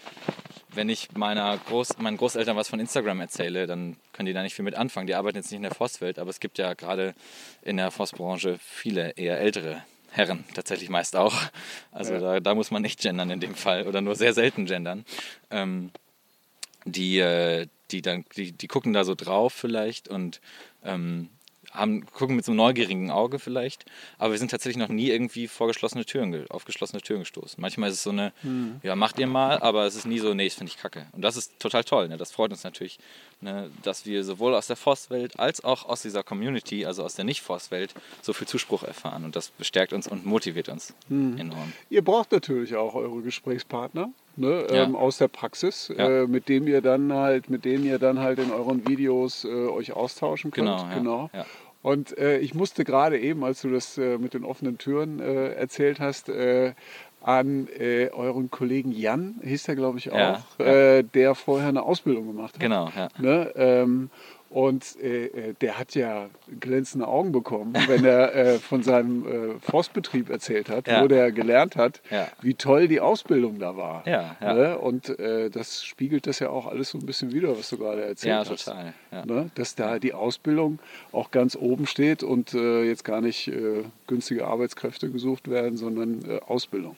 wenn 0.70 0.88
ich 0.88 1.12
meiner 1.12 1.56
Groß, 1.56 1.98
meinen 1.98 2.16
Großeltern 2.16 2.56
was 2.56 2.68
von 2.68 2.80
Instagram 2.80 3.20
erzähle, 3.20 3.68
dann 3.68 3.94
können 4.12 4.26
die 4.26 4.32
da 4.32 4.42
nicht 4.42 4.56
viel 4.56 4.64
mit 4.64 4.74
anfangen. 4.74 5.06
Die 5.06 5.14
arbeiten 5.14 5.36
jetzt 5.36 5.52
nicht 5.52 5.58
in 5.58 5.62
der 5.62 5.72
Forstwelt, 5.72 6.18
aber 6.18 6.30
es 6.30 6.40
gibt 6.40 6.58
ja 6.58 6.74
gerade 6.74 7.14
in 7.62 7.76
der 7.76 7.92
Forstbranche 7.92 8.58
viele 8.58 9.10
eher 9.10 9.38
ältere 9.38 9.84
Herren, 10.10 10.42
tatsächlich 10.52 10.90
meist 10.90 11.14
auch. 11.14 11.40
Also 11.92 12.14
ja. 12.14 12.18
da, 12.18 12.40
da, 12.40 12.54
muss 12.56 12.72
man 12.72 12.82
nicht 12.82 12.98
gendern 12.98 13.30
in 13.30 13.38
dem 13.38 13.54
Fall 13.54 13.86
oder 13.86 14.00
nur 14.00 14.16
sehr 14.16 14.34
selten 14.34 14.66
gendern. 14.66 15.04
Ähm, 15.52 15.92
die, 16.86 17.20
äh, 17.20 17.68
die, 17.92 18.02
dann, 18.02 18.24
die, 18.36 18.50
die 18.50 18.66
gucken 18.66 18.94
da 18.94 19.04
so 19.04 19.14
drauf 19.14 19.52
vielleicht 19.52 20.08
und 20.08 20.40
ähm, 20.84 21.28
haben, 21.72 22.06
gucken 22.06 22.36
mit 22.36 22.44
so 22.44 22.52
einem 22.52 22.58
neugierigen 22.58 23.10
Auge 23.10 23.38
vielleicht, 23.38 23.84
aber 24.18 24.32
wir 24.32 24.38
sind 24.38 24.50
tatsächlich 24.50 24.76
noch 24.76 24.88
nie 24.88 25.08
irgendwie 25.08 25.48
vor 25.48 25.66
geschlossene 25.66 26.04
Türen, 26.04 26.48
auf 26.50 26.64
geschlossene 26.64 27.00
Türen 27.00 27.20
gestoßen. 27.20 27.60
Manchmal 27.60 27.90
ist 27.90 27.96
es 27.96 28.02
so 28.02 28.10
eine, 28.10 28.32
mhm. 28.42 28.80
ja, 28.82 28.94
macht 28.94 29.18
ihr 29.18 29.26
mal, 29.26 29.58
aber 29.58 29.86
es 29.86 29.96
ist 29.96 30.06
nie 30.06 30.18
so, 30.18 30.34
nee, 30.34 30.44
das 30.44 30.54
finde 30.54 30.70
ich 30.70 30.78
kacke. 30.78 31.06
Und 31.12 31.22
das 31.22 31.36
ist 31.36 31.58
total 31.58 31.84
toll, 31.84 32.08
ne? 32.08 32.16
das 32.16 32.32
freut 32.32 32.50
uns 32.50 32.64
natürlich, 32.64 32.98
ne? 33.40 33.70
dass 33.82 34.06
wir 34.06 34.24
sowohl 34.24 34.54
aus 34.54 34.66
der 34.66 34.76
Forstwelt 34.76 35.38
als 35.38 35.64
auch 35.64 35.86
aus 35.86 36.02
dieser 36.02 36.22
Community, 36.22 36.84
also 36.84 37.02
aus 37.02 37.14
der 37.14 37.24
Nicht-Forstwelt, 37.24 37.94
so 38.20 38.32
viel 38.32 38.46
Zuspruch 38.46 38.82
erfahren. 38.82 39.24
Und 39.24 39.36
das 39.36 39.50
bestärkt 39.50 39.92
uns 39.92 40.06
und 40.06 40.26
motiviert 40.26 40.68
uns 40.68 40.94
mhm. 41.08 41.38
enorm. 41.38 41.72
Ihr 41.90 42.02
braucht 42.02 42.32
natürlich 42.32 42.76
auch 42.76 42.94
eure 42.94 43.22
Gesprächspartner. 43.22 44.10
Ne, 44.34 44.66
ja. 44.70 44.84
ähm, 44.84 44.96
aus 44.96 45.18
der 45.18 45.28
Praxis, 45.28 45.92
ja. 45.94 46.22
äh, 46.22 46.26
mit 46.26 46.48
dem 46.48 46.66
ihr 46.66 46.80
dann 46.80 47.12
halt, 47.12 47.50
mit 47.50 47.66
denen 47.66 47.84
ihr 47.84 47.98
dann 47.98 48.18
halt 48.18 48.38
in 48.38 48.50
euren 48.50 48.88
Videos 48.88 49.44
äh, 49.44 49.48
euch 49.48 49.92
austauschen 49.92 50.50
könnt. 50.50 50.68
Genau. 50.68 50.88
Ja. 50.88 50.94
genau. 50.94 51.30
Und 51.82 52.16
äh, 52.16 52.38
ich 52.38 52.54
musste 52.54 52.84
gerade 52.84 53.18
eben, 53.18 53.44
als 53.44 53.62
du 53.62 53.70
das 53.70 53.98
äh, 53.98 54.18
mit 54.18 54.34
den 54.34 54.44
offenen 54.44 54.78
Türen 54.78 55.20
äh, 55.20 55.52
erzählt 55.54 56.00
hast, 56.00 56.28
äh, 56.28 56.74
an 57.20 57.68
äh, 57.78 58.08
euren 58.10 58.50
Kollegen 58.50 58.92
Jan, 58.92 59.40
hieß 59.42 59.64
der 59.64 59.76
glaube 59.76 59.98
ich 59.98 60.10
auch, 60.10 60.16
ja, 60.18 60.44
ja. 60.58 60.66
Äh, 60.66 61.04
der 61.04 61.34
vorher 61.34 61.68
eine 61.68 61.82
Ausbildung 61.82 62.26
gemacht 62.26 62.54
hat. 62.54 62.60
Genau, 62.60 62.90
ja. 62.96 63.08
Ne? 63.18 63.52
Ähm, 63.54 64.10
und 64.52 64.96
äh, 65.00 65.26
äh, 65.26 65.54
der 65.60 65.78
hat 65.78 65.94
ja 65.94 66.28
glänzende 66.60 67.08
Augen 67.08 67.32
bekommen, 67.32 67.74
wenn 67.86 68.04
er 68.04 68.34
äh, 68.34 68.58
von 68.58 68.82
seinem 68.82 69.26
äh, 69.26 69.58
Forstbetrieb 69.60 70.28
erzählt 70.28 70.68
hat, 70.68 70.86
ja. 70.88 71.02
wo 71.02 71.08
der 71.08 71.32
gelernt 71.32 71.76
hat, 71.76 72.02
ja. 72.10 72.28
wie 72.42 72.54
toll 72.54 72.86
die 72.86 73.00
Ausbildung 73.00 73.58
da 73.58 73.76
war. 73.76 74.06
Ja, 74.06 74.36
ja. 74.40 74.54
Ne? 74.54 74.78
Und 74.78 75.18
äh, 75.18 75.48
das 75.48 75.84
spiegelt 75.84 76.26
das 76.26 76.38
ja 76.38 76.50
auch 76.50 76.66
alles 76.66 76.90
so 76.90 76.98
ein 76.98 77.06
bisschen 77.06 77.32
wieder, 77.32 77.56
was 77.56 77.70
du 77.70 77.78
gerade 77.78 78.04
erzählt 78.04 78.50
hast. 78.50 78.66
Ja, 78.66 78.92
total. 79.10 79.24
Ne? 79.26 79.50
Dass 79.54 79.74
da 79.74 79.98
die 79.98 80.12
Ausbildung 80.12 80.78
auch 81.12 81.30
ganz 81.30 81.56
oben 81.56 81.86
steht 81.86 82.22
und 82.22 82.52
äh, 82.52 82.84
jetzt 82.84 83.04
gar 83.04 83.20
nicht 83.20 83.50
günstige 84.06 84.46
Arbeitskräfte 84.46 85.10
gesucht 85.10 85.48
werden, 85.48 85.76
sondern 85.76 86.40
Ausbildung. 86.46 86.96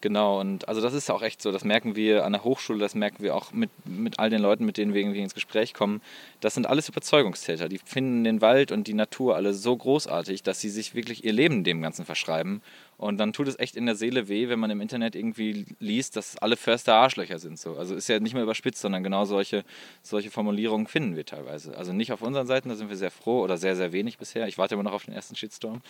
Genau, 0.00 0.40
und 0.40 0.68
also 0.68 0.80
das 0.80 0.94
ist 0.94 1.08
ja 1.08 1.14
auch 1.14 1.22
echt 1.22 1.40
so, 1.40 1.50
das 1.50 1.64
merken 1.64 1.96
wir 1.96 2.24
an 2.24 2.32
der 2.32 2.44
Hochschule, 2.44 2.78
das 2.78 2.94
merken 2.94 3.22
wir 3.22 3.34
auch 3.34 3.52
mit, 3.52 3.70
mit 3.84 4.18
all 4.18 4.30
den 4.30 4.42
Leuten, 4.42 4.64
mit 4.64 4.76
denen 4.76 4.94
wir 4.94 5.00
irgendwie 5.00 5.22
ins 5.22 5.34
Gespräch 5.34 5.74
kommen. 5.74 6.02
Das 6.40 6.54
sind 6.54 6.66
alles 6.66 6.88
Überzeugungstäter, 6.88 7.68
die 7.68 7.78
finden 7.78 8.22
den 8.22 8.40
Wald 8.40 8.72
und 8.72 8.86
die 8.86 8.94
Natur 8.94 9.36
alle 9.36 9.54
so 9.54 9.76
großartig, 9.76 10.42
dass 10.42 10.60
sie 10.60 10.68
sich 10.68 10.94
wirklich 10.94 11.24
ihr 11.24 11.32
Leben 11.32 11.64
dem 11.64 11.82
Ganzen 11.82 12.04
verschreiben. 12.04 12.62
Und 12.98 13.18
dann 13.18 13.32
tut 13.32 13.46
es 13.48 13.58
echt 13.58 13.76
in 13.76 13.84
der 13.84 13.94
Seele 13.94 14.28
weh, 14.28 14.48
wenn 14.48 14.58
man 14.58 14.70
im 14.70 14.80
Internet 14.80 15.14
irgendwie 15.14 15.66
liest, 15.80 16.16
dass 16.16 16.38
alle 16.38 16.56
Förster 16.56 16.94
Arschlöcher 16.94 17.38
sind. 17.38 17.58
So. 17.58 17.76
Also 17.76 17.94
ist 17.94 18.08
ja 18.08 18.20
nicht 18.20 18.32
mehr 18.32 18.42
überspitzt, 18.42 18.80
sondern 18.80 19.02
genau 19.02 19.26
solche, 19.26 19.64
solche 20.02 20.30
Formulierungen 20.30 20.86
finden 20.86 21.14
wir 21.14 21.26
teilweise. 21.26 21.76
Also 21.76 21.92
nicht 21.92 22.12
auf 22.12 22.22
unseren 22.22 22.46
Seiten, 22.46 22.70
da 22.70 22.74
sind 22.74 22.88
wir 22.88 22.96
sehr 22.96 23.10
froh 23.10 23.42
oder 23.42 23.58
sehr, 23.58 23.76
sehr 23.76 23.92
wenig 23.92 24.16
bisher. 24.16 24.48
Ich 24.48 24.56
warte 24.56 24.74
immer 24.74 24.84
noch 24.84 24.94
auf 24.94 25.04
den 25.04 25.14
ersten 25.14 25.36
Shitstorm. 25.36 25.82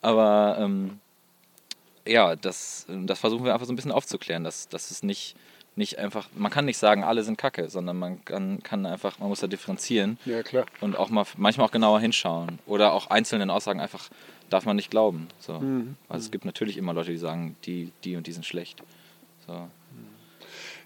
Aber 0.00 0.56
ähm, 0.58 0.98
ja, 2.06 2.36
das, 2.36 2.86
das 2.88 3.18
versuchen 3.18 3.44
wir 3.44 3.52
einfach 3.52 3.66
so 3.66 3.72
ein 3.72 3.76
bisschen 3.76 3.92
aufzuklären, 3.92 4.44
dass, 4.44 4.68
dass 4.68 4.90
es 4.90 5.02
nicht, 5.02 5.36
nicht 5.74 5.98
einfach, 5.98 6.28
man 6.34 6.50
kann 6.50 6.64
nicht 6.64 6.78
sagen, 6.78 7.04
alle 7.04 7.22
sind 7.22 7.38
kacke, 7.38 7.68
sondern 7.68 7.98
man 7.98 8.24
kann, 8.24 8.62
kann 8.62 8.86
einfach, 8.86 9.18
man 9.18 9.28
muss 9.28 9.40
da 9.40 9.46
differenzieren. 9.46 10.18
Ja, 10.24 10.42
klar. 10.42 10.66
Und 10.80 10.96
auch 10.96 11.10
mal, 11.10 11.24
manchmal 11.36 11.66
auch 11.66 11.72
genauer 11.72 12.00
hinschauen. 12.00 12.58
Oder 12.66 12.92
auch 12.92 13.10
einzelnen 13.10 13.50
Aussagen 13.50 13.80
einfach 13.80 14.08
darf 14.50 14.64
man 14.64 14.76
nicht 14.76 14.90
glauben. 14.90 15.28
So. 15.38 15.58
Mhm. 15.58 15.96
Also 16.08 16.24
es 16.24 16.30
gibt 16.30 16.44
natürlich 16.44 16.76
immer 16.76 16.94
Leute, 16.94 17.10
die 17.10 17.18
sagen, 17.18 17.56
die, 17.64 17.92
die 18.04 18.16
und 18.16 18.26
die 18.26 18.32
sind 18.32 18.46
schlecht. 18.46 18.82
So. 19.46 19.68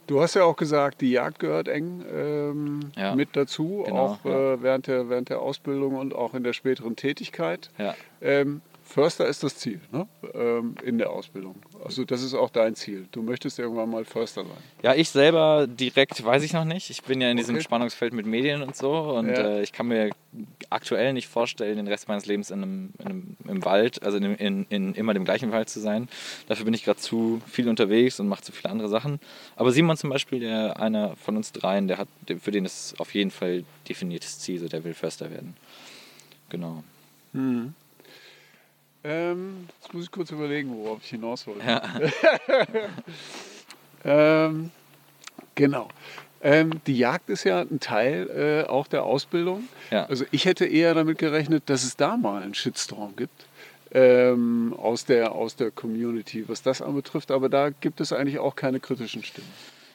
Du 0.07 0.21
hast 0.21 0.35
ja 0.35 0.43
auch 0.43 0.57
gesagt, 0.57 1.03
die 1.03 1.13
Jagd 1.13 1.39
gehört 1.39 1.69
eng 1.69 2.05
ähm, 2.13 2.81
ja, 2.97 3.15
mit 3.15 3.37
dazu, 3.37 3.85
genau, 3.87 3.97
auch 3.97 4.25
ja. 4.25 4.55
äh, 4.55 4.63
während, 4.63 4.89
der, 4.89 5.09
während 5.09 5.29
der 5.29 5.41
Ausbildung 5.41 5.95
und 5.95 6.17
auch 6.17 6.35
in 6.35 6.43
der 6.43 6.53
späteren 6.53 6.97
Tätigkeit. 6.97 7.71
Ja. 7.79 7.95
Ähm, 8.21 8.61
Förster 8.91 9.27
ist 9.27 9.45
das 9.45 9.57
Ziel 9.57 9.81
ne? 9.93 10.09
Ähm, 10.35 10.75
in 10.83 10.99
der 10.99 11.11
Ausbildung. 11.11 11.55
Also 11.85 12.05
das 12.05 12.25
ist 12.25 12.35
auch 12.35 12.51
dein 12.51 12.75
Ziel. 12.75 13.07
Du 13.13 13.23
möchtest 13.23 13.61
irgendwann 13.61 13.89
mal 13.89 14.05
Förster 14.05 14.43
sein. 14.43 14.57
Ja, 14.83 14.95
ich 14.95 15.11
selber 15.11 15.69
direkt 15.69 16.25
weiß 16.25 16.43
ich 16.43 16.53
noch 16.53 16.65
nicht. 16.65 16.91
Ich 16.91 17.05
bin 17.05 17.21
ja 17.21 17.31
in 17.31 17.37
diesem 17.37 17.55
okay. 17.55 17.63
Spannungsfeld 17.63 18.13
mit 18.13 18.27
Medien 18.27 18.63
und 18.63 18.75
so 18.75 18.93
und 19.17 19.29
ja. 19.29 19.35
äh, 19.35 19.63
ich 19.63 19.73
kann 19.73 19.87
mir 19.87 20.11
aktuell 20.71 21.13
nicht 21.13 21.29
vorstellen, 21.29 21.77
den 21.77 21.87
Rest 21.87 22.09
meines 22.09 22.27
Lebens 22.27 22.51
in 22.51 22.63
einem, 22.63 22.91
in 22.99 23.07
einem 23.07 23.37
im 23.47 23.65
Wald, 23.65 24.03
also 24.03 24.17
in, 24.17 24.35
in, 24.35 24.67
in, 24.71 24.95
immer 24.95 25.15
dem 25.15 25.25
gleichen 25.25 25.53
Wald 25.53 25.69
zu 25.69 25.79
sein. 25.79 26.09
Dafür 26.49 26.65
bin 26.65 26.75
ich 26.75 26.85
gerade 26.85 26.99
zu 26.99 27.41
viel 27.47 27.69
unterwegs 27.69 28.19
und 28.19 28.27
mache 28.27 28.43
zu 28.43 28.51
viele 28.51 28.71
andere 28.71 28.89
Sachen. 28.89 29.21
Aber 29.55 29.71
Simon 29.71 29.97
zum 29.97 30.11
Beispiel, 30.11 30.41
der 30.41 30.81
einer 30.81 31.15
von 31.15 31.37
uns 31.37 31.53
dreien, 31.53 31.87
der 31.87 31.99
hat, 31.99 32.09
für 32.41 32.51
den 32.51 32.65
ist 32.65 32.99
auf 32.99 33.15
jeden 33.15 33.31
Fall 33.31 33.63
definiertes 33.89 34.41
Ziel, 34.41 34.59
so 34.59 34.67
der 34.67 34.83
will 34.83 34.95
Förster 34.95 35.31
werden. 35.31 35.57
Genau. 36.49 36.83
Hm. 37.33 37.75
Ähm, 39.03 39.69
jetzt 39.81 39.95
muss 39.95 40.05
ich 40.05 40.11
kurz 40.11 40.31
überlegen, 40.31 40.77
worauf 40.77 40.99
ich 41.03 41.11
hinaus 41.11 41.47
wollte. 41.47 41.67
Ja. 41.67 41.83
ähm, 44.47 44.71
genau. 45.55 45.89
Ähm, 46.43 46.81
die 46.87 46.97
Jagd 46.97 47.29
ist 47.29 47.45
ja 47.45 47.61
ein 47.61 47.81
Teil 47.81 48.65
äh, 48.67 48.69
auch 48.69 48.87
der 48.87 49.05
Ausbildung. 49.05 49.69
Ja. 49.91 50.07
Also 50.07 50.25
ich 50.31 50.45
hätte 50.45 50.67
eher 50.67 50.95
damit 50.95 51.19
gerechnet, 51.19 51.65
dass 51.67 51.85
es 51.85 51.97
da 51.97 52.17
mal 52.17 52.43
einen 52.43 52.55
Shitstorm 52.55 53.17
gibt. 53.17 53.47
Ähm, 53.93 54.73
aus, 54.79 55.05
der, 55.05 55.33
aus 55.33 55.57
der 55.57 55.73
Community, 55.73 56.49
was 56.49 56.63
das 56.63 56.81
anbetrifft. 56.81 57.31
Aber 57.31 57.49
da 57.49 57.71
gibt 57.71 58.01
es 58.01 58.13
eigentlich 58.13 58.39
auch 58.39 58.55
keine 58.55 58.79
kritischen 58.79 59.25
Stimmen. 59.25 59.51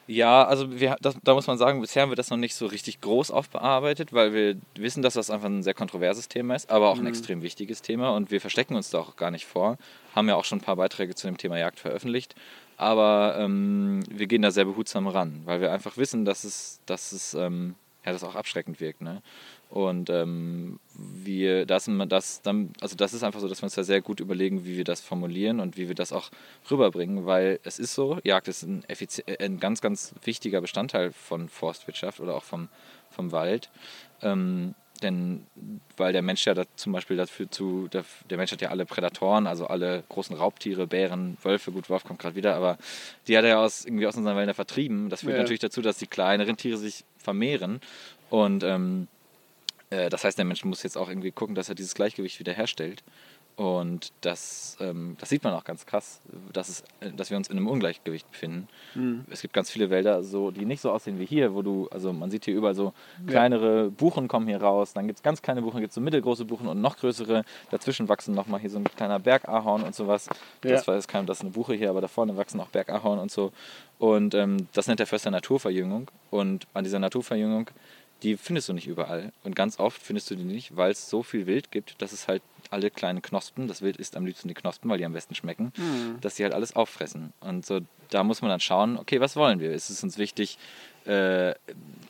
Ja, 0.08 0.44
also 0.44 0.78
wir, 0.78 0.96
das, 1.00 1.16
da 1.24 1.34
muss 1.34 1.48
man 1.48 1.58
sagen, 1.58 1.80
bisher 1.80 2.02
haben 2.02 2.10
wir 2.10 2.16
das 2.16 2.30
noch 2.30 2.36
nicht 2.36 2.54
so 2.54 2.66
richtig 2.66 3.00
groß 3.00 3.32
aufbearbeitet, 3.32 4.12
weil 4.12 4.32
wir 4.32 4.56
wissen, 4.76 5.02
dass 5.02 5.14
das 5.14 5.30
einfach 5.30 5.48
ein 5.48 5.64
sehr 5.64 5.74
kontroverses 5.74 6.28
Thema 6.28 6.54
ist, 6.54 6.70
aber 6.70 6.90
auch 6.90 6.96
ein 6.96 7.02
mhm. 7.02 7.08
extrem 7.08 7.42
wichtiges 7.42 7.82
Thema 7.82 8.10
und 8.10 8.30
wir 8.30 8.40
verstecken 8.40 8.76
uns 8.76 8.90
da 8.90 8.98
auch 8.98 9.16
gar 9.16 9.32
nicht 9.32 9.46
vor. 9.46 9.78
Haben 10.14 10.28
ja 10.28 10.36
auch 10.36 10.44
schon 10.44 10.58
ein 10.58 10.62
paar 10.64 10.76
Beiträge 10.76 11.14
zu 11.16 11.26
dem 11.26 11.38
Thema 11.38 11.58
Jagd 11.58 11.80
veröffentlicht, 11.80 12.36
aber 12.76 13.36
ähm, 13.38 14.04
wir 14.08 14.28
gehen 14.28 14.42
da 14.42 14.52
sehr 14.52 14.66
behutsam 14.66 15.08
ran, 15.08 15.42
weil 15.44 15.60
wir 15.60 15.72
einfach 15.72 15.96
wissen, 15.96 16.24
dass 16.24 16.44
es, 16.44 16.80
dass 16.86 17.10
es 17.10 17.34
ähm, 17.34 17.74
ja, 18.04 18.12
das 18.12 18.22
auch 18.22 18.36
abschreckend 18.36 18.80
wirkt. 18.80 19.02
Ne? 19.02 19.20
Und 19.68 20.10
ähm, 20.10 20.78
wir, 20.94 21.66
das, 21.66 21.90
das, 22.08 22.42
dann, 22.42 22.72
also 22.80 22.96
das 22.96 23.12
ist 23.12 23.24
einfach 23.24 23.40
so, 23.40 23.48
dass 23.48 23.60
wir 23.60 23.64
uns 23.64 23.74
da 23.74 23.82
sehr 23.82 24.00
gut 24.00 24.20
überlegen, 24.20 24.64
wie 24.64 24.76
wir 24.76 24.84
das 24.84 25.00
formulieren 25.00 25.60
und 25.60 25.76
wie 25.76 25.88
wir 25.88 25.94
das 25.94 26.12
auch 26.12 26.30
rüberbringen, 26.70 27.26
weil 27.26 27.58
es 27.64 27.78
ist 27.78 27.94
so, 27.94 28.18
Jagd 28.22 28.48
ist 28.48 28.62
ein, 28.62 28.84
ein 29.40 29.58
ganz, 29.58 29.80
ganz 29.80 30.14
wichtiger 30.24 30.60
Bestandteil 30.60 31.12
von 31.12 31.48
Forstwirtschaft 31.48 32.20
oder 32.20 32.36
auch 32.36 32.44
vom, 32.44 32.68
vom 33.10 33.32
Wald. 33.32 33.70
Ähm, 34.22 34.74
denn 35.02 35.46
weil 35.96 36.12
der 36.12 36.22
Mensch 36.22 36.46
ja 36.46 36.54
da 36.54 36.64
zum 36.76 36.92
Beispiel 36.92 37.16
dafür 37.16 37.50
zu, 37.50 37.88
der, 37.88 38.04
der, 38.30 38.38
Mensch 38.38 38.52
hat 38.52 38.62
ja 38.62 38.70
alle 38.70 38.86
Prädatoren, 38.86 39.46
also 39.46 39.66
alle 39.66 40.04
großen 40.08 40.34
Raubtiere, 40.34 40.86
Bären, 40.86 41.36
Wölfe, 41.42 41.72
gut, 41.72 41.90
Wolf 41.90 42.04
kommt 42.04 42.18
gerade 42.18 42.34
wieder, 42.34 42.54
aber 42.54 42.78
die 43.28 43.36
hat 43.36 43.44
er 43.44 43.50
ja 43.50 43.62
aus, 43.62 43.84
irgendwie 43.84 44.06
aus 44.06 44.16
unseren 44.16 44.36
Wäldern 44.36 44.54
vertrieben. 44.54 45.10
Das 45.10 45.20
führt 45.20 45.34
ja. 45.34 45.40
natürlich 45.40 45.60
dazu, 45.60 45.82
dass 45.82 45.98
die 45.98 46.06
kleineren 46.06 46.56
Tiere 46.56 46.78
sich 46.78 47.04
vermehren 47.18 47.80
und 48.30 48.62
ähm, 48.64 49.08
äh, 49.08 49.15
das 49.90 50.24
heißt, 50.24 50.36
der 50.36 50.44
Mensch 50.44 50.64
muss 50.64 50.82
jetzt 50.82 50.98
auch 50.98 51.08
irgendwie 51.08 51.30
gucken, 51.30 51.54
dass 51.54 51.68
er 51.68 51.74
dieses 51.74 51.94
Gleichgewicht 51.94 52.38
wiederherstellt. 52.38 53.02
Und 53.56 54.12
das, 54.20 54.76
ähm, 54.80 55.16
das 55.18 55.30
sieht 55.30 55.42
man 55.42 55.54
auch 55.54 55.64
ganz 55.64 55.86
krass, 55.86 56.20
dass, 56.52 56.68
es, 56.68 56.84
dass 57.16 57.30
wir 57.30 57.38
uns 57.38 57.48
in 57.48 57.56
einem 57.56 57.68
Ungleichgewicht 57.68 58.30
befinden. 58.30 58.68
Mhm. 58.94 59.24
Es 59.30 59.40
gibt 59.40 59.54
ganz 59.54 59.70
viele 59.70 59.88
Wälder, 59.88 60.22
so, 60.22 60.50
die 60.50 60.66
nicht 60.66 60.82
so 60.82 60.90
aussehen 60.90 61.18
wie 61.18 61.24
hier, 61.24 61.54
wo 61.54 61.62
du, 61.62 61.88
also 61.90 62.12
man 62.12 62.30
sieht 62.30 62.44
hier 62.44 62.54
überall 62.54 62.74
so 62.74 62.92
kleinere 63.26 63.84
ja. 63.84 63.88
Buchen 63.88 64.28
kommen 64.28 64.46
hier 64.46 64.60
raus, 64.60 64.92
dann 64.92 65.06
gibt 65.06 65.20
es 65.20 65.22
ganz 65.22 65.40
kleine 65.40 65.62
Buchen, 65.62 65.80
gibt 65.80 65.88
es 65.88 65.94
so 65.94 66.02
mittelgroße 66.02 66.44
Buchen 66.44 66.68
und 66.68 66.82
noch 66.82 66.98
größere. 66.98 67.44
Dazwischen 67.70 68.10
wachsen 68.10 68.34
nochmal 68.34 68.60
hier 68.60 68.68
so 68.68 68.76
ein 68.76 68.84
kleiner 68.84 69.18
Bergahorn 69.18 69.84
und 69.84 69.94
sowas. 69.94 70.28
Ja. 70.62 70.72
Das 70.72 70.86
weiß 70.86 71.08
keinem, 71.08 71.24
das 71.24 71.38
ist 71.38 71.44
eine 71.44 71.52
Buche 71.52 71.72
hier, 71.72 71.88
aber 71.88 72.02
da 72.02 72.08
vorne 72.08 72.36
wachsen 72.36 72.60
auch 72.60 72.68
Bergahorn 72.68 73.18
und 73.18 73.30
so. 73.30 73.52
Und 73.98 74.34
ähm, 74.34 74.68
das 74.74 74.86
nennt 74.86 75.00
der 75.00 75.06
Förster 75.06 75.30
Naturverjüngung. 75.30 76.10
Und 76.30 76.66
an 76.74 76.84
dieser 76.84 76.98
Naturverjüngung 76.98 77.70
die 78.22 78.36
findest 78.36 78.68
du 78.68 78.72
nicht 78.72 78.86
überall. 78.86 79.32
Und 79.44 79.54
ganz 79.54 79.78
oft 79.78 80.00
findest 80.00 80.30
du 80.30 80.36
die 80.36 80.44
nicht, 80.44 80.76
weil 80.76 80.92
es 80.92 81.10
so 81.10 81.22
viel 81.22 81.46
Wild 81.46 81.70
gibt, 81.70 82.00
dass 82.00 82.12
es 82.12 82.28
halt 82.28 82.42
alle 82.70 82.90
kleinen 82.90 83.22
Knospen, 83.22 83.68
das 83.68 83.82
Wild 83.82 83.96
isst 83.98 84.16
am 84.16 84.26
liebsten 84.26 84.48
die 84.48 84.54
Knospen, 84.54 84.90
weil 84.90 84.98
die 84.98 85.04
am 85.04 85.12
besten 85.12 85.34
schmecken, 85.34 85.72
mhm. 85.76 86.18
dass 86.20 86.36
sie 86.36 86.42
halt 86.42 86.54
alles 86.54 86.74
auffressen. 86.74 87.32
Und 87.40 87.64
so, 87.64 87.80
da 88.10 88.24
muss 88.24 88.42
man 88.42 88.50
dann 88.50 88.60
schauen, 88.60 88.98
okay, 88.98 89.20
was 89.20 89.36
wollen 89.36 89.60
wir? 89.60 89.72
Ist 89.72 89.90
es 89.90 90.02
uns 90.02 90.18
wichtig, 90.18 90.58
äh, 91.06 91.54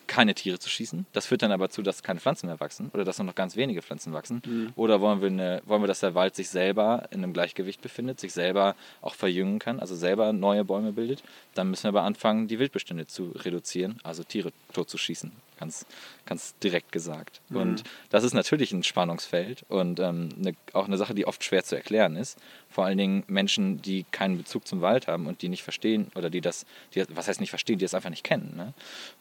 keine 0.07 0.35
Tiere 0.35 0.59
zu 0.59 0.69
schießen? 0.69 1.07
Das 1.13 1.27
führt 1.27 1.43
dann 1.43 1.53
aber 1.53 1.71
zu, 1.71 1.83
dass 1.83 2.03
keine 2.03 2.21
Pflanzen 2.21 2.47
mehr 2.47 2.61
wachsen 2.61 2.91
oder 2.95 3.05
dass 3.05 3.19
nur 3.19 3.27
noch 3.27 3.35
ganz 3.35 3.57
wenige 3.57 3.83
Pflanzen 3.83 4.13
wachsen. 4.13 4.43
Mhm. 4.45 4.73
Oder 4.77 5.01
wollen 5.01 5.21
wir, 5.21 5.29
eine, 5.29 5.63
wollen 5.67 5.83
wir, 5.83 5.89
dass 5.89 6.01
der 6.01 6.15
Wald 6.15 6.35
sich 6.35 6.49
selber 6.49 7.09
in 7.11 7.23
einem 7.23 7.33
Gleichgewicht 7.33 7.83
befindet, 7.83 8.21
sich 8.21 8.33
selber 8.33 8.77
auch 9.03 9.15
verjüngen 9.15 9.59
kann, 9.59 9.81
also 9.81 9.95
selber 9.95 10.33
neue 10.33 10.65
Bäume 10.65 10.93
bildet? 10.93 11.23
Dann 11.55 11.71
müssen 11.71 11.85
wir 11.85 11.89
aber 11.89 12.03
anfangen, 12.03 12.49
die 12.49 12.59
Wildbestände 12.59 13.07
zu 13.07 13.33
reduzieren, 13.35 13.99
also 14.03 14.23
Tiere 14.23 14.53
totzuschießen 14.73 15.33
ganz, 15.59 15.87
ganz 16.25 16.55
direkt 16.59 16.93
gesagt. 16.93 17.41
Mhm. 17.49 17.57
Und 17.57 17.85
das 18.11 18.25
ist 18.25 18.35
natürlich 18.35 18.73
ein 18.73 18.83
Spannungsfeld 18.83 19.65
und 19.69 20.01
ähm, 20.01 20.29
eine, 20.39 20.55
auch 20.73 20.87
eine 20.87 20.97
Sache, 20.97 21.15
die 21.15 21.27
oft 21.27 21.43
schwer 21.45 21.65
zu 21.65 21.77
erklären 21.77 22.17
ist. 22.17 22.39
Vor 22.77 22.85
allen 22.85 22.99
Dingen 22.99 23.25
Menschen, 23.27 23.81
die 23.81 24.05
keinen 24.11 24.37
Bezug 24.37 24.67
zum 24.67 24.83
Wald 24.83 25.09
haben 25.09 25.27
und 25.29 25.41
die 25.41 25.49
nicht 25.49 25.63
verstehen 25.63 26.11
oder 26.15 26.29
die 26.29 26.43
das, 26.43 26.67
die, 26.95 27.03
was 27.15 27.27
heißt 27.27 27.41
nicht 27.41 27.49
verstehen, 27.49 27.79
die 27.79 27.87
es 27.87 27.95
einfach 27.95 28.11
nicht 28.11 28.23
kennen. 28.23 28.53
Ne? 28.55 28.75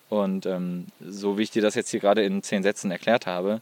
Und 0.09 0.45
ähm, 0.45 0.87
so 0.99 1.37
wie 1.37 1.43
ich 1.43 1.51
dir 1.51 1.61
das 1.61 1.73
jetzt 1.73 1.89
hier 1.89 2.01
gerade 2.01 2.21
in 2.25 2.43
zehn 2.43 2.63
Sätzen 2.63 2.91
erklärt 2.91 3.27
habe, 3.27 3.61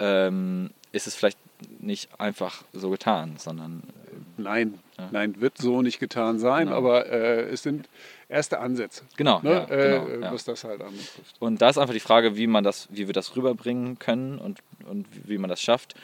ähm, 0.00 0.70
ist 0.90 1.06
es 1.06 1.14
vielleicht 1.14 1.38
nicht 1.78 2.08
einfach 2.18 2.64
so 2.72 2.90
getan, 2.90 3.36
sondern. 3.38 3.84
Äh, 3.84 4.42
nein, 4.42 4.80
ja. 4.98 5.08
nein, 5.12 5.40
wird 5.40 5.56
so 5.56 5.82
nicht 5.82 6.00
getan 6.00 6.40
sein, 6.40 6.66
genau. 6.66 6.78
aber 6.78 7.06
äh, 7.06 7.42
es 7.42 7.62
sind 7.62 7.88
erste 8.28 8.58
Ansätze. 8.58 9.04
Genau, 9.16 9.40
ne? 9.42 9.50
ja, 9.50 9.64
äh, 9.66 10.00
genau 10.00 10.24
ja. 10.24 10.32
was 10.32 10.46
das 10.46 10.64
halt 10.64 10.80
anbetrifft. 10.80 11.36
Und 11.38 11.62
da 11.62 11.68
ist 11.68 11.78
einfach 11.78 11.94
die 11.94 12.00
Frage, 12.00 12.36
wie 12.36 12.48
man 12.48 12.64
das, 12.64 12.88
wie 12.90 13.06
wir 13.06 13.14
das 13.14 13.36
rüberbringen 13.36 14.00
können 14.00 14.40
und, 14.40 14.58
und 14.90 15.06
wie 15.28 15.38
man 15.38 15.48
das 15.48 15.60
schafft. 15.60 15.94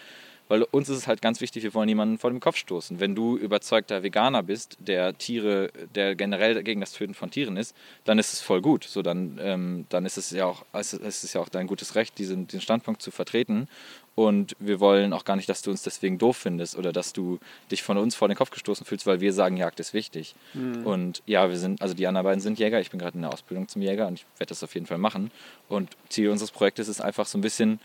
Weil 0.48 0.62
uns 0.62 0.88
ist 0.88 0.98
es 0.98 1.06
halt 1.06 1.22
ganz 1.22 1.40
wichtig, 1.40 1.62
wir 1.62 1.72
wollen 1.72 1.86
niemanden 1.86 2.18
vor 2.18 2.30
dem 2.30 2.40
Kopf 2.40 2.56
stoßen. 2.56 3.00
Wenn 3.00 3.14
du 3.14 3.36
überzeugter 3.36 4.02
Veganer 4.02 4.42
bist, 4.42 4.76
der 4.78 5.16
Tiere, 5.16 5.70
der 5.94 6.14
generell 6.14 6.62
gegen 6.62 6.80
das 6.80 6.92
Töten 6.92 7.14
von 7.14 7.30
Tieren 7.30 7.56
ist, 7.56 7.74
dann 8.04 8.18
ist 8.18 8.32
es 8.32 8.40
voll 8.40 8.60
gut. 8.60 8.84
So 8.84 9.00
dann, 9.02 9.38
ähm, 9.42 9.86
dann 9.88 10.04
ist 10.04 10.18
es 10.18 10.30
ja 10.30 10.44
auch, 10.44 10.64
es 10.72 10.92
ist 10.92 11.32
ja 11.34 11.40
auch 11.40 11.48
dein 11.48 11.66
gutes 11.66 11.94
Recht, 11.94 12.18
diesen, 12.18 12.46
diesen 12.46 12.60
Standpunkt 12.60 13.00
zu 13.00 13.10
vertreten. 13.10 13.68
Und 14.14 14.54
wir 14.60 14.78
wollen 14.80 15.12
auch 15.12 15.24
gar 15.24 15.34
nicht, 15.34 15.48
dass 15.48 15.62
du 15.62 15.70
uns 15.70 15.82
deswegen 15.82 16.18
doof 16.18 16.36
findest 16.36 16.76
oder 16.76 16.92
dass 16.92 17.12
du 17.12 17.38
dich 17.70 17.82
von 17.82 17.96
uns 17.96 18.14
vor 18.14 18.28
den 18.28 18.36
Kopf 18.36 18.50
gestoßen 18.50 18.86
fühlst, 18.86 19.06
weil 19.06 19.20
wir 19.20 19.32
sagen, 19.32 19.56
Jagd 19.56 19.80
ist 19.80 19.92
wichtig. 19.92 20.36
Mhm. 20.52 20.86
Und 20.86 21.22
ja, 21.26 21.48
wir 21.48 21.58
sind, 21.58 21.82
also 21.82 21.94
die 21.94 22.06
anderen 22.06 22.24
beiden 22.24 22.40
sind 22.40 22.58
Jäger. 22.58 22.80
Ich 22.80 22.90
bin 22.90 23.00
gerade 23.00 23.16
in 23.16 23.22
der 23.22 23.32
Ausbildung 23.32 23.66
zum 23.66 23.82
Jäger 23.82 24.06
und 24.06 24.20
ich 24.20 24.26
werde 24.38 24.50
das 24.50 24.62
auf 24.62 24.74
jeden 24.74 24.86
Fall 24.86 24.98
machen. 24.98 25.32
Und 25.68 25.96
Ziel 26.10 26.28
unseres 26.28 26.52
Projektes 26.52 26.86
ist 26.86 27.00
einfach 27.00 27.26
so 27.26 27.38
ein 27.38 27.40
bisschen, 27.40 27.80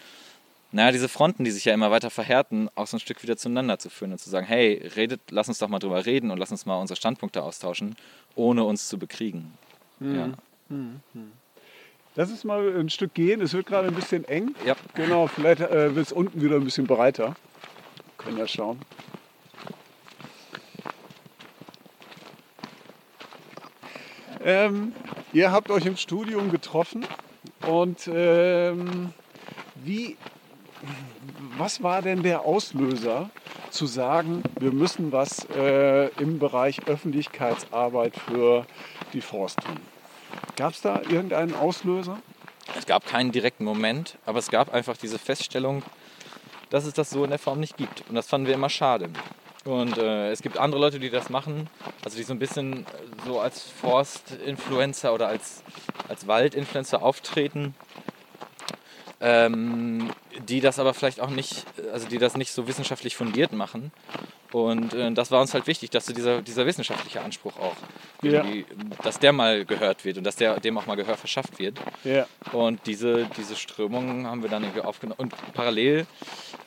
naja, 0.71 0.91
diese 0.91 1.09
Fronten, 1.09 1.43
die 1.43 1.51
sich 1.51 1.65
ja 1.65 1.73
immer 1.73 1.89
weiter 1.89 2.09
verhärten, 2.09 2.69
auch 2.75 2.85
so 2.85 2.97
ein 2.97 2.99
Stück 2.99 3.23
wieder 3.23 3.37
zueinander 3.37 3.79
zu 3.79 3.89
führen 3.89 4.11
und 4.11 4.19
zu 4.19 4.29
sagen, 4.29 4.45
hey, 4.45 4.87
redet, 4.95 5.21
lass 5.31 5.47
uns 5.47 5.57
doch 5.57 5.67
mal 5.67 5.79
drüber 5.79 6.05
reden 6.05 6.29
und 6.29 6.37
lass 6.37 6.51
uns 6.51 6.65
mal 6.65 6.79
unsere 6.79 6.95
Standpunkte 6.95 7.41
austauschen, 7.41 7.95
ohne 8.35 8.63
uns 8.63 8.87
zu 8.87 8.99
bekriegen. 8.99 9.53
Mhm. 9.99 10.15
Ja. 10.15 10.29
Mhm. 10.69 11.01
Lass 12.15 12.29
uns 12.29 12.43
mal 12.43 12.77
ein 12.77 12.89
Stück 12.89 13.13
gehen. 13.13 13.41
Es 13.41 13.53
wird 13.53 13.65
gerade 13.65 13.87
ein 13.87 13.95
bisschen 13.95 14.25
eng. 14.25 14.53
Ja. 14.65 14.75
Genau, 14.93 15.27
vielleicht 15.27 15.61
äh, 15.61 15.95
wird 15.95 16.07
es 16.07 16.11
unten 16.11 16.41
wieder 16.41 16.55
ein 16.57 16.63
bisschen 16.63 16.85
breiter. 16.85 17.35
Können 18.17 18.37
ja 18.37 18.47
schauen. 18.47 18.79
Ähm, 24.43 24.93
ihr 25.33 25.51
habt 25.51 25.69
euch 25.71 25.85
im 25.85 25.97
Studium 25.97 26.51
getroffen 26.51 27.05
und 27.67 28.09
ähm, 28.11 29.13
wie, 29.75 30.17
was 31.57 31.83
war 31.83 32.01
denn 32.01 32.23
der 32.23 32.41
Auslöser 32.45 33.29
zu 33.69 33.85
sagen, 33.85 34.43
wir 34.59 34.71
müssen 34.71 35.11
was 35.11 35.45
äh, 35.55 36.07
im 36.21 36.39
Bereich 36.39 36.87
Öffentlichkeitsarbeit 36.87 38.15
für 38.15 38.65
die 39.13 39.21
Forst 39.21 39.59
tun? 39.61 39.77
Gab 40.55 40.73
es 40.73 40.81
da 40.81 41.01
irgendeinen 41.01 41.53
Auslöser? 41.55 42.19
Es 42.77 42.85
gab 42.85 43.05
keinen 43.05 43.31
direkten 43.31 43.63
Moment, 43.63 44.17
aber 44.25 44.39
es 44.39 44.49
gab 44.49 44.73
einfach 44.73 44.95
diese 44.97 45.19
Feststellung, 45.19 45.83
dass 46.69 46.85
es 46.85 46.93
das 46.93 47.09
so 47.09 47.23
in 47.23 47.29
der 47.29 47.39
Form 47.39 47.59
nicht 47.59 47.77
gibt. 47.77 48.03
Und 48.07 48.15
das 48.15 48.27
fanden 48.27 48.47
wir 48.47 48.53
immer 48.53 48.69
schade. 48.69 49.09
Und 49.65 49.97
äh, 49.97 50.31
es 50.31 50.41
gibt 50.41 50.57
andere 50.57 50.79
Leute, 50.79 50.99
die 50.99 51.09
das 51.09 51.29
machen, 51.29 51.69
also 52.03 52.17
die 52.17 52.23
so 52.23 52.33
ein 52.33 52.39
bisschen 52.39 52.85
so 53.25 53.39
als 53.39 53.63
Forst-Influencer 53.63 55.13
oder 55.13 55.27
als, 55.27 55.63
als 56.07 56.27
Wald-Influencer 56.27 57.01
auftreten, 57.01 57.75
ähm, 59.21 60.09
die 60.47 60.61
das 60.61 60.79
aber 60.79 60.93
vielleicht 60.93 61.19
auch 61.19 61.29
nicht, 61.29 61.65
also 61.93 62.07
die 62.07 62.17
das 62.17 62.37
nicht 62.37 62.51
so 62.51 62.67
wissenschaftlich 62.67 63.15
fundiert 63.15 63.51
machen 63.51 63.91
und 64.51 64.93
äh, 64.93 65.11
das 65.11 65.31
war 65.31 65.41
uns 65.41 65.53
halt 65.53 65.67
wichtig, 65.67 65.91
dass 65.91 66.05
so 66.05 66.13
dieser, 66.13 66.41
dieser 66.41 66.65
wissenschaftliche 66.65 67.21
Anspruch 67.21 67.57
auch, 67.57 67.75
ja. 68.23 68.43
dass 69.03 69.19
der 69.19 69.31
mal 69.31 69.63
gehört 69.65 70.05
wird 70.05 70.17
und 70.17 70.23
dass 70.23 70.37
der, 70.37 70.59
dem 70.59 70.77
auch 70.77 70.87
mal 70.87 70.95
Gehör 70.95 71.17
verschafft 71.17 71.59
wird. 71.59 71.79
Ja. 72.03 72.25
Und 72.51 72.79
diese, 72.87 73.29
diese 73.37 73.55
Strömung 73.55 74.25
haben 74.25 74.41
wir 74.41 74.49
dann 74.49 74.63
irgendwie 74.63 74.81
aufgenommen. 74.81 75.19
Und 75.19 75.33
parallel, 75.53 76.07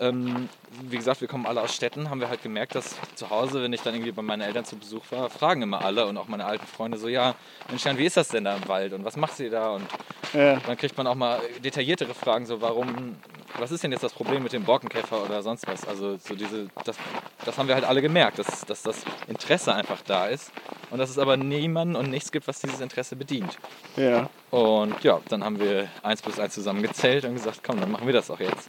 ähm, 0.02 0.48
wie 0.82 0.96
gesagt, 0.96 1.20
wir 1.20 1.28
kommen 1.28 1.46
alle 1.46 1.60
aus 1.60 1.74
Städten, 1.74 2.10
haben 2.10 2.20
wir 2.20 2.28
halt 2.28 2.42
gemerkt, 2.42 2.74
dass 2.74 2.96
zu 3.14 3.30
Hause, 3.30 3.62
wenn 3.62 3.72
ich 3.72 3.82
dann 3.82 3.94
irgendwie 3.94 4.10
bei 4.10 4.22
meinen 4.22 4.42
Eltern 4.42 4.64
zu 4.64 4.76
Besuch 4.76 5.04
war, 5.10 5.30
fragen 5.30 5.62
immer 5.62 5.84
alle 5.84 6.06
und 6.06 6.16
auch 6.16 6.26
meine 6.26 6.44
alten 6.44 6.66
Freunde 6.66 6.98
so, 6.98 7.08
ja, 7.08 7.34
Mensch, 7.68 7.84
wie 7.84 8.04
ist 8.04 8.16
das 8.16 8.28
denn 8.28 8.44
da 8.44 8.56
im 8.56 8.66
Wald 8.68 8.92
und 8.92 9.04
was 9.04 9.16
macht 9.16 9.38
ihr 9.38 9.50
da? 9.50 9.70
Und 9.70 9.86
ja. 10.32 10.56
dann 10.56 10.76
kriegt 10.76 10.96
man 10.96 11.06
auch 11.06 11.14
mal 11.14 11.40
detailliertere 11.64 12.14
Fragen, 12.14 12.46
so 12.46 12.60
warum, 12.60 13.16
was 13.58 13.70
ist 13.70 13.84
denn 13.84 13.92
jetzt 13.92 14.02
das 14.02 14.12
Problem 14.12 14.42
mit 14.42 14.52
dem 14.52 14.64
Borkenkäfer 14.64 15.22
oder 15.22 15.42
sonst 15.42 15.68
was? 15.68 15.86
Also 15.86 16.16
so 16.16 16.34
diese, 16.34 16.68
das, 16.84 16.96
das 17.44 17.56
haben 17.56 17.68
wir 17.68 17.76
halt 17.76 17.84
alle 17.84 18.02
gemerkt, 18.02 18.40
dass, 18.40 18.62
dass 18.62 18.82
das 18.82 19.04
Interesse 19.28 19.72
einfach 19.72 20.02
da 20.02 20.26
ist 20.26 20.50
und 20.90 20.98
dass 20.98 21.10
es 21.10 21.18
aber 21.18 21.36
niemanden 21.36 21.94
und 21.94 22.10
nichts 22.10 22.32
gibt, 22.32 22.48
was 22.48 22.60
dieses 22.60 22.80
Interesse 22.80 23.14
bedient. 23.14 23.56
Ja. 23.96 24.28
Und 24.50 25.04
ja, 25.04 25.20
dann 25.28 25.44
haben 25.44 25.60
wir 25.60 25.88
eins 26.02 26.22
plus 26.22 26.40
eins 26.40 26.54
zusammengezählt 26.54 27.24
und 27.24 27.34
gesagt, 27.34 27.60
komm, 27.62 27.80
dann 27.80 27.92
machen 27.92 28.06
wir 28.06 28.14
das 28.14 28.30
auch 28.30 28.40
jetzt. 28.40 28.68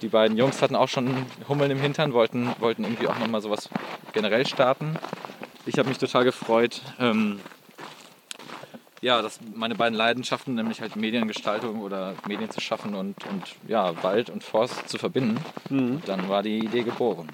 Die 0.00 0.08
beiden 0.08 0.36
Jungs 0.36 0.60
hatten 0.62 0.76
auch 0.76 0.88
schon 0.88 1.26
Hummeln 1.48 1.70
im 1.70 1.78
Hintern, 1.78 2.12
wollten, 2.12 2.50
wollten 2.58 2.84
irgendwie 2.84 3.06
auch 3.06 3.18
nochmal 3.18 3.40
sowas 3.40 3.68
generell 4.12 4.46
starten. 4.46 4.96
Ich 5.64 5.78
habe 5.78 5.88
mich 5.88 5.98
total 5.98 6.24
gefreut, 6.24 6.82
ähm, 6.98 7.40
ja, 9.02 9.20
das, 9.20 9.40
meine 9.54 9.74
beiden 9.74 9.96
Leidenschaften, 9.96 10.54
nämlich 10.54 10.80
halt 10.80 10.94
Mediengestaltung 10.94 11.80
oder 11.80 12.14
Medien 12.26 12.50
zu 12.50 12.60
schaffen 12.60 12.94
und, 12.94 13.16
und 13.26 13.42
ja, 13.66 14.00
Wald 14.04 14.30
und 14.30 14.44
Forst 14.44 14.88
zu 14.88 14.96
verbinden, 14.96 15.38
mhm. 15.68 16.00
dann 16.06 16.28
war 16.28 16.44
die 16.44 16.58
Idee 16.58 16.84
geboren. 16.84 17.28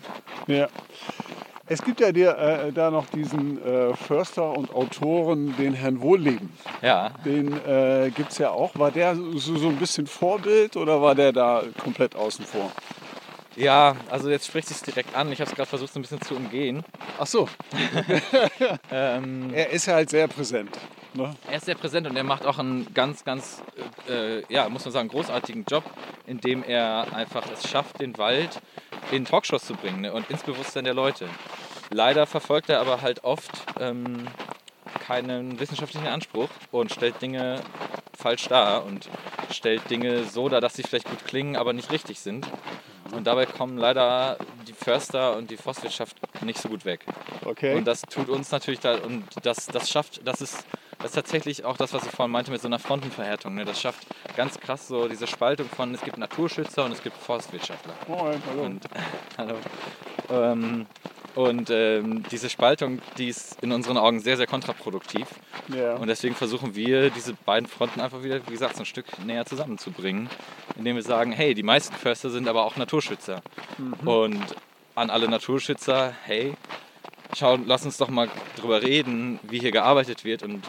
Ja. 0.47 0.69
Es 1.71 1.83
gibt 1.83 2.01
ja 2.01 2.13
dir, 2.13 2.37
äh, 2.39 2.73
da 2.73 2.91
noch 2.91 3.07
diesen 3.07 3.63
äh, 3.63 3.95
Förster 3.95 4.57
und 4.57 4.73
Autoren, 4.73 5.55
den 5.59 5.75
Herrn 5.75 6.01
Wohlleben. 6.01 6.51
Ja. 6.81 7.11
Den 7.25 7.53
äh, 7.67 8.11
gibt 8.15 8.33
es 8.33 8.39
ja 8.39 8.51
auch. 8.51 8.79
War 8.79 8.91
der 8.91 9.15
so, 9.15 9.57
so 9.57 9.69
ein 9.69 9.77
bisschen 9.77 10.07
Vorbild 10.07 10.77
oder 10.77 11.03
war 11.03 11.15
der 11.15 11.33
da 11.33 11.63
komplett 11.83 12.17
außen 12.17 12.45
vor? 12.47 12.73
Ja, 13.55 13.97
also 14.09 14.31
jetzt 14.31 14.47
spricht 14.47 14.71
es 14.71 14.83
direkt 14.83 15.15
an. 15.15 15.31
Ich 15.33 15.41
habe 15.41 15.51
es 15.51 15.57
gerade 15.57 15.69
versucht, 15.69 15.93
so 15.93 15.99
ein 15.99 16.03
bisschen 16.03 16.23
zu 16.23 16.37
umgehen. 16.37 16.85
Ach 17.19 17.27
so. 17.27 17.49
ähm, 18.91 19.51
er 19.53 19.71
ist 19.71 19.89
halt 19.89 20.09
sehr 20.11 20.29
präsent. 20.29 20.79
Ne? 21.13 21.35
Er 21.51 21.57
ist 21.57 21.67
sehr 21.67 21.75
präsent 21.75 22.07
und 22.07 22.17
er 22.17 22.25
macht 22.25 22.47
auch 22.47 22.59
einen 22.59 22.95
ganz, 22.95 23.25
ganz, 23.25 23.63
äh, 24.09 24.43
ja, 24.53 24.69
muss 24.69 24.85
man 24.85 24.93
sagen, 24.93 25.09
großartigen 25.09 25.65
Job, 25.69 25.85
indem 26.27 26.63
er 26.63 27.13
einfach 27.13 27.45
es 27.53 27.69
schafft, 27.69 28.01
den 28.01 28.17
Wald 28.17 28.61
in 29.11 29.25
Talkshows 29.25 29.65
zu 29.65 29.75
bringen 29.75 30.03
ne? 30.03 30.13
und 30.13 30.31
ins 30.31 30.43
Bewusstsein 30.45 30.85
der 30.85 30.95
Leute. 30.95 31.29
Leider 31.91 32.27
verfolgt 32.27 32.69
er 32.69 32.81
aber 32.81 33.01
halt 33.01 33.25
oft 33.25 33.51
ähm, 33.81 34.27
keinen 35.07 35.59
wissenschaftlichen 35.59 36.07
Anspruch 36.07 36.49
und 36.71 36.93
stellt 36.93 37.21
Dinge 37.23 37.61
falsch 38.17 38.49
dar 38.49 38.85
und 38.85 39.09
stellt 39.51 39.89
Dinge 39.91 40.25
so 40.25 40.49
dar, 40.49 40.61
dass 40.61 40.75
sie 40.75 40.83
vielleicht 40.83 41.09
gut 41.09 41.25
klingen, 41.25 41.57
aber 41.57 41.73
nicht 41.73 41.91
richtig 41.91 42.21
sind. 42.21 42.47
Und 43.13 43.27
dabei 43.27 43.47
kommen 43.47 43.79
leider 43.79 44.37
die 44.67 44.73
Förster 44.75 45.37
und 45.37 45.51
die 45.51 45.57
Forstwirtschaft 45.57 46.17
nicht 46.43 46.61
so 46.61 46.69
gut 46.69 46.85
weg. 46.85 47.07
Okay. 47.45 47.75
Und 47.75 47.87
das 47.87 48.03
tut 48.03 48.29
uns 48.29 48.51
natürlich 48.51 48.81
da, 48.81 48.97
und 48.97 49.25
das, 49.43 49.67
das 49.67 49.89
schafft, 49.89 50.27
das 50.27 50.43
ist, 50.43 50.67
das 50.99 51.07
ist 51.07 51.15
tatsächlich 51.15 51.65
auch 51.65 51.77
das, 51.77 51.95
was 51.95 52.05
ich 52.05 52.11
vorhin 52.11 52.33
meinte 52.33 52.51
mit 52.51 52.61
so 52.61 52.69
einer 52.69 52.79
Frontenverhärtung. 52.79 53.55
Ne? 53.55 53.65
Das 53.65 53.81
schafft 53.81 54.07
ganz 54.37 54.61
krass 54.61 54.89
so 54.89 55.09
diese 55.09 55.27
Spaltung 55.27 55.69
von, 55.69 55.95
es 55.95 56.03
gibt 56.03 56.19
Naturschützer 56.19 56.85
und 56.85 56.93
es 56.93 57.03
gibt 57.03 57.17
Forstwirtschaftler. 57.17 57.95
Moin, 58.09 58.43
hallo. 58.51 58.63
Und, 58.63 58.85
hallo. 59.39 59.55
Ähm, 60.31 60.87
und 61.39 61.71
ähm, 61.71 62.25
diese 62.33 62.51
Spaltung, 62.51 63.01
die 63.17 63.29
ist 63.29 63.63
in 63.63 63.71
unseren 63.71 63.97
Augen 63.97 64.19
sehr, 64.19 64.37
sehr 64.37 64.49
kontraproduktiv. 64.49 65.29
Ja. 65.69 65.95
Und 65.95 66.09
deswegen 66.09 66.35
versuchen 66.35 66.75
wir, 66.75 67.11
diese 67.11 67.33
beiden 67.33 67.69
Fronten 67.69 68.01
einfach 68.01 68.25
wieder, 68.25 68.45
wie 68.49 68.51
gesagt, 68.51 68.75
so 68.75 68.83
ein 68.83 68.87
Stück 68.87 69.07
näher 69.25 69.47
zusammenzubringen. 69.47 70.29
Indem 70.77 70.97
wir 70.97 71.05
sagen, 71.05 71.31
hey, 71.31 71.55
die 71.55 71.63
meisten 71.63 71.95
Förster 71.95 72.31
sind 72.31 72.49
aber 72.49 72.65
auch 72.65 72.77
Naturschützer. 72.77 73.41
Und 74.05 74.43
an 74.97 75.11
alle 75.11 75.29
Naturschützer, 75.29 76.13
hey, 76.25 76.55
schau, 77.37 77.57
lass 77.65 77.85
uns 77.85 77.99
doch 77.99 78.09
mal 78.09 78.29
drüber 78.57 78.83
reden, 78.83 79.39
wie 79.45 79.61
hier 79.61 79.71
gearbeitet 79.71 80.25
wird 80.25 80.43
und 80.43 80.65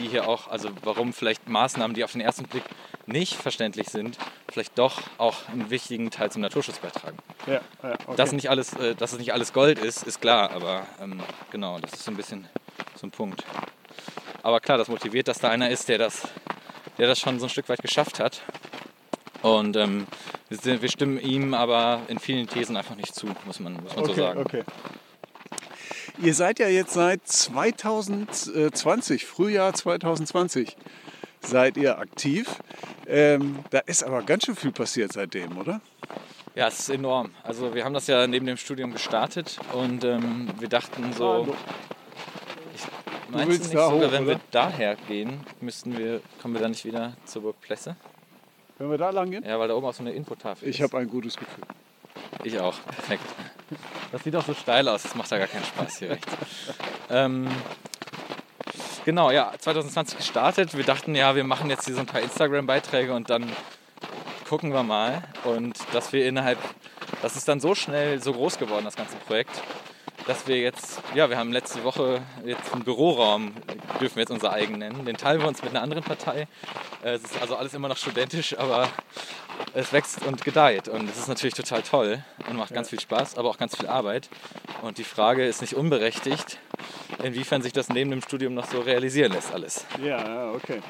wie 0.00 0.08
hier 0.08 0.28
auch, 0.28 0.48
also 0.48 0.70
warum 0.82 1.12
vielleicht 1.12 1.48
Maßnahmen, 1.48 1.94
die 1.94 2.02
auf 2.02 2.10
den 2.10 2.22
ersten 2.22 2.48
Blick 2.48 2.64
nicht 3.08 3.34
verständlich 3.34 3.88
sind, 3.88 4.18
vielleicht 4.50 4.78
doch 4.78 5.00
auch 5.18 5.48
einen 5.48 5.70
wichtigen 5.70 6.10
Teil 6.10 6.30
zum 6.30 6.42
Naturschutz 6.42 6.78
beitragen. 6.78 7.16
ja, 7.46 7.60
ja, 7.82 7.94
okay. 8.06 8.16
Dass, 8.16 8.32
nicht 8.32 8.50
alles, 8.50 8.74
äh, 8.74 8.94
dass 8.94 9.12
es 9.12 9.18
nicht 9.18 9.32
alles 9.32 9.52
Gold 9.52 9.78
ist, 9.78 10.02
ist 10.04 10.20
klar, 10.20 10.50
aber 10.50 10.86
ähm, 11.00 11.20
genau, 11.50 11.78
das 11.78 11.92
ist 11.94 12.04
so 12.04 12.10
ein 12.10 12.16
bisschen 12.16 12.46
so 12.94 13.06
ein 13.06 13.10
Punkt. 13.10 13.44
Aber 14.42 14.60
klar, 14.60 14.78
das 14.78 14.88
motiviert, 14.88 15.28
dass 15.28 15.38
da 15.38 15.48
einer 15.50 15.70
ist, 15.70 15.88
der 15.88 15.98
das, 15.98 16.28
der 16.98 17.08
das 17.08 17.18
schon 17.18 17.38
so 17.40 17.46
ein 17.46 17.50
Stück 17.50 17.68
weit 17.68 17.82
geschafft 17.82 18.20
hat. 18.20 18.42
Und 19.42 19.76
ähm, 19.76 20.06
wir, 20.48 20.82
wir 20.82 20.88
stimmen 20.88 21.20
ihm 21.20 21.54
aber 21.54 22.02
in 22.08 22.18
vielen 22.18 22.46
Thesen 22.46 22.76
einfach 22.76 22.96
nicht 22.96 23.14
zu, 23.14 23.26
muss 23.46 23.60
man, 23.60 23.74
muss 23.74 23.94
man 23.94 24.04
so 24.04 24.10
okay, 24.10 24.20
sagen. 24.20 24.40
okay. 24.40 24.64
Ihr 26.20 26.34
seid 26.34 26.58
ja 26.58 26.68
jetzt 26.68 26.94
seit 26.94 27.26
2020, 27.26 29.24
Frühjahr 29.24 29.72
2020, 29.72 30.76
seid 31.48 31.76
ihr 31.76 31.98
aktiv. 31.98 32.48
Ähm, 33.06 33.58
da 33.70 33.78
ist 33.80 34.02
aber 34.04 34.22
ganz 34.22 34.44
schön 34.46 34.56
viel 34.56 34.72
passiert 34.72 35.12
seitdem, 35.12 35.56
oder? 35.58 35.80
Ja, 36.54 36.68
es 36.68 36.80
ist 36.80 36.90
enorm. 36.90 37.30
Also 37.42 37.74
wir 37.74 37.84
haben 37.84 37.94
das 37.94 38.06
ja 38.06 38.26
neben 38.26 38.46
dem 38.46 38.56
Studium 38.56 38.92
gestartet 38.92 39.58
und 39.72 40.04
ähm, 40.04 40.48
wir 40.58 40.68
dachten 40.68 41.12
so, 41.12 41.32
Hallo. 41.32 41.56
meinst 43.30 43.46
du 43.46 43.52
nicht 43.52 43.64
sogar, 43.70 43.92
hoch, 43.92 44.00
wenn 44.12 44.26
wir 44.26 44.34
oder? 44.34 44.40
daher 44.50 44.96
gehen, 45.06 45.40
müssten 45.60 45.96
wir, 45.96 46.20
kommen 46.42 46.54
wir 46.54 46.60
dann 46.60 46.72
nicht 46.72 46.84
wieder 46.84 47.12
zur 47.24 47.42
Burg 47.42 47.60
Plesse? 47.60 47.96
Können 48.76 48.90
wir 48.90 48.98
da 48.98 49.10
lang 49.10 49.30
gehen? 49.30 49.44
Ja, 49.44 49.58
weil 49.58 49.68
da 49.68 49.74
oben 49.74 49.86
auch 49.86 49.94
so 49.94 50.02
eine 50.02 50.12
Infotafel 50.12 50.68
Ich 50.68 50.78
ist. 50.80 50.82
habe 50.84 50.98
ein 50.98 51.08
gutes 51.08 51.36
Gefühl. 51.36 51.64
Ich 52.44 52.58
auch. 52.60 52.74
Perfekt. 52.84 53.24
Das 54.12 54.22
sieht 54.24 54.34
auch 54.36 54.44
so 54.44 54.54
steil 54.54 54.88
aus. 54.88 55.02
Das 55.02 55.14
macht 55.14 55.30
ja 55.30 55.38
gar 55.38 55.48
keinen 55.48 55.64
Spaß 55.64 55.98
hier 55.98 56.10
rechts. 56.10 56.32
ähm, 57.10 57.48
genau, 59.08 59.30
ja, 59.30 59.54
2020 59.58 60.18
gestartet. 60.18 60.76
Wir 60.76 60.84
dachten, 60.84 61.14
ja, 61.14 61.34
wir 61.34 61.42
machen 61.42 61.70
jetzt 61.70 61.86
hier 61.86 61.94
so 61.94 62.00
ein 62.00 62.06
paar 62.06 62.20
Instagram-Beiträge 62.20 63.14
und 63.14 63.30
dann 63.30 63.50
gucken 64.46 64.74
wir 64.74 64.82
mal. 64.82 65.22
Und 65.44 65.78
dass 65.94 66.12
wir 66.12 66.26
innerhalb, 66.26 66.58
das 67.22 67.34
ist 67.34 67.48
dann 67.48 67.58
so 67.58 67.74
schnell 67.74 68.22
so 68.22 68.34
groß 68.34 68.58
geworden, 68.58 68.84
das 68.84 68.96
ganze 68.96 69.16
Projekt, 69.16 69.62
dass 70.26 70.46
wir 70.46 70.58
jetzt, 70.58 71.00
ja, 71.14 71.30
wir 71.30 71.38
haben 71.38 71.52
letzte 71.52 71.84
Woche 71.84 72.20
jetzt 72.44 72.70
einen 72.74 72.84
Büroraum, 72.84 73.54
dürfen 73.98 74.16
wir 74.16 74.24
jetzt 74.24 74.30
unser 74.30 74.52
eigen 74.52 74.76
nennen. 74.76 75.06
Den 75.06 75.16
teilen 75.16 75.40
wir 75.40 75.48
uns 75.48 75.62
mit 75.62 75.70
einer 75.70 75.80
anderen 75.80 76.04
Partei. 76.04 76.46
Äh, 77.02 77.12
Es 77.12 77.22
ist 77.22 77.40
also 77.40 77.56
alles 77.56 77.72
immer 77.72 77.88
noch 77.88 77.96
studentisch, 77.96 78.58
aber 78.58 78.90
es 79.74 79.92
wächst 79.92 80.24
und 80.26 80.44
gedeiht 80.44 80.88
und 80.88 81.08
es 81.08 81.18
ist 81.18 81.28
natürlich 81.28 81.54
total 81.54 81.82
toll 81.82 82.22
und 82.48 82.56
macht 82.56 82.72
ganz 82.72 82.90
viel 82.90 83.00
Spaß, 83.00 83.36
aber 83.38 83.50
auch 83.50 83.58
ganz 83.58 83.76
viel 83.76 83.86
Arbeit. 83.86 84.28
Und 84.82 84.98
die 84.98 85.04
Frage 85.04 85.46
ist 85.46 85.60
nicht 85.60 85.74
unberechtigt, 85.74 86.58
inwiefern 87.22 87.62
sich 87.62 87.72
das 87.72 87.88
neben 87.88 88.10
dem 88.10 88.22
Studium 88.22 88.54
noch 88.54 88.66
so 88.66 88.80
realisieren 88.80 89.32
lässt 89.32 89.52
alles. 89.52 89.84
Ja, 90.02 90.26
ja, 90.26 90.52
okay. 90.52 90.80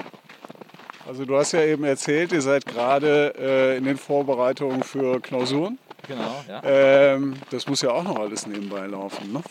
Also 1.07 1.25
du 1.25 1.37
hast 1.37 1.53
ja 1.53 1.63
eben 1.63 1.85
erzählt, 1.85 2.33
ihr 2.33 2.43
seid 2.43 2.67
gerade 2.67 3.35
äh, 3.39 3.77
in 3.79 3.85
den 3.85 3.97
Vorbereitungen 3.97 4.83
für 4.83 5.21
Klausuren. 5.21 5.79
Genau, 6.07 6.45
ja. 6.47 6.63
Ähm, 6.65 7.37
das 7.51 7.67
muss 7.67 7.81
ja 7.81 7.91
auch 7.91 8.03
noch 8.03 8.19
alles 8.19 8.47
nebenbei 8.47 8.87
laufen, 8.87 9.33
ne? 9.33 9.43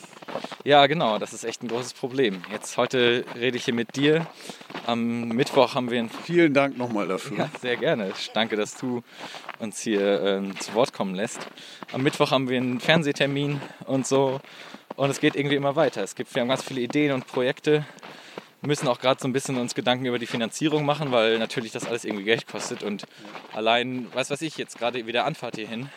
Ja, 0.64 0.86
genau, 0.88 1.18
das 1.18 1.34
ist 1.34 1.46
echt 1.46 1.64
ein 1.64 1.70
großes 1.70 1.94
Problem. 1.94 2.42
Jetzt 2.52 2.78
heute 2.78 3.24
rede 3.36 3.58
ich 3.58 3.66
hier 3.66 3.74
mit 3.74 3.96
dir. 3.96 4.28
Am 4.86 5.30
Mittwoch 5.30 5.76
haben 5.76 5.90
wir 5.90 6.00
ein 6.00 6.10
Vielen 6.10 6.54
Dank 6.54 6.78
nochmal 6.78 7.08
dafür. 7.08 7.38
Ja, 7.38 7.50
sehr 7.62 7.78
gerne. 7.78 8.12
Danke, 8.34 8.56
dass 8.56 8.76
du 8.76 9.04
uns 9.60 9.80
hier 9.80 10.22
ähm, 10.22 10.60
zu 10.60 10.74
Wort 10.74 10.94
kommen 10.94 11.16
lässt. 11.16 11.48
Am 11.94 12.04
Mittwoch 12.04 12.32
haben 12.32 12.50
wir 12.50 12.58
einen 12.58 12.80
Fernsehtermin 12.80 13.62
und 13.86 14.06
so. 14.06 14.42
Und 14.96 15.10
es 15.10 15.20
geht 15.20 15.36
irgendwie 15.36 15.56
immer 15.56 15.76
weiter. 15.76 16.04
Es 16.04 16.16
gibt, 16.16 16.34
wir 16.36 16.42
haben 16.42 16.50
ganz 16.50 16.64
viele 16.64 16.82
Ideen 16.82 17.14
und 17.14 17.28
Projekte. 17.28 17.86
Wir 18.62 18.68
müssen 18.68 18.88
auch 18.88 19.00
gerade 19.00 19.22
so 19.22 19.28
ein 19.28 19.34
bisschen 19.34 19.58
uns 19.58 19.76
Gedanken 19.76 20.06
über 20.06 20.18
die 20.18 20.26
Finanzierung 20.26 20.84
machen, 20.84 21.12
weil 21.12 21.38
natürlich 21.38 21.72
das 21.72 21.86
alles 21.86 22.04
irgendwie 22.04 22.24
Geld 22.24 22.48
kostet. 22.48 22.82
Und 22.82 23.06
allein, 23.54 24.08
weiß 24.14 24.32
was 24.32 24.42
ich, 24.42 24.58
jetzt 24.58 24.80
gerade 24.80 25.06
wieder 25.06 25.26
Anfahrt 25.26 25.56
hierhin, 25.56 25.90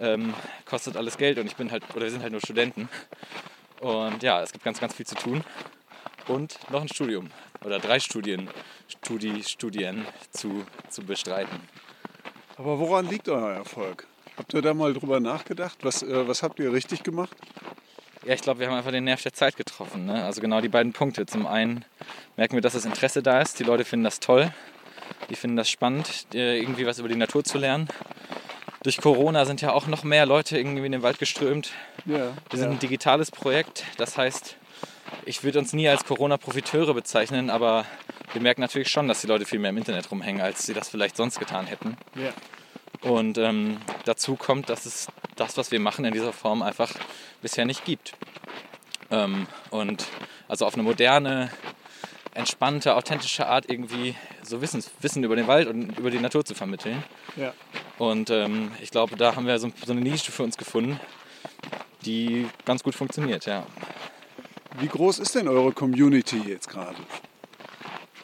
ähm, 0.00 0.34
kostet 0.64 0.96
alles 0.96 1.16
Geld. 1.16 1.38
Und 1.38 1.46
ich 1.46 1.56
bin 1.56 1.70
halt, 1.70 1.82
oder 1.94 2.04
wir 2.04 2.10
sind 2.10 2.22
halt 2.22 2.32
nur 2.32 2.40
Studenten. 2.40 2.88
Und 3.80 4.22
ja, 4.22 4.42
es 4.42 4.52
gibt 4.52 4.64
ganz, 4.64 4.80
ganz 4.80 4.94
viel 4.94 5.06
zu 5.06 5.14
tun. 5.14 5.44
Und 6.28 6.58
noch 6.70 6.82
ein 6.82 6.88
Studium 6.88 7.30
oder 7.64 7.78
drei 7.78 8.00
Studien, 8.00 8.48
Studi, 8.88 9.42
Studien 9.44 10.06
zu, 10.30 10.64
zu 10.88 11.02
bestreiten. 11.02 11.60
Aber 12.56 12.78
woran 12.78 13.08
liegt 13.08 13.28
euer 13.28 13.50
Erfolg? 13.50 14.06
Habt 14.36 14.52
ihr 14.54 14.62
da 14.62 14.74
mal 14.74 14.92
drüber 14.92 15.20
nachgedacht? 15.20 15.78
Was, 15.82 16.02
äh, 16.02 16.28
was 16.28 16.42
habt 16.42 16.58
ihr 16.58 16.72
richtig 16.72 17.02
gemacht? 17.02 17.36
Ja, 18.24 18.34
ich 18.34 18.40
glaube, 18.40 18.60
wir 18.60 18.66
haben 18.66 18.74
einfach 18.76 18.90
den 18.90 19.04
Nerv 19.04 19.22
der 19.22 19.32
Zeit 19.32 19.56
getroffen. 19.56 20.06
Ne? 20.06 20.24
Also 20.24 20.40
genau 20.40 20.60
die 20.60 20.68
beiden 20.68 20.92
Punkte. 20.92 21.26
Zum 21.26 21.46
einen 21.46 21.84
merken 22.36 22.54
wir, 22.54 22.60
dass 22.60 22.72
das 22.72 22.84
Interesse 22.84 23.22
da 23.22 23.40
ist. 23.40 23.58
Die 23.60 23.64
Leute 23.64 23.84
finden 23.84 24.04
das 24.04 24.20
toll. 24.20 24.52
Die 25.30 25.36
finden 25.36 25.56
das 25.56 25.70
spannend, 25.70 26.26
äh, 26.34 26.58
irgendwie 26.58 26.86
was 26.86 26.98
über 26.98 27.08
die 27.08 27.16
Natur 27.16 27.44
zu 27.44 27.58
lernen. 27.58 27.88
Durch 28.86 28.98
Corona 28.98 29.46
sind 29.46 29.62
ja 29.62 29.72
auch 29.72 29.88
noch 29.88 30.04
mehr 30.04 30.26
Leute 30.26 30.56
irgendwie 30.56 30.86
in 30.86 30.92
den 30.92 31.02
Wald 31.02 31.18
geströmt. 31.18 31.72
Ja. 32.04 32.32
Wir 32.50 32.58
sind 32.60 32.70
ein 32.70 32.78
digitales 32.78 33.32
Projekt. 33.32 33.82
Das 33.96 34.16
heißt, 34.16 34.54
ich 35.24 35.42
würde 35.42 35.58
uns 35.58 35.72
nie 35.72 35.88
als 35.88 36.04
Corona-Profiteure 36.04 36.94
bezeichnen, 36.94 37.50
aber 37.50 37.84
wir 38.32 38.40
merken 38.40 38.60
natürlich 38.60 38.88
schon, 38.88 39.08
dass 39.08 39.22
die 39.22 39.26
Leute 39.26 39.44
viel 39.44 39.58
mehr 39.58 39.70
im 39.70 39.76
Internet 39.76 40.08
rumhängen, 40.12 40.40
als 40.40 40.66
sie 40.66 40.72
das 40.72 40.88
vielleicht 40.88 41.16
sonst 41.16 41.40
getan 41.40 41.66
hätten. 41.66 41.96
ja. 42.14 42.30
Und 43.00 43.38
ähm, 43.38 43.78
dazu 44.04 44.36
kommt, 44.36 44.70
dass 44.70 44.86
es 44.86 45.08
das, 45.34 45.56
was 45.56 45.72
wir 45.72 45.80
machen 45.80 46.04
in 46.04 46.12
dieser 46.12 46.32
Form, 46.32 46.62
einfach 46.62 46.92
bisher 47.42 47.64
nicht 47.64 47.84
gibt. 47.84 48.12
Ähm, 49.10 49.48
und 49.70 50.06
also 50.46 50.64
auf 50.64 50.74
eine 50.74 50.84
moderne, 50.84 51.50
entspannte, 52.36 52.94
authentische 52.94 53.46
Art 53.46 53.68
irgendwie 53.68 54.14
so 54.42 54.60
Wissen, 54.60 54.84
Wissen 55.00 55.24
über 55.24 55.36
den 55.36 55.46
Wald 55.46 55.68
und 55.68 55.98
über 55.98 56.10
die 56.10 56.18
Natur 56.18 56.44
zu 56.44 56.54
vermitteln. 56.54 57.02
ja. 57.36 57.52
Und 57.98 58.28
ähm, 58.28 58.72
ich 58.82 58.90
glaube, 58.90 59.16
da 59.16 59.34
haben 59.34 59.46
wir 59.46 59.58
so, 59.58 59.72
so 59.84 59.92
eine 59.92 60.02
Nische 60.02 60.30
für 60.30 60.42
uns 60.42 60.58
gefunden, 60.58 61.00
die 62.04 62.46
ganz 62.66 62.82
gut 62.82 62.94
funktioniert, 62.94 63.46
ja. 63.46 63.66
Wie 64.78 64.88
groß 64.88 65.18
ist 65.18 65.34
denn 65.34 65.48
eure 65.48 65.72
Community 65.72 66.38
jetzt 66.46 66.68
gerade? 66.68 66.96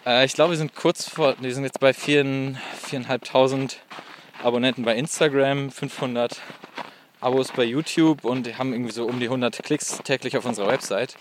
Äh, 0.05 0.27
ich 0.27 0.35
glaube, 0.35 0.51
wir 0.51 0.59
sind 0.59 0.75
kurz 0.75 1.09
vor, 1.09 1.35
wir 1.41 1.55
sind 1.55 1.65
jetzt 1.65 1.81
bei 1.81 1.95
4 1.95 2.25
4.500 2.91 3.77
Abonnenten 4.43 4.85
bei 4.85 4.97
Instagram, 4.97 5.71
500 5.71 6.41
Abos 7.23 7.53
bei 7.53 7.65
YouTube 7.65 8.25
und 8.25 8.59
haben 8.59 8.73
irgendwie 8.73 8.93
so 8.93 9.07
um 9.07 9.21
die 9.21 9.27
100 9.27 9.63
Klicks 9.63 9.99
täglich 10.05 10.37
auf 10.37 10.45
unserer 10.45 10.69
Website. 10.69 11.17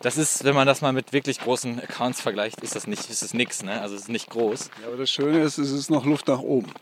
Das 0.00 0.16
ist, 0.18 0.44
wenn 0.44 0.54
man 0.54 0.66
das 0.66 0.82
mal 0.82 0.92
mit 0.92 1.12
wirklich 1.12 1.40
großen 1.40 1.80
Accounts 1.80 2.20
vergleicht, 2.20 2.60
ist 2.60 2.76
das 2.76 2.86
nicht, 2.86 3.08
ist 3.10 3.22
das 3.22 3.34
nix, 3.34 3.62
ne? 3.62 3.80
Also 3.80 3.94
es 3.96 4.02
ist 4.02 4.08
nicht 4.08 4.30
groß. 4.30 4.70
Ja, 4.82 4.88
aber 4.88 4.96
das 4.98 5.10
Schöne 5.10 5.40
ist, 5.40 5.58
es 5.58 5.72
ist 5.72 5.90
noch 5.90 6.04
Luft 6.04 6.28
nach 6.28 6.40
oben. 6.40 6.72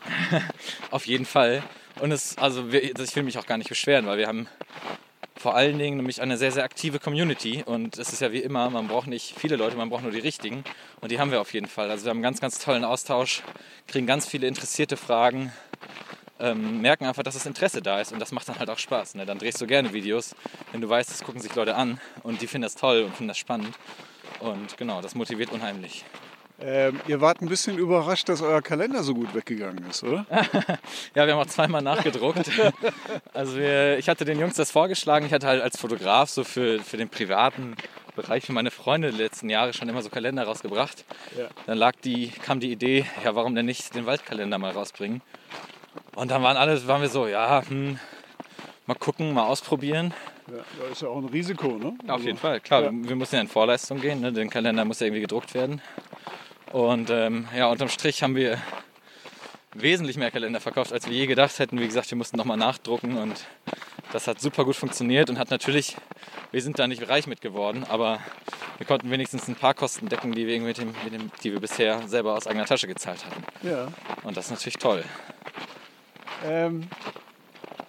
Auf 0.91 1.07
jeden 1.07 1.25
Fall. 1.25 1.63
Und 1.99 2.11
es, 2.11 2.37
also 2.37 2.71
wir, 2.71 2.83
ich 2.83 3.15
will 3.15 3.23
mich 3.23 3.37
auch 3.37 3.45
gar 3.45 3.57
nicht 3.57 3.69
beschweren, 3.69 4.05
weil 4.05 4.17
wir 4.17 4.27
haben 4.27 4.47
vor 5.35 5.55
allen 5.55 5.77
Dingen 5.77 5.97
nämlich 5.97 6.21
eine 6.21 6.37
sehr, 6.37 6.51
sehr 6.51 6.63
aktive 6.63 6.99
Community. 6.99 7.63
Und 7.65 7.97
es 7.97 8.11
ist 8.11 8.21
ja 8.21 8.31
wie 8.31 8.39
immer, 8.39 8.69
man 8.69 8.87
braucht 8.87 9.07
nicht 9.07 9.33
viele 9.37 9.55
Leute, 9.55 9.77
man 9.77 9.89
braucht 9.89 10.03
nur 10.03 10.11
die 10.11 10.19
richtigen. 10.19 10.63
Und 11.01 11.11
die 11.11 11.19
haben 11.19 11.31
wir 11.31 11.41
auf 11.41 11.53
jeden 11.53 11.67
Fall. 11.67 11.89
Also 11.89 12.05
wir 12.05 12.09
haben 12.09 12.17
einen 12.17 12.23
ganz, 12.23 12.41
ganz 12.41 12.59
tollen 12.59 12.83
Austausch, 12.83 13.43
kriegen 13.87 14.07
ganz 14.07 14.27
viele 14.27 14.47
interessierte 14.47 14.97
Fragen, 14.97 15.51
ähm, 16.39 16.81
merken 16.81 17.05
einfach, 17.05 17.23
dass 17.23 17.35
das 17.35 17.45
Interesse 17.45 17.81
da 17.81 17.99
ist. 18.01 18.11
Und 18.11 18.19
das 18.19 18.31
macht 18.31 18.47
dann 18.49 18.59
halt 18.59 18.69
auch 18.69 18.77
Spaß. 18.77 19.15
Ne? 19.15 19.25
Dann 19.25 19.39
drehst 19.39 19.59
du 19.61 19.67
gerne 19.67 19.93
Videos, 19.93 20.35
wenn 20.71 20.81
du 20.81 20.89
weißt, 20.89 21.09
das 21.09 21.23
gucken 21.23 21.41
sich 21.41 21.53
Leute 21.55 21.75
an 21.75 21.99
und 22.23 22.41
die 22.41 22.47
finden 22.47 22.63
das 22.63 22.75
toll 22.75 23.03
und 23.03 23.15
finden 23.15 23.29
das 23.29 23.37
spannend. 23.37 23.75
Und 24.39 24.77
genau, 24.77 25.01
das 25.01 25.15
motiviert 25.15 25.51
unheimlich. 25.51 26.05
Ähm, 26.59 26.99
ihr 27.07 27.21
wart 27.21 27.41
ein 27.41 27.49
bisschen 27.49 27.77
überrascht, 27.77 28.29
dass 28.29 28.41
euer 28.41 28.63
Kalender 28.63 29.03
so 29.03 29.13
gut 29.13 29.35
weggegangen 29.35 29.85
ist, 29.89 30.03
oder? 30.03 30.25
Ja, 31.15 31.27
wir 31.27 31.33
haben 31.33 31.41
auch 31.41 31.45
zweimal 31.45 31.81
nachgedruckt. 31.81 32.49
Also 33.33 33.57
wir, 33.57 33.99
ich 33.99 34.09
hatte 34.09 34.25
den 34.25 34.39
Jungs 34.39 34.55
das 34.55 34.71
vorgeschlagen. 34.71 35.27
Ich 35.27 35.33
hatte 35.33 35.45
halt 35.45 35.61
als 35.61 35.79
Fotograf 35.79 36.29
so 36.29 36.43
für, 36.43 36.79
für 36.79 36.97
den 36.97 37.09
privaten 37.09 37.75
Bereich 38.15 38.43
für 38.43 38.53
meine 38.53 38.71
Freunde 38.71 39.11
die 39.11 39.17
letzten 39.17 39.47
Jahre 39.47 39.73
schon 39.73 39.87
immer 39.87 40.01
so 40.01 40.09
Kalender 40.09 40.43
rausgebracht. 40.43 41.05
Ja. 41.37 41.49
Dann 41.67 41.77
lag 41.77 41.93
die, 42.03 42.29
kam 42.29 42.59
die 42.59 42.71
Idee, 42.71 43.05
ja, 43.23 43.35
warum 43.35 43.53
denn 43.53 43.67
nicht 43.67 43.93
den 43.93 44.07
Waldkalender 44.07 44.57
mal 44.57 44.71
rausbringen? 44.71 45.21
Und 46.15 46.31
dann 46.31 46.41
waren 46.43 46.57
alle, 46.57 46.85
waren 46.87 47.01
wir 47.01 47.09
so, 47.09 47.27
ja, 47.27 47.61
hm, 47.67 47.99
mal 48.85 48.95
gucken, 48.95 49.33
mal 49.33 49.45
ausprobieren. 49.45 50.13
Ja, 50.47 50.91
ist 50.91 51.01
ja 51.01 51.09
auch 51.09 51.17
ein 51.17 51.25
Risiko, 51.25 51.67
ne? 51.77 51.93
Auf 52.07 52.23
jeden 52.23 52.37
Fall, 52.37 52.59
klar, 52.61 52.83
Ja. 52.83 52.89
wir 52.91 53.15
mussten 53.15 53.35
ja 53.35 53.41
in 53.41 53.47
Vorleistung 53.49 53.99
gehen, 53.99 54.21
ne? 54.21 54.31
den 54.31 54.49
Kalender 54.49 54.85
muss 54.85 54.99
ja 54.99 55.07
irgendwie 55.07 55.21
gedruckt 55.21 55.53
werden. 55.53 55.81
Und 56.71 57.09
ähm, 57.09 57.47
ja, 57.55 57.67
unterm 57.67 57.89
Strich 57.89 58.23
haben 58.23 58.35
wir 58.35 58.57
wesentlich 59.73 60.17
mehr 60.17 60.31
Kalender 60.31 60.59
verkauft, 60.59 60.91
als 60.93 61.07
wir 61.07 61.13
je 61.13 61.27
gedacht 61.27 61.59
hätten. 61.59 61.79
Wie 61.79 61.85
gesagt, 61.85 62.09
wir 62.11 62.17
mussten 62.17 62.37
nochmal 62.37 62.57
nachdrucken 62.57 63.17
und 63.17 63.45
Das 64.13 64.25
hat 64.27 64.39
super 64.39 64.63
gut 64.63 64.75
funktioniert 64.77 65.29
und 65.29 65.37
hat 65.37 65.49
natürlich, 65.51 65.97
wir 66.51 66.61
sind 66.61 66.79
da 66.79 66.87
nicht 66.87 67.09
reich 67.09 67.27
mit 67.27 67.41
geworden, 67.41 67.85
aber 67.89 68.19
wir 68.77 68.85
konnten 68.87 69.11
wenigstens 69.11 69.49
ein 69.49 69.55
paar 69.55 69.73
Kosten 69.73 70.07
decken, 70.07 70.31
die 70.31 70.47
wir, 70.47 70.61
mit 70.61 70.77
dem, 70.77 70.93
mit 71.03 71.13
dem, 71.13 71.29
die 71.43 71.51
wir 71.51 71.59
bisher 71.59 72.07
selber 72.07 72.33
aus 72.35 72.47
eigener 72.47 72.65
Tasche 72.65 72.87
gezahlt 72.87 73.25
hatten. 73.25 73.43
Ja. 73.67 73.89
Und 74.23 74.37
das 74.37 74.45
ist 74.45 74.51
natürlich 74.51 74.77
toll. 74.77 75.03
Ähm, 76.45 76.83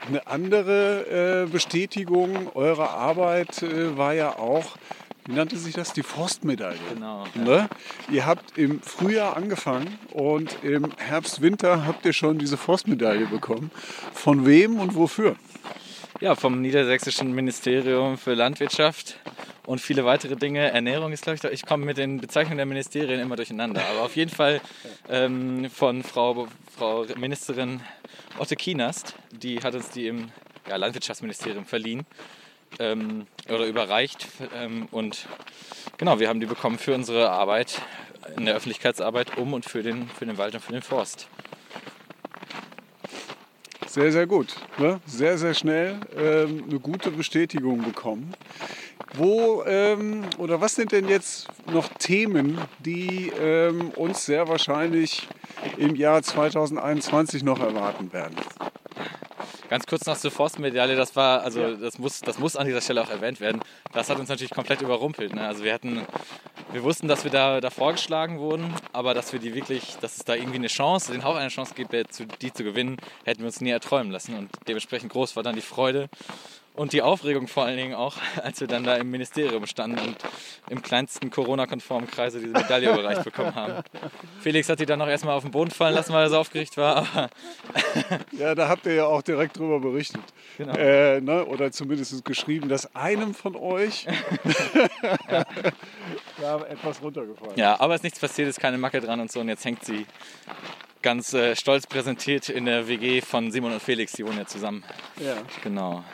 eine 0.07 0.27
andere 0.27 1.45
äh, 1.45 1.51
Bestätigung 1.51 2.51
eurer 2.55 2.91
Arbeit 2.91 3.63
äh, 3.63 3.97
war 3.97 4.15
ja 4.15 4.39
auch, 4.39 4.77
wie 5.27 5.35
nannte 5.35 5.59
sich 5.59 5.75
das? 5.75 5.93
Die 5.93 6.03
Forstmedaille. 6.03 6.79
Genau. 6.95 7.25
Ne? 7.35 7.69
Ihr 8.11 8.25
habt 8.25 8.57
im 8.57 8.81
Frühjahr 8.81 9.37
angefangen 9.37 9.99
und 10.13 10.57
im 10.63 10.91
Herbst, 10.97 11.43
Winter 11.43 11.87
habt 11.87 12.07
ihr 12.07 12.15
schon 12.15 12.39
diese 12.39 12.57
Forstmedaille 12.57 13.27
bekommen. 13.27 13.71
Von 14.15 14.47
wem 14.47 14.81
und 14.81 14.95
wofür? 14.95 15.37
Ja, 16.21 16.35
vom 16.35 16.61
Niedersächsischen 16.61 17.33
Ministerium 17.33 18.19
für 18.19 18.35
Landwirtschaft 18.35 19.21
und 19.67 19.81
viele 19.81 20.05
weitere 20.05 20.35
Dinge. 20.35 20.73
Ernährung 20.73 21.13
ist, 21.13 21.23
glaube 21.23 21.39
ich, 21.41 21.45
ich 21.53 21.65
komme 21.65 21.87
mit 21.87 21.97
den 21.97 22.21
Bezeichnungen 22.21 22.57
der 22.57 22.67
Ministerien 22.67 23.21
immer 23.21 23.37
durcheinander. 23.37 23.85
Aber 23.89 24.03
auf 24.03 24.17
jeden 24.17 24.33
Fall 24.33 24.61
ähm, 25.09 25.71
von 25.71 26.03
Frau, 26.03 26.49
Frau 26.77 27.07
Ministerin 27.17 27.81
Otte 28.37 28.57
Kienast, 28.57 29.15
die 29.31 29.61
hat 29.61 29.77
uns 29.77 29.91
die 29.91 30.09
im 30.09 30.33
ja, 30.69 30.75
Landwirtschaftsministerium 30.75 31.67
verliehen 31.67 32.05
ähm, 32.81 33.29
oder 33.49 33.67
überreicht. 33.67 34.27
Ähm, 34.57 34.89
und 34.91 35.29
genau, 35.99 36.19
wir 36.19 36.29
haben 36.29 36.41
die 36.41 36.47
bekommen 36.47 36.81
für 36.81 36.97
unsere 36.97 37.31
Arbeit 37.31 37.81
in 38.37 38.45
der 38.45 38.57
Öffentlichkeitsarbeit 38.57 39.39
um 39.39 39.53
und 39.53 39.67
für 39.67 39.85
den, 39.85 40.09
für 40.09 40.27
den 40.27 40.37
Wald 40.37 40.55
und 40.55 40.65
für 40.65 40.73
den 40.73 40.83
Forst. 40.83 41.29
Sehr, 43.89 44.13
sehr 44.13 44.27
gut. 44.27 44.55
Ne? 44.77 45.01
Sehr, 45.07 45.39
sehr 45.39 45.55
schnell 45.55 45.99
ähm, 46.15 46.65
eine 46.69 46.79
gute 46.79 47.11
Bestätigung 47.11 47.83
bekommen. 47.83 48.35
Wo 49.15 49.63
ähm, 49.67 50.25
oder 50.37 50.61
was 50.61 50.75
sind 50.75 50.93
denn 50.93 51.09
jetzt 51.09 51.49
noch 51.73 51.89
Themen, 51.99 52.59
die 52.81 53.33
ähm, 53.41 53.91
uns 53.97 54.27
sehr 54.27 54.47
wahrscheinlich 54.47 55.27
im 55.79 55.97
Jahr 55.97 56.23
2021 56.23 57.43
noch 57.43 57.61
erwarten 57.61 58.13
werden? 58.13 58.37
Ganz 59.69 59.87
kurz 59.87 60.07
noch 60.07 60.17
zur 60.17 60.31
Forstmedaille, 60.31 60.97
das 60.97 61.15
war, 61.15 61.43
also 61.43 61.61
ja. 61.61 61.73
das, 61.73 61.99
muss, 61.99 62.21
das 62.21 62.39
muss 62.39 62.57
an 62.57 62.67
dieser 62.67 62.81
Stelle 62.81 63.03
auch 63.03 63.11
erwähnt 63.11 63.41
werden. 63.41 63.61
Das 63.93 64.09
hat 64.09 64.19
uns 64.19 64.29
natürlich 64.31 64.53
komplett 64.53 64.81
überrumpelt. 64.81 65.35
Ne? 65.35 65.47
Also 65.47 65.63
wir 65.63 65.75
hatten, 65.75 66.07
wir 66.73 66.83
wussten, 66.83 67.07
dass 67.07 67.25
wir 67.25 67.31
da, 67.31 67.61
da 67.61 67.69
vorgeschlagen 67.69 68.39
wurden, 68.39 68.73
aber 68.93 69.13
dass 69.13 69.33
wir 69.33 69.41
die 69.41 69.55
wirklich, 69.55 69.97
dass 70.01 70.17
es 70.17 70.25
da 70.25 70.35
irgendwie 70.35 70.57
eine 70.57 70.69
Chance, 70.69 71.13
den 71.13 71.23
Hauch 71.23 71.37
einer 71.37 71.49
Chance 71.49 71.75
gibt, 71.75 71.93
die 72.43 72.53
zu 72.53 72.65
gewinnen, 72.65 72.97
hätten 73.25 73.41
wir 73.41 73.47
uns 73.47 73.61
nie 73.61 73.71
erträumen 73.71 74.11
lassen. 74.11 74.37
Und 74.39 74.51
dementsprechend 74.67 75.13
groß 75.13 75.37
war 75.37 75.43
dann 75.43 75.55
die 75.55 75.61
Freude 75.61 76.09
und 76.79 76.93
die 76.93 77.03
Aufregung 77.03 77.49
vor 77.49 77.65
allen 77.65 77.77
Dingen 77.77 77.95
auch, 77.95 78.17
als 78.43 78.61
wir 78.61 78.69
dann 78.69 78.85
da 78.85 78.97
im 78.97 79.11
Ministerium 79.11 79.67
standen 79.67 79.99
und 79.99 80.17
im 80.71 80.81
kleinsten 80.81 81.31
Corona-konformen 81.31 82.09
Kreise 82.09 82.41
diese 82.41 82.53
Medaille 82.53 82.91
überreicht 82.93 83.25
bekommen 83.25 83.55
haben. 83.55 83.83
Felix 84.41 84.69
hat 84.69 84.81
die 84.81 84.87
dann 84.87 85.01
noch 85.01 85.09
erstmal 85.09 85.35
auf 85.35 85.43
den 85.43 85.51
Boden 85.51 85.71
fallen 85.71 85.95
lassen, 85.95 86.13
weil 86.13 86.25
er 86.25 86.31
so 86.31 86.39
aufgeregt 86.39 86.77
war. 86.77 87.31
ja, 88.33 88.55
da 88.55 88.69
habt 88.69 88.87
ihr 88.87 88.95
ja 88.95 89.07
auch 89.07 89.23
direkt 89.23 89.59
drüber 89.59 89.81
berichtet. 89.81 90.23
Genau. 90.57 90.75
Äh, 90.75 91.21
ne? 91.21 91.45
Oder 91.45 91.73
zumindest 91.73 92.25
geschrieben, 92.25 92.69
dass 92.69 92.95
einem 92.95 93.35
von 93.35 93.57
euch 93.57 94.07
ja. 95.31 95.45
da 96.41 96.61
etwas 96.67 97.03
runtergefallen 97.03 97.53
ist. 97.53 97.59
Ja, 97.59 97.81
aber 97.81 97.95
es 97.95 97.99
ist 97.99 98.05
nichts 98.05 98.21
passiert, 98.21 98.49
ist 98.49 98.61
keine 98.61 98.79
Macke 98.79 99.01
dran 99.01 99.21
und 99.21 99.33
so. 99.33 99.41
Und 99.41 99.49
jetzt 99.49 99.65
hängt 99.65 99.85
sie 99.85 100.07
ganz 101.03 101.33
äh, 101.33 101.57
stolz 101.57 101.87
präsentiert 101.87 102.49
in 102.49 102.65
der 102.67 102.89
WG 102.89 103.21
von 103.21 103.51
Simon 103.51 103.73
und 103.73 103.83
Felix. 103.83 104.13
Die 104.13 104.25
wohnen 104.25 104.39
ja 104.39 104.47
zusammen. 104.47 104.85
Ja. 105.21 105.37
Genau. 105.63 106.05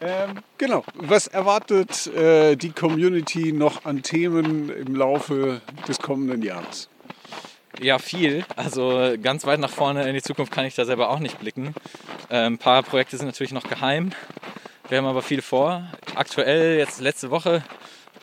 Ähm, 0.00 0.42
genau. 0.58 0.84
Was 0.94 1.26
erwartet 1.26 2.06
äh, 2.08 2.56
die 2.56 2.70
Community 2.70 3.52
noch 3.52 3.84
an 3.84 4.02
Themen 4.02 4.68
im 4.68 4.94
Laufe 4.94 5.62
des 5.88 5.98
kommenden 5.98 6.42
Jahres? 6.42 6.90
Ja, 7.80 7.98
viel. 7.98 8.44
Also 8.56 9.14
ganz 9.22 9.46
weit 9.46 9.60
nach 9.60 9.70
vorne 9.70 10.06
in 10.06 10.14
die 10.14 10.22
Zukunft 10.22 10.52
kann 10.52 10.66
ich 10.66 10.74
da 10.74 10.84
selber 10.84 11.10
auch 11.10 11.18
nicht 11.18 11.38
blicken. 11.38 11.74
Äh, 12.28 12.46
ein 12.46 12.58
paar 12.58 12.82
Projekte 12.82 13.16
sind 13.16 13.26
natürlich 13.26 13.52
noch 13.52 13.68
geheim. 13.68 14.12
Wir 14.88 14.98
haben 14.98 15.06
aber 15.06 15.22
viel 15.22 15.42
vor. 15.42 15.86
Aktuell, 16.14 16.78
jetzt 16.78 17.00
letzte 17.00 17.30
Woche, 17.30 17.64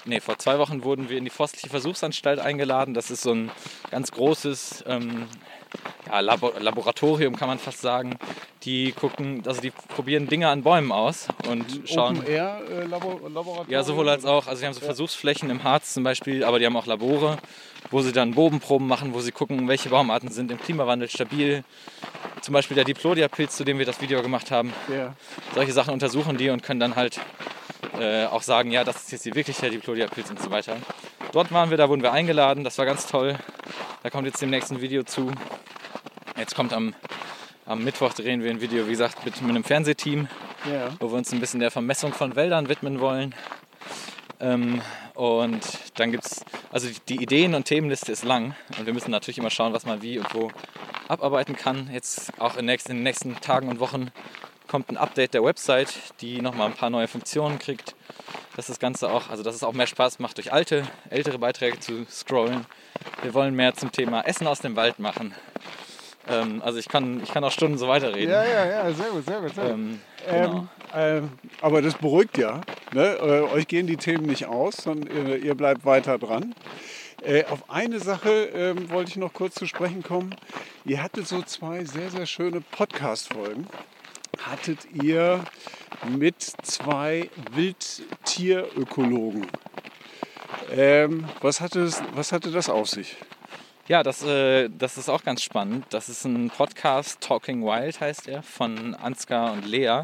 nee, 0.05 0.19
vor 0.19 0.37
zwei 0.37 0.59
Wochen 0.59 0.83
wurden 0.83 1.09
wir 1.09 1.17
in 1.17 1.23
die 1.23 1.29
Forstliche 1.29 1.69
Versuchsanstalt 1.69 2.39
eingeladen. 2.39 2.93
Das 2.93 3.11
ist 3.11 3.21
so 3.21 3.33
ein 3.33 3.51
ganz 3.91 4.11
großes 4.11 4.83
ähm, 4.87 5.27
ja, 6.07 6.19
Labor 6.19 6.53
Laboratorium, 6.59 7.35
kann 7.35 7.47
man 7.47 7.59
fast 7.59 7.81
sagen. 7.81 8.17
Die 8.63 8.91
gucken, 8.91 9.43
also 9.45 9.61
die 9.61 9.71
probieren 9.71 10.27
Dinge 10.27 10.47
an 10.47 10.63
Bäumen 10.63 10.91
aus 10.91 11.27
und 11.49 11.81
schauen. 11.85 12.19
Open 12.19 12.27
Air 12.27 12.61
äh, 12.69 12.85
Labor 12.85 13.19
Laboratorium? 13.29 13.69
Ja, 13.69 13.83
sowohl 13.83 14.09
als 14.09 14.25
auch. 14.25 14.47
Also 14.47 14.61
die 14.61 14.67
haben 14.67 14.73
so. 14.73 14.81
Versuchsflächen 14.81 15.49
im 15.49 15.63
Harz 15.63 15.93
zum 15.93 16.03
Beispiel, 16.03 16.43
aber 16.43 16.59
die 16.59 16.65
haben 16.65 16.77
auch 16.77 16.85
Labore, 16.85 17.37
wo 17.91 18.01
sie 18.01 18.11
dann 18.11 18.31
Bodenproben 18.31 18.87
machen, 18.87 19.13
wo 19.13 19.21
sie 19.21 19.31
gucken, 19.31 19.67
welche 19.67 19.89
Baumarten 19.89 20.29
sind 20.29 20.51
im 20.51 20.59
Klimawandel 20.59 21.09
stabil. 21.09 21.63
Zum 22.41 22.53
Beispiel 22.53 22.75
der 22.75 22.83
Diplodia-Pilz, 22.83 23.55
zu 23.55 23.63
dem 23.63 23.79
wir 23.79 23.85
das 23.85 24.01
Video 24.01 24.21
gemacht 24.21 24.51
haben. 24.51 24.73
Ja. 24.93 25.15
Solche 25.55 25.71
Sachen 25.71 25.93
untersuchen 25.93 26.37
die 26.37 26.49
und 26.49 26.61
können 26.61 26.79
dann 26.79 26.95
halt 26.95 27.19
äh, 27.99 28.25
auch 28.25 28.41
sagen, 28.41 28.71
ja, 28.71 28.83
das 28.83 29.03
ist 29.03 29.11
jetzt 29.11 29.23
hier 29.23 29.35
wirklich 29.35 29.57
der 29.57 29.69
Diplodia-Pilz 29.69 30.29
und 30.29 30.41
so 30.41 30.51
weiter. 30.51 30.77
Dort 31.31 31.51
waren 31.51 31.69
wir, 31.69 31.77
da 31.77 31.89
wurden 31.89 32.03
wir 32.03 32.11
eingeladen, 32.11 32.63
das 32.63 32.77
war 32.77 32.85
ganz 32.85 33.07
toll. 33.07 33.35
Da 34.03 34.09
kommt 34.09 34.25
jetzt 34.25 34.41
demnächst 34.41 34.71
ein 34.71 34.81
Video 34.81 35.03
zu. 35.03 35.31
Jetzt 36.37 36.55
kommt 36.55 36.73
am, 36.73 36.93
am 37.65 37.83
Mittwoch 37.83 38.13
drehen 38.13 38.43
wir 38.43 38.51
ein 38.51 38.61
Video, 38.61 38.85
wie 38.87 38.91
gesagt, 38.91 39.23
mit, 39.25 39.41
mit 39.41 39.49
einem 39.49 39.63
Fernsehteam, 39.63 40.27
ja. 40.65 40.89
wo 40.99 41.09
wir 41.11 41.17
uns 41.17 41.31
ein 41.31 41.39
bisschen 41.39 41.59
der 41.59 41.71
Vermessung 41.71 42.13
von 42.13 42.35
Wäldern 42.35 42.69
widmen 42.69 42.99
wollen. 42.99 43.33
Ähm, 44.39 44.81
und 45.13 45.61
dann 45.95 46.11
gibt 46.11 46.25
es, 46.25 46.43
also 46.71 46.89
die 47.07 47.21
Ideen- 47.21 47.55
und 47.55 47.65
Themenliste 47.65 48.11
ist 48.11 48.23
lang 48.23 48.55
und 48.77 48.85
wir 48.85 48.93
müssen 48.93 49.11
natürlich 49.11 49.37
immer 49.37 49.51
schauen, 49.51 49.73
was 49.73 49.85
man 49.85 50.01
wie 50.01 50.17
und 50.17 50.33
wo 50.33 50.51
abarbeiten 51.07 51.55
kann. 51.55 51.89
Jetzt 51.93 52.31
auch 52.39 52.57
in, 52.57 52.65
nächsten, 52.65 52.91
in 52.91 52.97
den 52.97 53.03
nächsten 53.03 53.39
Tagen 53.41 53.69
und 53.69 53.79
Wochen 53.79 54.11
kommt 54.73 54.89
ein 54.89 54.97
Update 54.97 55.35
der 55.35 55.43
Website, 55.43 55.93
die 56.19 56.41
nochmal 56.41 56.65
ein 56.65 56.73
paar 56.73 56.89
neue 56.89 57.07
Funktionen 57.07 57.59
kriegt. 57.59 57.93
Dass 58.55 58.65
das 58.65 58.79
Ganze 58.79 59.11
auch, 59.11 59.29
also 59.29 59.43
dass 59.43 59.53
es 59.53 59.63
auch 59.63 59.73
mehr 59.73 59.85
Spaß 59.85 60.17
macht, 60.17 60.37
durch 60.37 60.51
alte, 60.51 60.81
ältere 61.11 61.37
Beiträge 61.37 61.79
zu 61.79 62.07
scrollen. 62.09 62.65
Wir 63.21 63.35
wollen 63.35 63.53
mehr 63.53 63.75
zum 63.75 63.91
Thema 63.91 64.21
Essen 64.21 64.47
aus 64.47 64.61
dem 64.61 64.75
Wald 64.75 64.97
machen. 64.97 65.35
Ähm, 66.27 66.59
also 66.65 66.79
ich 66.79 66.89
kann, 66.89 67.21
ich 67.21 67.31
kann 67.31 67.43
auch 67.43 67.51
Stunden 67.51 67.77
so 67.77 67.87
weiterreden. 67.87 68.31
Ja, 68.31 68.43
ja, 68.43 68.65
ja, 68.65 68.91
sehr 68.93 69.09
gut, 69.11 69.25
sehr 69.27 69.41
gut. 69.41 69.53
Sehr 69.53 69.63
gut. 69.65 69.73
Ähm, 69.73 70.01
genau. 70.27 70.55
ähm, 70.55 70.69
ähm, 70.95 71.31
aber 71.61 71.83
das 71.83 71.93
beruhigt 71.93 72.39
ja. 72.39 72.61
Ne? 72.93 73.17
Äh, 73.21 73.41
euch 73.53 73.67
gehen 73.67 73.85
die 73.85 73.97
Themen 73.97 74.25
nicht 74.25 74.47
aus, 74.47 74.77
sondern 74.77 75.15
ihr, 75.15 75.37
ihr 75.37 75.53
bleibt 75.53 75.85
weiter 75.85 76.17
dran. 76.17 76.55
Äh, 77.21 77.45
auf 77.45 77.69
eine 77.69 77.99
Sache 77.99 78.45
ähm, 78.55 78.89
wollte 78.89 79.11
ich 79.11 79.17
noch 79.17 79.33
kurz 79.33 79.53
zu 79.53 79.67
sprechen 79.67 80.01
kommen. 80.01 80.35
Ihr 80.83 81.03
hattet 81.03 81.27
so 81.27 81.43
zwei 81.43 81.85
sehr, 81.85 82.09
sehr 82.09 82.25
schöne 82.25 82.61
Podcast-Folgen. 82.61 83.67
Hattet 84.45 84.79
ihr 85.01 85.43
mit 86.09 86.41
zwei 86.41 87.29
Wildtierökologen. 87.51 89.47
Ähm, 90.71 91.25
was, 91.41 91.61
hatte 91.61 91.85
das, 91.85 92.03
was 92.13 92.31
hatte 92.33 92.51
das 92.51 92.69
auf 92.69 92.89
sich? 92.89 93.15
Ja, 93.87 94.03
das, 94.03 94.23
äh, 94.23 94.69
das 94.69 94.97
ist 94.97 95.09
auch 95.09 95.23
ganz 95.23 95.43
spannend. 95.43 95.85
Das 95.91 96.09
ist 96.09 96.25
ein 96.25 96.49
Podcast, 96.49 97.21
Talking 97.21 97.63
Wild 97.63 98.01
heißt 98.01 98.27
er, 98.27 98.43
von 98.43 98.95
Ansgar 98.95 99.53
und 99.53 99.65
Lea. 99.65 100.03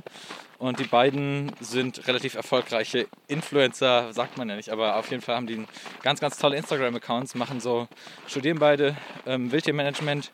Und 0.58 0.80
die 0.80 0.86
beiden 0.86 1.52
sind 1.62 2.08
relativ 2.08 2.36
erfolgreiche 2.36 3.08
Influencer, 3.28 4.12
sagt 4.12 4.38
man 4.38 4.50
ja 4.50 4.58
nicht, 4.58 4.70
aber 4.70 4.98
auf 4.98 5.10
jeden 5.10 5.22
Fall 5.22 5.36
haben 5.36 5.48
die 5.48 5.66
ganz, 6.02 6.20
ganz 6.20 6.38
tolle 6.38 6.58
Instagram-Accounts, 6.58 7.36
machen 7.36 7.62
so, 7.62 7.88
studieren 8.28 8.60
beide 8.60 8.98
ähm, 9.26 9.52
Wildtiermanagement 9.54 10.32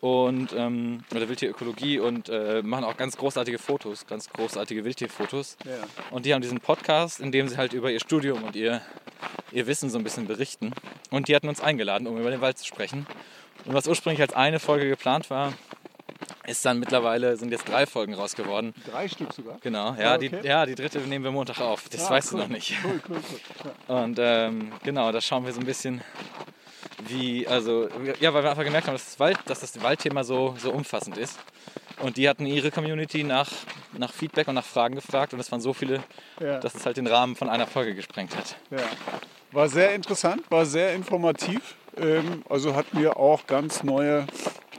und 0.00 0.52
ähm, 0.56 1.04
oder 1.14 1.28
Wildtierökologie 1.28 1.98
und 1.98 2.28
äh, 2.28 2.62
machen 2.62 2.84
auch 2.84 2.96
ganz 2.96 3.16
großartige 3.16 3.58
Fotos, 3.58 4.06
ganz 4.06 4.28
großartige 4.28 4.84
Wildtierfotos. 4.84 5.56
Ja. 5.64 5.72
Und 6.10 6.26
die 6.26 6.34
haben 6.34 6.42
diesen 6.42 6.60
Podcast, 6.60 7.20
in 7.20 7.32
dem 7.32 7.48
sie 7.48 7.56
halt 7.56 7.72
über 7.72 7.90
ihr 7.90 8.00
Studium 8.00 8.42
und 8.44 8.56
ihr, 8.56 8.82
ihr 9.52 9.66
Wissen 9.66 9.90
so 9.90 9.98
ein 9.98 10.04
bisschen 10.04 10.26
berichten. 10.26 10.72
Und 11.10 11.28
die 11.28 11.34
hatten 11.34 11.48
uns 11.48 11.60
eingeladen, 11.60 12.06
um 12.06 12.18
über 12.18 12.30
den 12.30 12.40
Wald 12.40 12.58
zu 12.58 12.66
sprechen. 12.66 13.06
Und 13.64 13.74
was 13.74 13.88
ursprünglich 13.88 14.20
als 14.20 14.34
eine 14.34 14.60
Folge 14.60 14.88
geplant 14.88 15.30
war, 15.30 15.52
ist 16.46 16.64
dann 16.64 16.78
mittlerweile, 16.78 17.36
sind 17.36 17.50
jetzt 17.50 17.68
drei 17.68 17.86
Folgen 17.86 18.14
raus 18.14 18.36
geworden. 18.36 18.74
Drei 18.90 19.08
Stück 19.08 19.32
sogar? 19.32 19.58
Genau, 19.60 19.94
ja, 19.94 20.14
okay. 20.14 20.28
die, 20.28 20.46
ja 20.46 20.64
die 20.64 20.74
dritte 20.74 21.00
nehmen 21.00 21.24
wir 21.24 21.32
Montag 21.32 21.60
auf. 21.60 21.88
Das 21.88 22.06
ah, 22.06 22.10
weißt 22.10 22.32
cool. 22.32 22.40
du 22.40 22.44
noch 22.44 22.52
nicht. 22.52 22.74
Cool, 22.84 23.00
cool, 23.08 23.16
cool. 23.16 23.72
Ja. 23.88 23.94
Und 24.04 24.18
ähm, 24.20 24.72
genau, 24.84 25.10
da 25.10 25.20
schauen 25.20 25.44
wir 25.44 25.52
so 25.52 25.60
ein 25.60 25.66
bisschen, 25.66 26.02
wie, 27.08 27.46
also, 27.46 27.88
ja, 28.20 28.32
weil 28.34 28.42
wir 28.42 28.50
einfach 28.50 28.64
gemerkt 28.64 28.86
haben, 28.86 28.94
dass 28.94 29.04
das, 29.04 29.20
Wald, 29.20 29.38
dass 29.46 29.60
das 29.60 29.82
Waldthema 29.82 30.24
so, 30.24 30.54
so 30.58 30.70
umfassend 30.72 31.16
ist. 31.16 31.38
Und 32.02 32.16
die 32.16 32.28
hatten 32.28 32.44
ihre 32.44 32.70
Community 32.70 33.24
nach, 33.24 33.50
nach 33.96 34.12
Feedback 34.12 34.48
und 34.48 34.54
nach 34.54 34.64
Fragen 34.64 34.94
gefragt 34.94 35.32
und 35.32 35.40
es 35.40 35.50
waren 35.50 35.60
so 35.60 35.72
viele, 35.72 36.02
ja. 36.40 36.58
dass 36.58 36.74
es 36.74 36.84
halt 36.84 36.98
den 36.98 37.06
Rahmen 37.06 37.36
von 37.36 37.48
einer 37.48 37.66
Folge 37.66 37.94
gesprengt 37.94 38.36
hat. 38.36 38.56
Ja. 38.70 38.84
War 39.52 39.68
sehr 39.68 39.94
interessant, 39.94 40.42
war 40.50 40.66
sehr 40.66 40.94
informativ. 40.94 41.76
Ähm, 41.96 42.42
also 42.48 42.74
hat 42.74 42.92
mir 42.92 43.16
auch 43.16 43.46
ganz 43.46 43.82
neue 43.82 44.26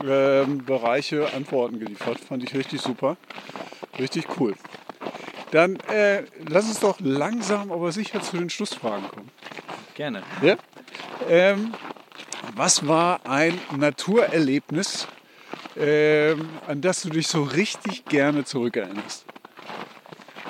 ähm, 0.05 0.63
Bereiche 0.63 1.33
Antworten 1.33 1.79
geliefert. 1.79 2.19
Fand 2.19 2.43
ich 2.43 2.53
richtig 2.53 2.81
super. 2.81 3.17
richtig 3.97 4.27
cool. 4.39 4.53
Dann 5.51 5.77
äh, 5.89 6.23
lass 6.47 6.65
uns 6.65 6.79
doch 6.79 6.99
langsam, 6.99 7.71
aber 7.71 7.91
sicher 7.91 8.21
zu 8.21 8.37
den 8.37 8.49
Schlussfragen 8.49 9.07
kommen. 9.09 9.31
Gerne. 9.95 10.21
Ja? 10.41 10.57
Ähm, 11.29 11.73
was 12.55 12.87
war 12.87 13.21
ein 13.25 13.59
Naturerlebnis, 13.75 15.07
ähm, 15.77 16.49
an 16.67 16.81
das 16.81 17.01
du 17.01 17.09
dich 17.09 17.27
so 17.27 17.43
richtig 17.43 18.05
gerne 18.05 18.43
zurückerinnerst? 18.43 19.25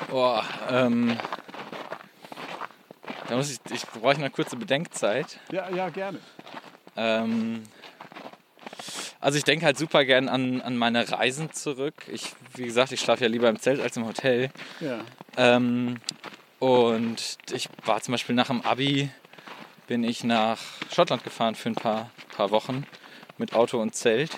Boah, 0.10 0.44
ähm, 0.70 1.18
da 3.28 3.36
muss 3.36 3.52
ich, 3.52 3.60
ich 3.72 3.86
brauche 3.86 4.16
eine 4.16 4.30
kurze 4.30 4.56
Bedenkzeit. 4.56 5.40
Ja, 5.52 5.70
ja, 5.70 5.90
gerne. 5.90 6.20
Ähm, 6.96 7.64
also 9.20 9.38
ich 9.38 9.44
denke 9.44 9.66
halt 9.66 9.78
super 9.78 10.06
gern 10.06 10.30
an, 10.30 10.62
an 10.62 10.78
meine 10.78 11.12
Reisen 11.12 11.52
zurück. 11.52 11.94
Ich, 12.12 12.34
wie 12.56 12.66
gesagt, 12.66 12.92
ich 12.92 13.00
schlafe 13.00 13.24
ja 13.24 13.30
lieber 13.30 13.50
im 13.50 13.60
Zelt 13.60 13.82
als 13.82 13.98
im 13.98 14.06
Hotel. 14.06 14.50
Ja. 14.80 15.00
Ähm, 15.38 15.98
und 16.60 17.38
ich 17.52 17.70
war 17.86 18.02
zum 18.02 18.14
Beispiel 18.14 18.36
nach 18.36 18.48
dem 18.48 18.62
Abi, 18.62 19.10
bin 19.88 20.04
ich 20.04 20.24
nach 20.24 20.60
Schottland 20.94 21.24
gefahren 21.24 21.56
für 21.56 21.70
ein 21.70 21.76
paar, 21.76 22.10
paar 22.36 22.52
Wochen 22.52 22.86
mit 23.38 23.54
Auto 23.54 23.80
und 23.80 23.96
Zelt. 23.96 24.32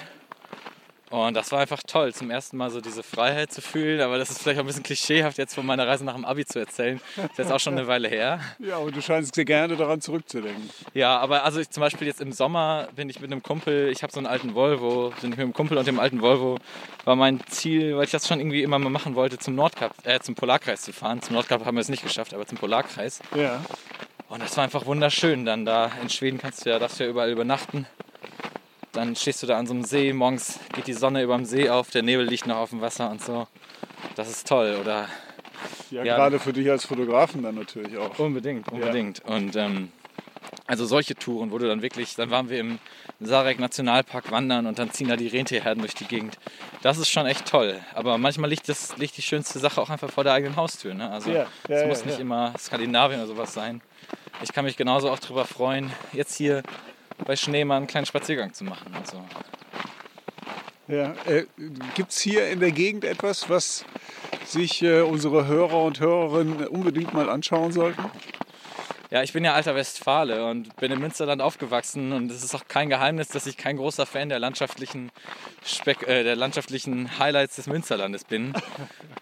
Und 1.10 1.34
das 1.34 1.52
war 1.52 1.60
einfach 1.60 1.82
toll, 1.86 2.14
zum 2.14 2.30
ersten 2.30 2.58
Mal 2.58 2.70
so 2.70 2.82
diese 2.82 3.02
Freiheit 3.02 3.52
zu 3.52 3.62
fühlen. 3.62 4.02
Aber 4.02 4.18
das 4.18 4.30
ist 4.30 4.42
vielleicht 4.42 4.60
auch 4.60 4.64
ein 4.64 4.68
bisschen 4.68 4.84
klischeehaft, 4.84 5.38
jetzt 5.38 5.56
von 5.56 5.66
meiner 5.66 5.88
Reise 5.88 6.06
nach 6.06 6.14
dem 6.14 6.26
Abi 6.26 6.46
zu 6.46 6.60
erzählen. 6.60 7.02
Das 7.16 7.26
ist 7.32 7.38
jetzt 7.40 7.52
auch 7.52 7.60
schon 7.60 7.78
eine 7.78 7.88
Weile 7.88 8.08
her. 8.08 8.40
Ja, 8.60 8.78
aber 8.78 8.92
du 8.92 9.02
scheinst 9.02 9.34
sehr 9.34 9.46
gerne 9.46 9.76
daran 9.76 10.02
zurückzudenken. 10.02 10.70
Ja, 10.94 11.18
aber 11.18 11.44
also 11.44 11.60
ich 11.60 11.70
zum 11.70 11.82
Beispiel 11.82 12.08
jetzt 12.08 12.22
im 12.22 12.32
Sommer 12.32 12.90
bin 12.96 13.10
ich 13.10 13.20
mit 13.20 13.32
einem 13.32 13.42
Kumpel, 13.42 13.90
ich 13.90 14.04
habe 14.04 14.14
so 14.14 14.20
einen 14.20 14.28
alten 14.28 14.54
Volvo, 14.54 15.12
bin 15.22 15.32
ich 15.32 15.38
mit 15.38 15.40
einem 15.40 15.54
Kumpel 15.54 15.78
und 15.78 15.88
dem 15.88 16.00
alten 16.00 16.22
Volvo 16.22 16.60
war 17.06 17.16
mein 17.16 17.40
Ziel, 17.48 17.98
weil 17.98 18.06
ich 18.06 18.12
das 18.12 18.28
schon 18.28 18.40
irgendwie 18.40 18.62
immer 18.62 18.78
mal 18.78 18.90
machen 18.90 19.16
wollte, 19.16 19.40
zum 19.40 19.56
Nordkap, 19.56 19.94
äh, 20.04 20.20
zum 20.20 20.36
Polarkreis 20.36 20.82
zu 20.82 20.94
fahren. 20.94 21.22
Zum 21.22 21.34
Nordkap 21.34 21.66
haben 21.66 21.76
wir 21.76 21.82
es 21.82 21.90
nicht 21.90 22.04
geschafft, 22.04 22.34
aber 22.34 22.46
zum 22.46 22.58
Polarkreis. 22.60 23.20
Ja. 23.36 23.62
Und 24.30 24.44
das 24.44 24.56
war 24.58 24.64
einfach 24.64 24.86
wunderschön. 24.86 25.44
Dann 25.44 25.66
da 25.66 25.92
in 26.02 26.10
Schweden 26.10 26.38
kannst 26.38 26.66
du 26.66 26.70
ja, 26.70 26.78
darfst 26.78 27.00
du 27.00 27.04
ja 27.04 27.10
überall 27.10 27.32
übernachten. 27.32 27.88
Dann 28.92 29.16
stehst 29.16 29.44
du 29.44 29.48
da 29.48 29.58
an 29.58 29.68
so 29.68 29.74
einem 29.74 29.84
See, 29.84 30.14
morgens 30.14 30.60
geht 30.74 30.88
die 30.88 30.94
Sonne 30.94 31.22
über 31.24 31.36
dem 31.36 31.46
See 31.46 31.70
auf, 31.70 31.92
der 31.92 32.02
Nebel 32.02 32.26
liegt 32.28 32.48
noch 32.48 32.58
auf 32.58 32.72
dem 32.72 32.82
Wasser 32.82 33.10
und 33.12 33.24
so. 33.24 33.48
Das 34.16 34.30
ist 34.30 34.48
toll, 34.48 34.78
oder? 34.82 35.08
Ja, 35.92 36.04
Ja. 36.04 36.16
gerade 36.16 36.40
für 36.40 36.54
dich 36.54 36.70
als 36.70 36.86
Fotografen 36.86 37.44
dann 37.44 37.56
natürlich 37.56 37.98
auch. 37.98 38.18
Unbedingt, 38.18 38.68
unbedingt. 38.72 39.24
Und 39.26 39.56
ähm, 39.56 39.92
also 40.66 40.86
solche 40.86 41.16
Touren, 41.16 41.52
wo 41.52 41.58
du 41.58 41.68
dann 41.68 41.82
wirklich, 41.82 42.16
dann 42.16 42.30
waren 42.32 42.50
wir 42.50 42.60
im 42.60 42.80
Sarek 43.20 43.60
Nationalpark 43.60 44.32
wandern 44.32 44.66
und 44.66 44.80
dann 44.80 44.92
ziehen 44.92 45.10
da 45.10 45.16
die 45.18 45.28
Rentierherden 45.28 45.82
durch 45.82 45.94
die 45.94 46.06
Gegend. 46.06 46.38
Das 46.82 46.98
ist 46.98 47.10
schon 47.10 47.26
echt 47.26 47.46
toll. 47.46 47.80
Aber 47.94 48.18
manchmal 48.18 48.50
liegt, 48.50 48.70
das, 48.70 48.96
liegt 48.98 49.18
die 49.18 49.22
schönste 49.22 49.60
Sache 49.60 49.82
auch 49.82 49.90
einfach 49.90 50.10
vor 50.10 50.24
der 50.24 50.34
eigenen 50.34 50.56
Haustür. 50.56 50.94
Ne? 50.94 51.10
Also 51.12 51.30
Ja, 51.32 51.36
ja, 51.38 51.48
es 51.68 51.82
ja, 51.82 51.88
muss 51.88 52.06
nicht 52.06 52.16
ja. 52.16 52.22
immer 52.22 52.54
Skandinavien 52.58 53.20
oder 53.20 53.28
sowas 53.28 53.54
sein. 53.54 53.82
Ich 54.42 54.54
kann 54.54 54.64
mich 54.64 54.78
genauso 54.78 55.10
auch 55.12 55.20
darüber 55.20 55.46
freuen, 55.46 55.92
jetzt 56.14 56.36
hier 56.36 56.64
bei 57.26 57.36
Schnee 57.36 57.66
mal 57.66 57.78
einen 57.78 57.88
kleinen 57.88 58.06
Spaziergang 58.06 58.54
zu 58.54 58.64
machen. 58.64 58.94
Und 58.96 59.08
so. 59.08 59.24
Ja. 60.88 61.14
Äh, 61.26 61.46
Gibt 61.96 62.12
es 62.12 62.20
hier 62.20 62.50
in 62.50 62.60
der 62.60 62.72
Gegend 62.72 63.06
etwas, 63.06 63.50
was 63.50 63.86
sich 64.46 64.82
äh, 64.82 65.02
unsere 65.02 65.48
Hörer 65.48 65.84
und 65.84 66.00
Hörerinnen 66.00 66.68
unbedingt 66.68 67.14
mal 67.14 67.30
anschauen 67.30 67.72
sollten? 67.72 68.04
Ja, 69.12 69.24
ich 69.24 69.34
bin 69.34 69.44
ja 69.44 69.56
alter 69.56 69.74
Westfale 69.74 70.46
und 70.46 70.76
bin 70.76 70.92
im 70.92 71.00
Münsterland 71.00 71.42
aufgewachsen 71.42 72.12
und 72.12 72.30
es 72.30 72.44
ist 72.44 72.54
auch 72.54 72.68
kein 72.68 72.90
Geheimnis, 72.90 73.30
dass 73.30 73.48
ich 73.48 73.58
kein 73.58 73.78
großer 73.78 74.06
Fan 74.06 74.30
der 74.30 74.38
landschaftlichen, 74.38 75.12
Speck, 75.66 76.08
äh, 76.08 76.24
der 76.24 76.36
landschaftlichen 76.36 77.18
Highlights 77.18 77.56
des 77.56 77.66
Münsterlandes 77.66 78.24
bin. 78.24 78.54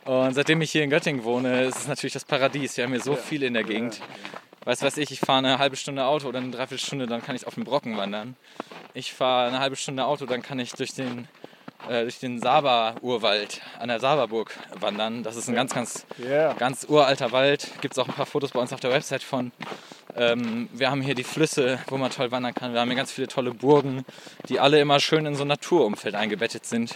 Und 0.04 0.34
seitdem 0.34 0.60
ich 0.62 0.72
hier 0.72 0.84
in 0.84 0.90
Göttingen 0.90 1.24
wohne, 1.24 1.64
ist 1.64 1.78
es 1.78 1.88
natürlich 1.88 2.12
das 2.12 2.26
Paradies. 2.26 2.76
Wir 2.76 2.84
haben 2.84 2.92
hier 2.92 3.02
so 3.02 3.16
viel 3.16 3.44
in 3.44 3.54
der 3.54 3.64
Gegend. 3.64 4.02
Weißt 4.66 4.82
du 4.82 4.86
was 4.86 4.98
ich, 4.98 5.12
ich 5.12 5.22
fahre 5.22 5.40
eine 5.40 5.58
halbe 5.58 5.78
Stunde 5.78 6.04
Auto 6.04 6.28
oder 6.28 6.40
eine 6.40 6.52
Dreiviertelstunde, 6.52 7.08
dann 7.08 7.24
kann 7.24 7.38
ich 7.38 7.48
auf 7.48 7.56
den 7.56 7.64
Brocken 7.64 7.96
wandern. 7.96 8.36
Ich 8.94 9.14
fahre 9.14 9.48
eine 9.48 9.60
halbe 9.60 9.78
Stunde 9.78 10.06
Auto, 10.06 10.26
dann 10.26 10.42
kann 10.42 10.60
ich 10.60 10.74
durch 10.74 10.94
den, 10.96 11.30
äh, 11.90 12.04
durch 12.04 12.20
den 12.20 12.40
Saba-Urwald 12.40 13.62
an 13.80 13.88
der 13.90 14.00
Saberburg 14.00 14.52
wandern. 14.80 15.24
Das 15.24 15.36
ist 15.36 15.48
ein 15.48 15.56
ganz, 15.56 15.74
ganz 15.74 16.06
Ja. 16.18 16.54
ganz 16.54 16.86
uralter 16.90 17.32
Wald. 17.32 17.70
Gibt 17.82 17.94
es 17.94 18.00
auch 18.00 18.08
ein 18.08 18.14
paar 18.14 18.26
Fotos 18.26 18.52
bei 18.52 18.60
uns 18.60 18.74
auf 18.74 18.80
der 18.80 18.92
Website 18.92 19.24
von. 19.24 19.52
Ähm, 20.16 20.68
wir 20.74 20.90
haben 20.90 21.02
hier 21.02 21.16
die 21.16 21.24
Flüsse, 21.24 21.80
wo 21.88 21.98
man 21.98 22.10
toll 22.12 22.32
wandern 22.32 22.54
kann. 22.54 22.74
Wir 22.74 22.80
haben 22.82 22.90
hier 22.90 22.98
ganz 22.98 23.12
viele 23.12 23.28
tolle 23.28 23.54
Burgen, 23.54 24.06
die 24.50 24.60
alle 24.60 24.80
immer 24.80 25.00
schön 25.00 25.26
in 25.26 25.36
so 25.36 25.44
ein 25.44 25.48
Naturumfeld 25.50 26.16
eingebettet 26.16 26.66
sind. 26.66 26.96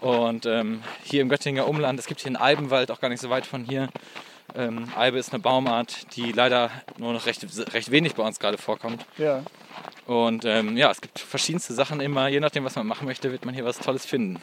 Und 0.00 0.46
ähm, 0.46 0.82
hier 1.04 1.20
im 1.22 1.28
Göttinger 1.28 1.68
Umland, 1.68 1.98
es 1.98 2.06
gibt 2.06 2.20
hier 2.20 2.28
einen 2.28 2.36
Eibenwald, 2.36 2.90
auch 2.90 3.00
gar 3.00 3.08
nicht 3.08 3.20
so 3.20 3.30
weit 3.30 3.46
von 3.46 3.64
hier. 3.64 3.88
Ähm, 4.54 4.88
Eibe 4.96 5.18
ist 5.18 5.32
eine 5.32 5.40
Baumart, 5.40 6.14
die 6.16 6.32
leider 6.32 6.70
nur 6.98 7.12
noch 7.12 7.26
recht, 7.26 7.46
recht 7.72 7.90
wenig 7.90 8.14
bei 8.14 8.22
uns 8.22 8.38
gerade 8.40 8.58
vorkommt. 8.58 9.04
Ja. 9.18 9.42
Und 10.06 10.44
ähm, 10.44 10.76
ja, 10.76 10.90
es 10.90 11.00
gibt 11.00 11.18
verschiedenste 11.18 11.74
Sachen 11.74 12.00
immer. 12.00 12.28
Je 12.28 12.40
nachdem, 12.40 12.64
was 12.64 12.74
man 12.74 12.86
machen 12.86 13.06
möchte, 13.06 13.30
wird 13.30 13.44
man 13.44 13.54
hier 13.54 13.64
was 13.64 13.78
Tolles 13.78 14.04
finden. 14.04 14.40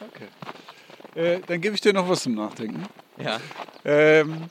Okay. 0.00 1.20
Äh, 1.20 1.40
dann 1.46 1.60
gebe 1.60 1.74
ich 1.74 1.80
dir 1.80 1.92
noch 1.92 2.08
was 2.08 2.22
zum 2.22 2.34
Nachdenken. 2.34 2.84
Ja. 3.18 3.40
Ähm, 3.84 4.48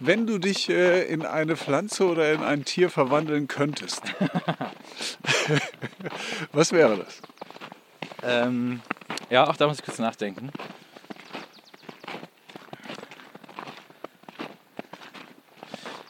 wenn 0.00 0.26
du 0.26 0.38
dich 0.38 0.68
äh, 0.68 1.04
in 1.04 1.24
eine 1.24 1.56
Pflanze 1.56 2.06
oder 2.06 2.32
in 2.32 2.42
ein 2.42 2.64
Tier 2.64 2.90
verwandeln 2.90 3.48
könntest, 3.48 4.02
was 6.52 6.72
wäre 6.72 6.98
das? 6.98 7.22
Ähm, 8.22 8.82
ja, 9.30 9.48
auch 9.48 9.56
da 9.56 9.66
muss 9.66 9.78
ich 9.78 9.84
kurz 9.84 9.98
nachdenken. 9.98 10.50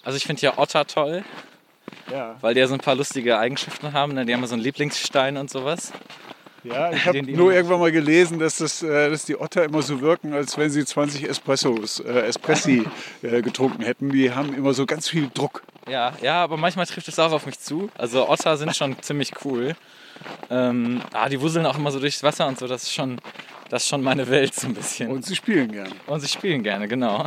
Also 0.03 0.17
ich 0.17 0.25
finde 0.25 0.43
ja 0.43 0.59
Otter 0.59 0.87
toll, 0.87 1.25
Ja, 2.15 2.37
weil 2.41 2.55
die 2.55 2.61
ja 2.61 2.69
so 2.69 2.75
ein 2.75 2.81
paar 2.81 2.95
lustige 2.95 3.39
Eigenschaften 3.39 3.93
haben. 3.93 4.15
Ne? 4.15 4.25
Die 4.25 4.33
haben 4.33 4.41
ja 4.41 4.47
so 4.47 4.55
einen 4.55 4.63
Lieblingsstein 4.63 5.37
und 5.37 5.51
sowas. 5.51 5.93
ja 6.63 6.93
ich 6.93 7.05
habe 7.07 7.21
nur 7.25 7.53
irgendwann 7.53 7.81
mal 7.81 7.91
gelesen, 7.91 8.39
dass, 8.39 8.59
das, 8.59 8.85
äh, 8.85 9.11
dass 9.11 9.25
die 9.25 9.37
Otter 9.37 9.65
immer 9.65 9.83
so 9.83 10.01
wirken, 10.01 10.33
als 10.33 10.57
wenn 10.57 10.71
sie 10.71 10.85
20 10.85 11.29
Espressos, 11.29 11.99
äh, 11.99 12.21
Espressi 12.21 12.85
äh, 13.23 13.43
getrunken 13.43 13.83
hätten. 13.83 14.11
Die 14.11 14.33
haben 14.33 14.55
immer 14.55 14.75
so 14.75 14.87
ganz 14.87 15.09
viel 15.09 15.29
Druck. 15.35 15.65
Ja, 15.91 16.13
ja, 16.23 16.45
aber 16.45 16.57
manchmal 16.57 16.87
trifft 16.87 17.09
es 17.09 17.19
auch 17.19 17.33
auf 17.33 17.47
mich 17.47 17.59
zu. 17.59 17.91
Also 17.99 18.29
Otter 18.29 18.57
sind 18.59 18.77
schon 18.77 18.97
ziemlich 19.03 19.33
cool. 19.45 19.75
Ähm, 20.51 21.03
ah, 21.13 21.29
die 21.29 21.41
wuseln 21.41 21.67
auch 21.67 21.77
immer 21.77 21.91
so 21.91 21.99
durchs 21.99 22.23
Wasser 22.23 22.47
und 22.47 22.61
so. 22.61 22.69
Das 22.69 22.85
ist 22.85 22.93
schon, 22.93 23.21
das 23.71 23.83
ist 23.83 23.89
schon 23.89 24.05
meine 24.05 24.31
Welt 24.31 24.55
so 24.55 24.69
ein 24.69 24.75
bisschen. 24.75 25.11
Und 25.11 25.27
sie 25.27 25.35
spielen 25.35 25.73
gerne. 25.73 25.91
Und 26.07 26.21
sie 26.21 26.29
spielen 26.29 26.63
gerne, 26.63 26.87
genau. 26.87 27.27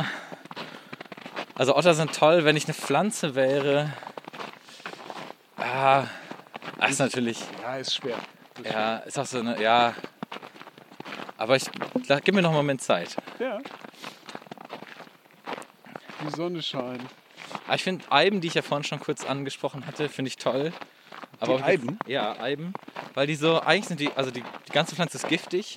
Also 1.54 1.76
Otter 1.76 1.92
sind 1.92 2.14
toll, 2.14 2.46
wenn 2.46 2.56
ich 2.56 2.64
eine 2.64 2.74
Pflanze 2.74 3.34
wäre. 3.34 3.92
Ah, 5.58 6.06
das 6.80 6.90
ist 6.92 6.98
natürlich, 7.00 7.40
Ja, 7.62 7.76
ist 7.76 7.94
schwer. 7.94 8.16
ja, 8.64 8.96
ist 8.98 9.18
auch 9.18 9.26
so 9.26 9.38
eine, 9.40 9.60
ja. 9.60 9.94
Aber 11.36 11.56
ich, 11.56 11.64
da, 12.06 12.20
gib 12.20 12.34
mir 12.34 12.42
noch 12.42 12.50
einen 12.50 12.58
Moment 12.58 12.82
Zeit. 12.82 13.16
Ja. 13.38 13.58
Die 16.24 16.30
Sonne 16.36 16.62
scheint. 16.62 17.02
Aber 17.66 17.74
ich 17.76 17.82
finde 17.82 18.04
Eiben, 18.10 18.40
die 18.40 18.48
ich 18.48 18.54
ja 18.54 18.62
vorhin 18.62 18.84
schon 18.84 19.00
kurz 19.00 19.24
angesprochen 19.24 19.86
hatte, 19.86 20.08
finde 20.08 20.28
ich 20.30 20.36
toll. 20.36 20.72
Aber 21.40 21.58
Die 21.58 21.62
Eiben? 21.62 21.98
Ja, 22.06 22.38
Eiben. 22.40 22.72
Weil 23.14 23.26
die 23.28 23.36
so, 23.36 23.60
eigentlich 23.60 23.86
sind 23.86 24.00
die, 24.00 24.10
also 24.16 24.30
die, 24.30 24.42
die 24.66 24.72
ganze 24.72 24.96
Pflanze 24.96 25.18
ist 25.18 25.28
giftig, 25.28 25.76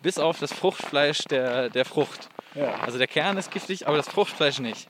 bis 0.00 0.18
auf 0.18 0.38
das 0.38 0.52
Fruchtfleisch 0.52 1.24
der, 1.24 1.68
der 1.68 1.84
Frucht. 1.84 2.28
Ja. 2.54 2.74
Also 2.76 2.98
der 2.98 3.06
Kern 3.06 3.36
ist 3.36 3.50
giftig, 3.50 3.86
aber 3.86 3.96
das 3.98 4.08
Fruchtfleisch 4.08 4.58
nicht. 4.60 4.88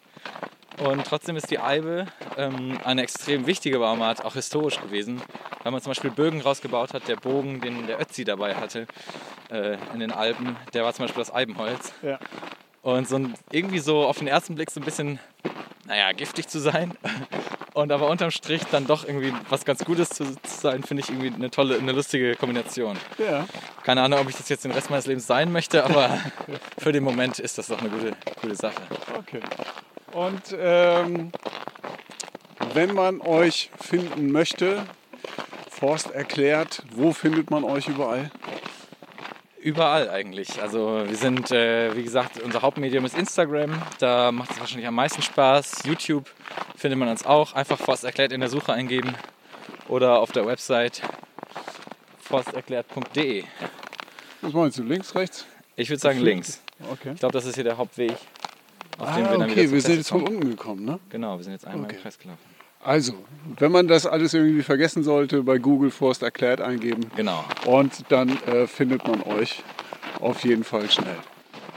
Und 0.78 1.06
trotzdem 1.06 1.36
ist 1.36 1.50
die 1.50 1.58
Eibe 1.58 2.06
ähm, 2.36 2.78
eine 2.84 3.02
extrem 3.02 3.46
wichtige 3.46 3.78
Baumart, 3.78 4.24
auch 4.24 4.34
historisch 4.34 4.80
gewesen, 4.80 5.20
weil 5.62 5.72
man 5.72 5.80
zum 5.80 5.90
Beispiel 5.90 6.10
Bögen 6.10 6.40
rausgebaut 6.40 6.94
hat. 6.94 7.08
Der 7.08 7.16
Bogen, 7.16 7.60
den 7.60 7.86
der 7.86 8.00
Ötzi 8.00 8.24
dabei 8.24 8.54
hatte 8.54 8.86
äh, 9.50 9.76
in 9.92 10.00
den 10.00 10.12
Alpen, 10.12 10.56
der 10.72 10.84
war 10.84 10.92
zum 10.92 11.04
Beispiel 11.04 11.22
aus 11.22 11.32
Eibenholz. 11.32 11.92
Ja. 12.02 12.18
Und 12.82 13.08
so 13.08 13.16
ein, 13.16 13.34
irgendwie 13.52 13.78
so 13.78 14.04
auf 14.04 14.18
den 14.18 14.26
ersten 14.26 14.56
Blick 14.56 14.70
so 14.70 14.80
ein 14.80 14.84
bisschen, 14.84 15.20
naja, 15.86 16.10
giftig 16.12 16.48
zu 16.48 16.58
sein. 16.58 16.96
Und 17.74 17.90
aber 17.90 18.10
unterm 18.10 18.30
Strich 18.30 18.64
dann 18.70 18.86
doch 18.86 19.06
irgendwie 19.06 19.32
was 19.48 19.64
ganz 19.64 19.82
Gutes 19.84 20.10
zu, 20.10 20.24
zu 20.24 20.60
sein, 20.60 20.82
finde 20.82 21.02
ich 21.02 21.08
irgendwie 21.08 21.32
eine 21.32 21.50
tolle, 21.50 21.78
eine 21.78 21.92
lustige 21.92 22.36
Kombination. 22.36 22.98
Ja. 23.16 23.46
Keine 23.82 24.02
Ahnung, 24.02 24.18
ob 24.18 24.28
ich 24.28 24.36
das 24.36 24.50
jetzt 24.50 24.64
den 24.64 24.72
Rest 24.72 24.90
meines 24.90 25.06
Lebens 25.06 25.26
sein 25.26 25.50
möchte, 25.50 25.82
aber 25.84 26.18
für 26.78 26.92
den 26.92 27.02
Moment 27.02 27.38
ist 27.38 27.56
das 27.56 27.68
doch 27.68 27.80
eine 27.80 27.88
gute, 27.88 28.14
gute 28.42 28.56
Sache. 28.56 28.82
Okay. 29.16 29.40
Und 30.12 30.56
ähm, 30.58 31.32
wenn 32.74 32.94
man 32.94 33.20
euch 33.20 33.70
finden 33.80 34.30
möchte, 34.30 34.84
Forst 35.70 36.10
erklärt, 36.10 36.82
wo 36.94 37.12
findet 37.12 37.50
man 37.50 37.64
euch 37.64 37.88
überall? 37.88 38.30
Überall 39.58 40.10
eigentlich. 40.10 40.60
Also 40.60 41.04
wir 41.06 41.16
sind, 41.16 41.50
äh, 41.50 41.96
wie 41.96 42.02
gesagt, 42.02 42.40
unser 42.42 42.62
Hauptmedium 42.62 43.04
ist 43.04 43.16
Instagram. 43.16 43.80
Da 43.98 44.32
macht 44.32 44.50
es 44.50 44.60
wahrscheinlich 44.60 44.86
am 44.86 44.94
meisten 44.94 45.22
Spaß. 45.22 45.84
YouTube 45.84 46.30
findet 46.76 46.98
man 46.98 47.08
uns 47.08 47.24
auch. 47.24 47.54
Einfach 47.54 47.78
Forst 47.78 48.04
erklärt 48.04 48.32
in 48.32 48.40
der 48.40 48.48
Suche 48.48 48.72
eingeben 48.72 49.14
oder 49.88 50.18
auf 50.18 50.32
der 50.32 50.46
Website 50.46 51.02
forsterklärt.de. 52.20 53.44
Was 54.40 54.52
meinst 54.52 54.78
du, 54.78 54.82
links, 54.82 55.14
rechts? 55.14 55.46
Ich 55.76 55.88
würde 55.88 56.00
sagen 56.00 56.18
links. 56.20 56.62
Okay. 56.90 57.12
Ich 57.12 57.20
glaube, 57.20 57.32
das 57.32 57.46
ist 57.46 57.54
hier 57.54 57.64
der 57.64 57.76
Hauptweg, 57.76 58.16
auf 58.99 59.09
Ah, 59.09 59.16
dem 59.16 59.24
wir 59.30 59.38
dann 59.38 59.51
okay, 59.51 59.70
wir 59.70 59.80
sind 59.80 59.97
jetzt 59.97 60.09
von 60.11 60.22
unten 60.26 60.51
gekommen, 60.51 60.84
ne? 60.84 60.99
Genau, 61.11 61.36
wir 61.36 61.45
sind 61.45 61.53
jetzt 61.53 61.66
einmal 61.66 61.86
Okay. 61.86 61.97
im 61.97 62.03
Kreis 62.03 62.18
gelaufen. 62.18 62.40
Also, 62.84 63.14
wenn 63.59 63.70
man 63.70 63.86
das 63.86 64.07
alles 64.07 64.34
irgendwie 64.34 64.62
vergessen 64.62 65.05
sollte, 65.05 65.43
bei 65.45 65.59
Google 65.59 65.90
Forst 65.93 66.22
erklärt 66.22 66.61
eingeben 66.61 67.07
Genau, 67.14 67.45
und 67.66 67.93
dann 68.11 68.30
äh, 68.47 68.66
findet 68.66 69.07
man 69.07 69.22
euch 69.22 69.62
auf 70.20 70.45
jeden 70.45 70.64
Fall 70.64 70.90
schnell. 70.90 71.16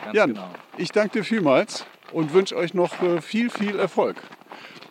ganz 0.04 0.16
Jan, 0.16 0.34
genau. 0.34 0.50
ich 0.78 0.92
danke 0.92 1.20
dir 1.20 1.24
vielmals 1.24 1.86
und 2.12 2.34
wünsche 2.34 2.56
euch 2.56 2.74
noch 2.74 3.02
äh, 3.04 3.22
viel, 3.22 3.50
viel 3.52 3.78
Erfolg 3.78 4.16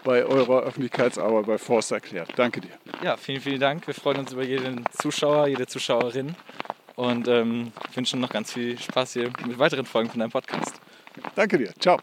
bei 0.05 0.25
eurer 0.25 0.63
Öffentlichkeitsarbeit 0.63 1.47
bei 1.47 1.59
Forst 1.59 1.91
erklärt. 1.91 2.31
Danke 2.37 2.61
dir. 2.61 2.71
Ja, 3.03 3.17
vielen, 3.17 3.41
vielen 3.41 3.59
Dank. 3.61 3.87
Wir 3.87 3.95
freuen 3.95 4.19
uns 4.19 4.33
über 4.33 4.45
jeden 4.45 4.85
Zuschauer, 4.93 5.49
jede 5.49 5.67
Zuschauerin 5.67 6.37
und 6.95 7.27
ähm, 7.27 7.73
wünschen 7.95 8.21
noch 8.21 8.29
ganz 8.31 8.53
viel 8.53 8.79
Spaß 8.79 9.15
hier 9.15 9.31
mit 9.47 9.59
weiteren 9.59 9.87
Folgen 9.87 10.11
von 10.11 10.21
deinem 10.21 10.31
Podcast. 10.31 10.75
Danke 11.35 11.59
dir. 11.59 11.73
Ciao. 11.81 11.99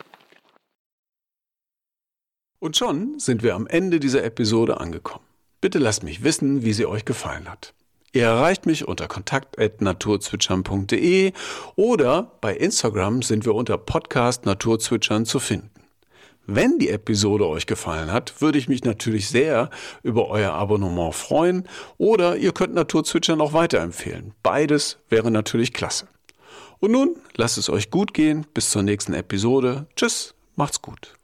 Und 2.62 2.78
schon 2.78 3.18
sind 3.18 3.41
wir 3.41 3.55
am 3.55 3.66
Ende 3.66 3.99
dieser 3.99 4.24
Episode 4.24 4.80
angekommen. 4.80 5.26
Bitte 5.62 5.80
lasst 5.80 6.03
mich 6.03 6.24
wissen, 6.24 6.64
wie 6.64 6.74
sie 6.74 6.86
euch 6.86 7.05
gefallen 7.05 7.49
hat. 7.49 7.74
Ihr 8.14 8.26
erreicht 8.26 8.68
mich 8.68 8.88
unter 8.88 9.07
kontakt.naturzwitschern.de 9.07 11.32
oder 11.76 12.34
bei 12.39 12.55
Instagram 12.55 13.24
sind 13.24 13.45
wir 13.45 13.55
unter 13.55 13.80
Podcast 13.80 14.45
Naturzwitschern 14.45 15.26
zu 15.26 15.39
finden. 15.39 15.72
Wenn 16.45 16.78
die 16.78 16.89
Episode 16.89 17.47
euch 17.47 17.66
gefallen 17.66 18.12
hat, 18.12 18.41
würde 18.41 18.59
ich 18.59 18.70
mich 18.70 18.84
natürlich 18.84 19.30
sehr 19.30 19.72
über 20.03 20.28
euer 20.28 20.53
Abonnement 20.53 21.16
freuen 21.16 21.68
oder 21.97 22.38
ihr 22.38 22.51
könnt 22.51 22.76
Naturzwitschern 22.76 23.41
auch 23.41 23.53
weiterempfehlen. 23.53 24.36
Beides 24.43 24.99
wäre 25.09 25.32
natürlich 25.32 25.74
klasse. 25.74 26.07
Und 26.78 26.91
nun 26.91 27.16
lasst 27.36 27.57
es 27.57 27.72
euch 27.72 27.89
gut 27.89 28.14
gehen. 28.14 28.45
Bis 28.53 28.70
zur 28.70 28.84
nächsten 28.84 29.16
Episode. 29.16 29.88
Tschüss, 29.95 30.36
macht's 30.55 30.84
gut. 30.84 31.16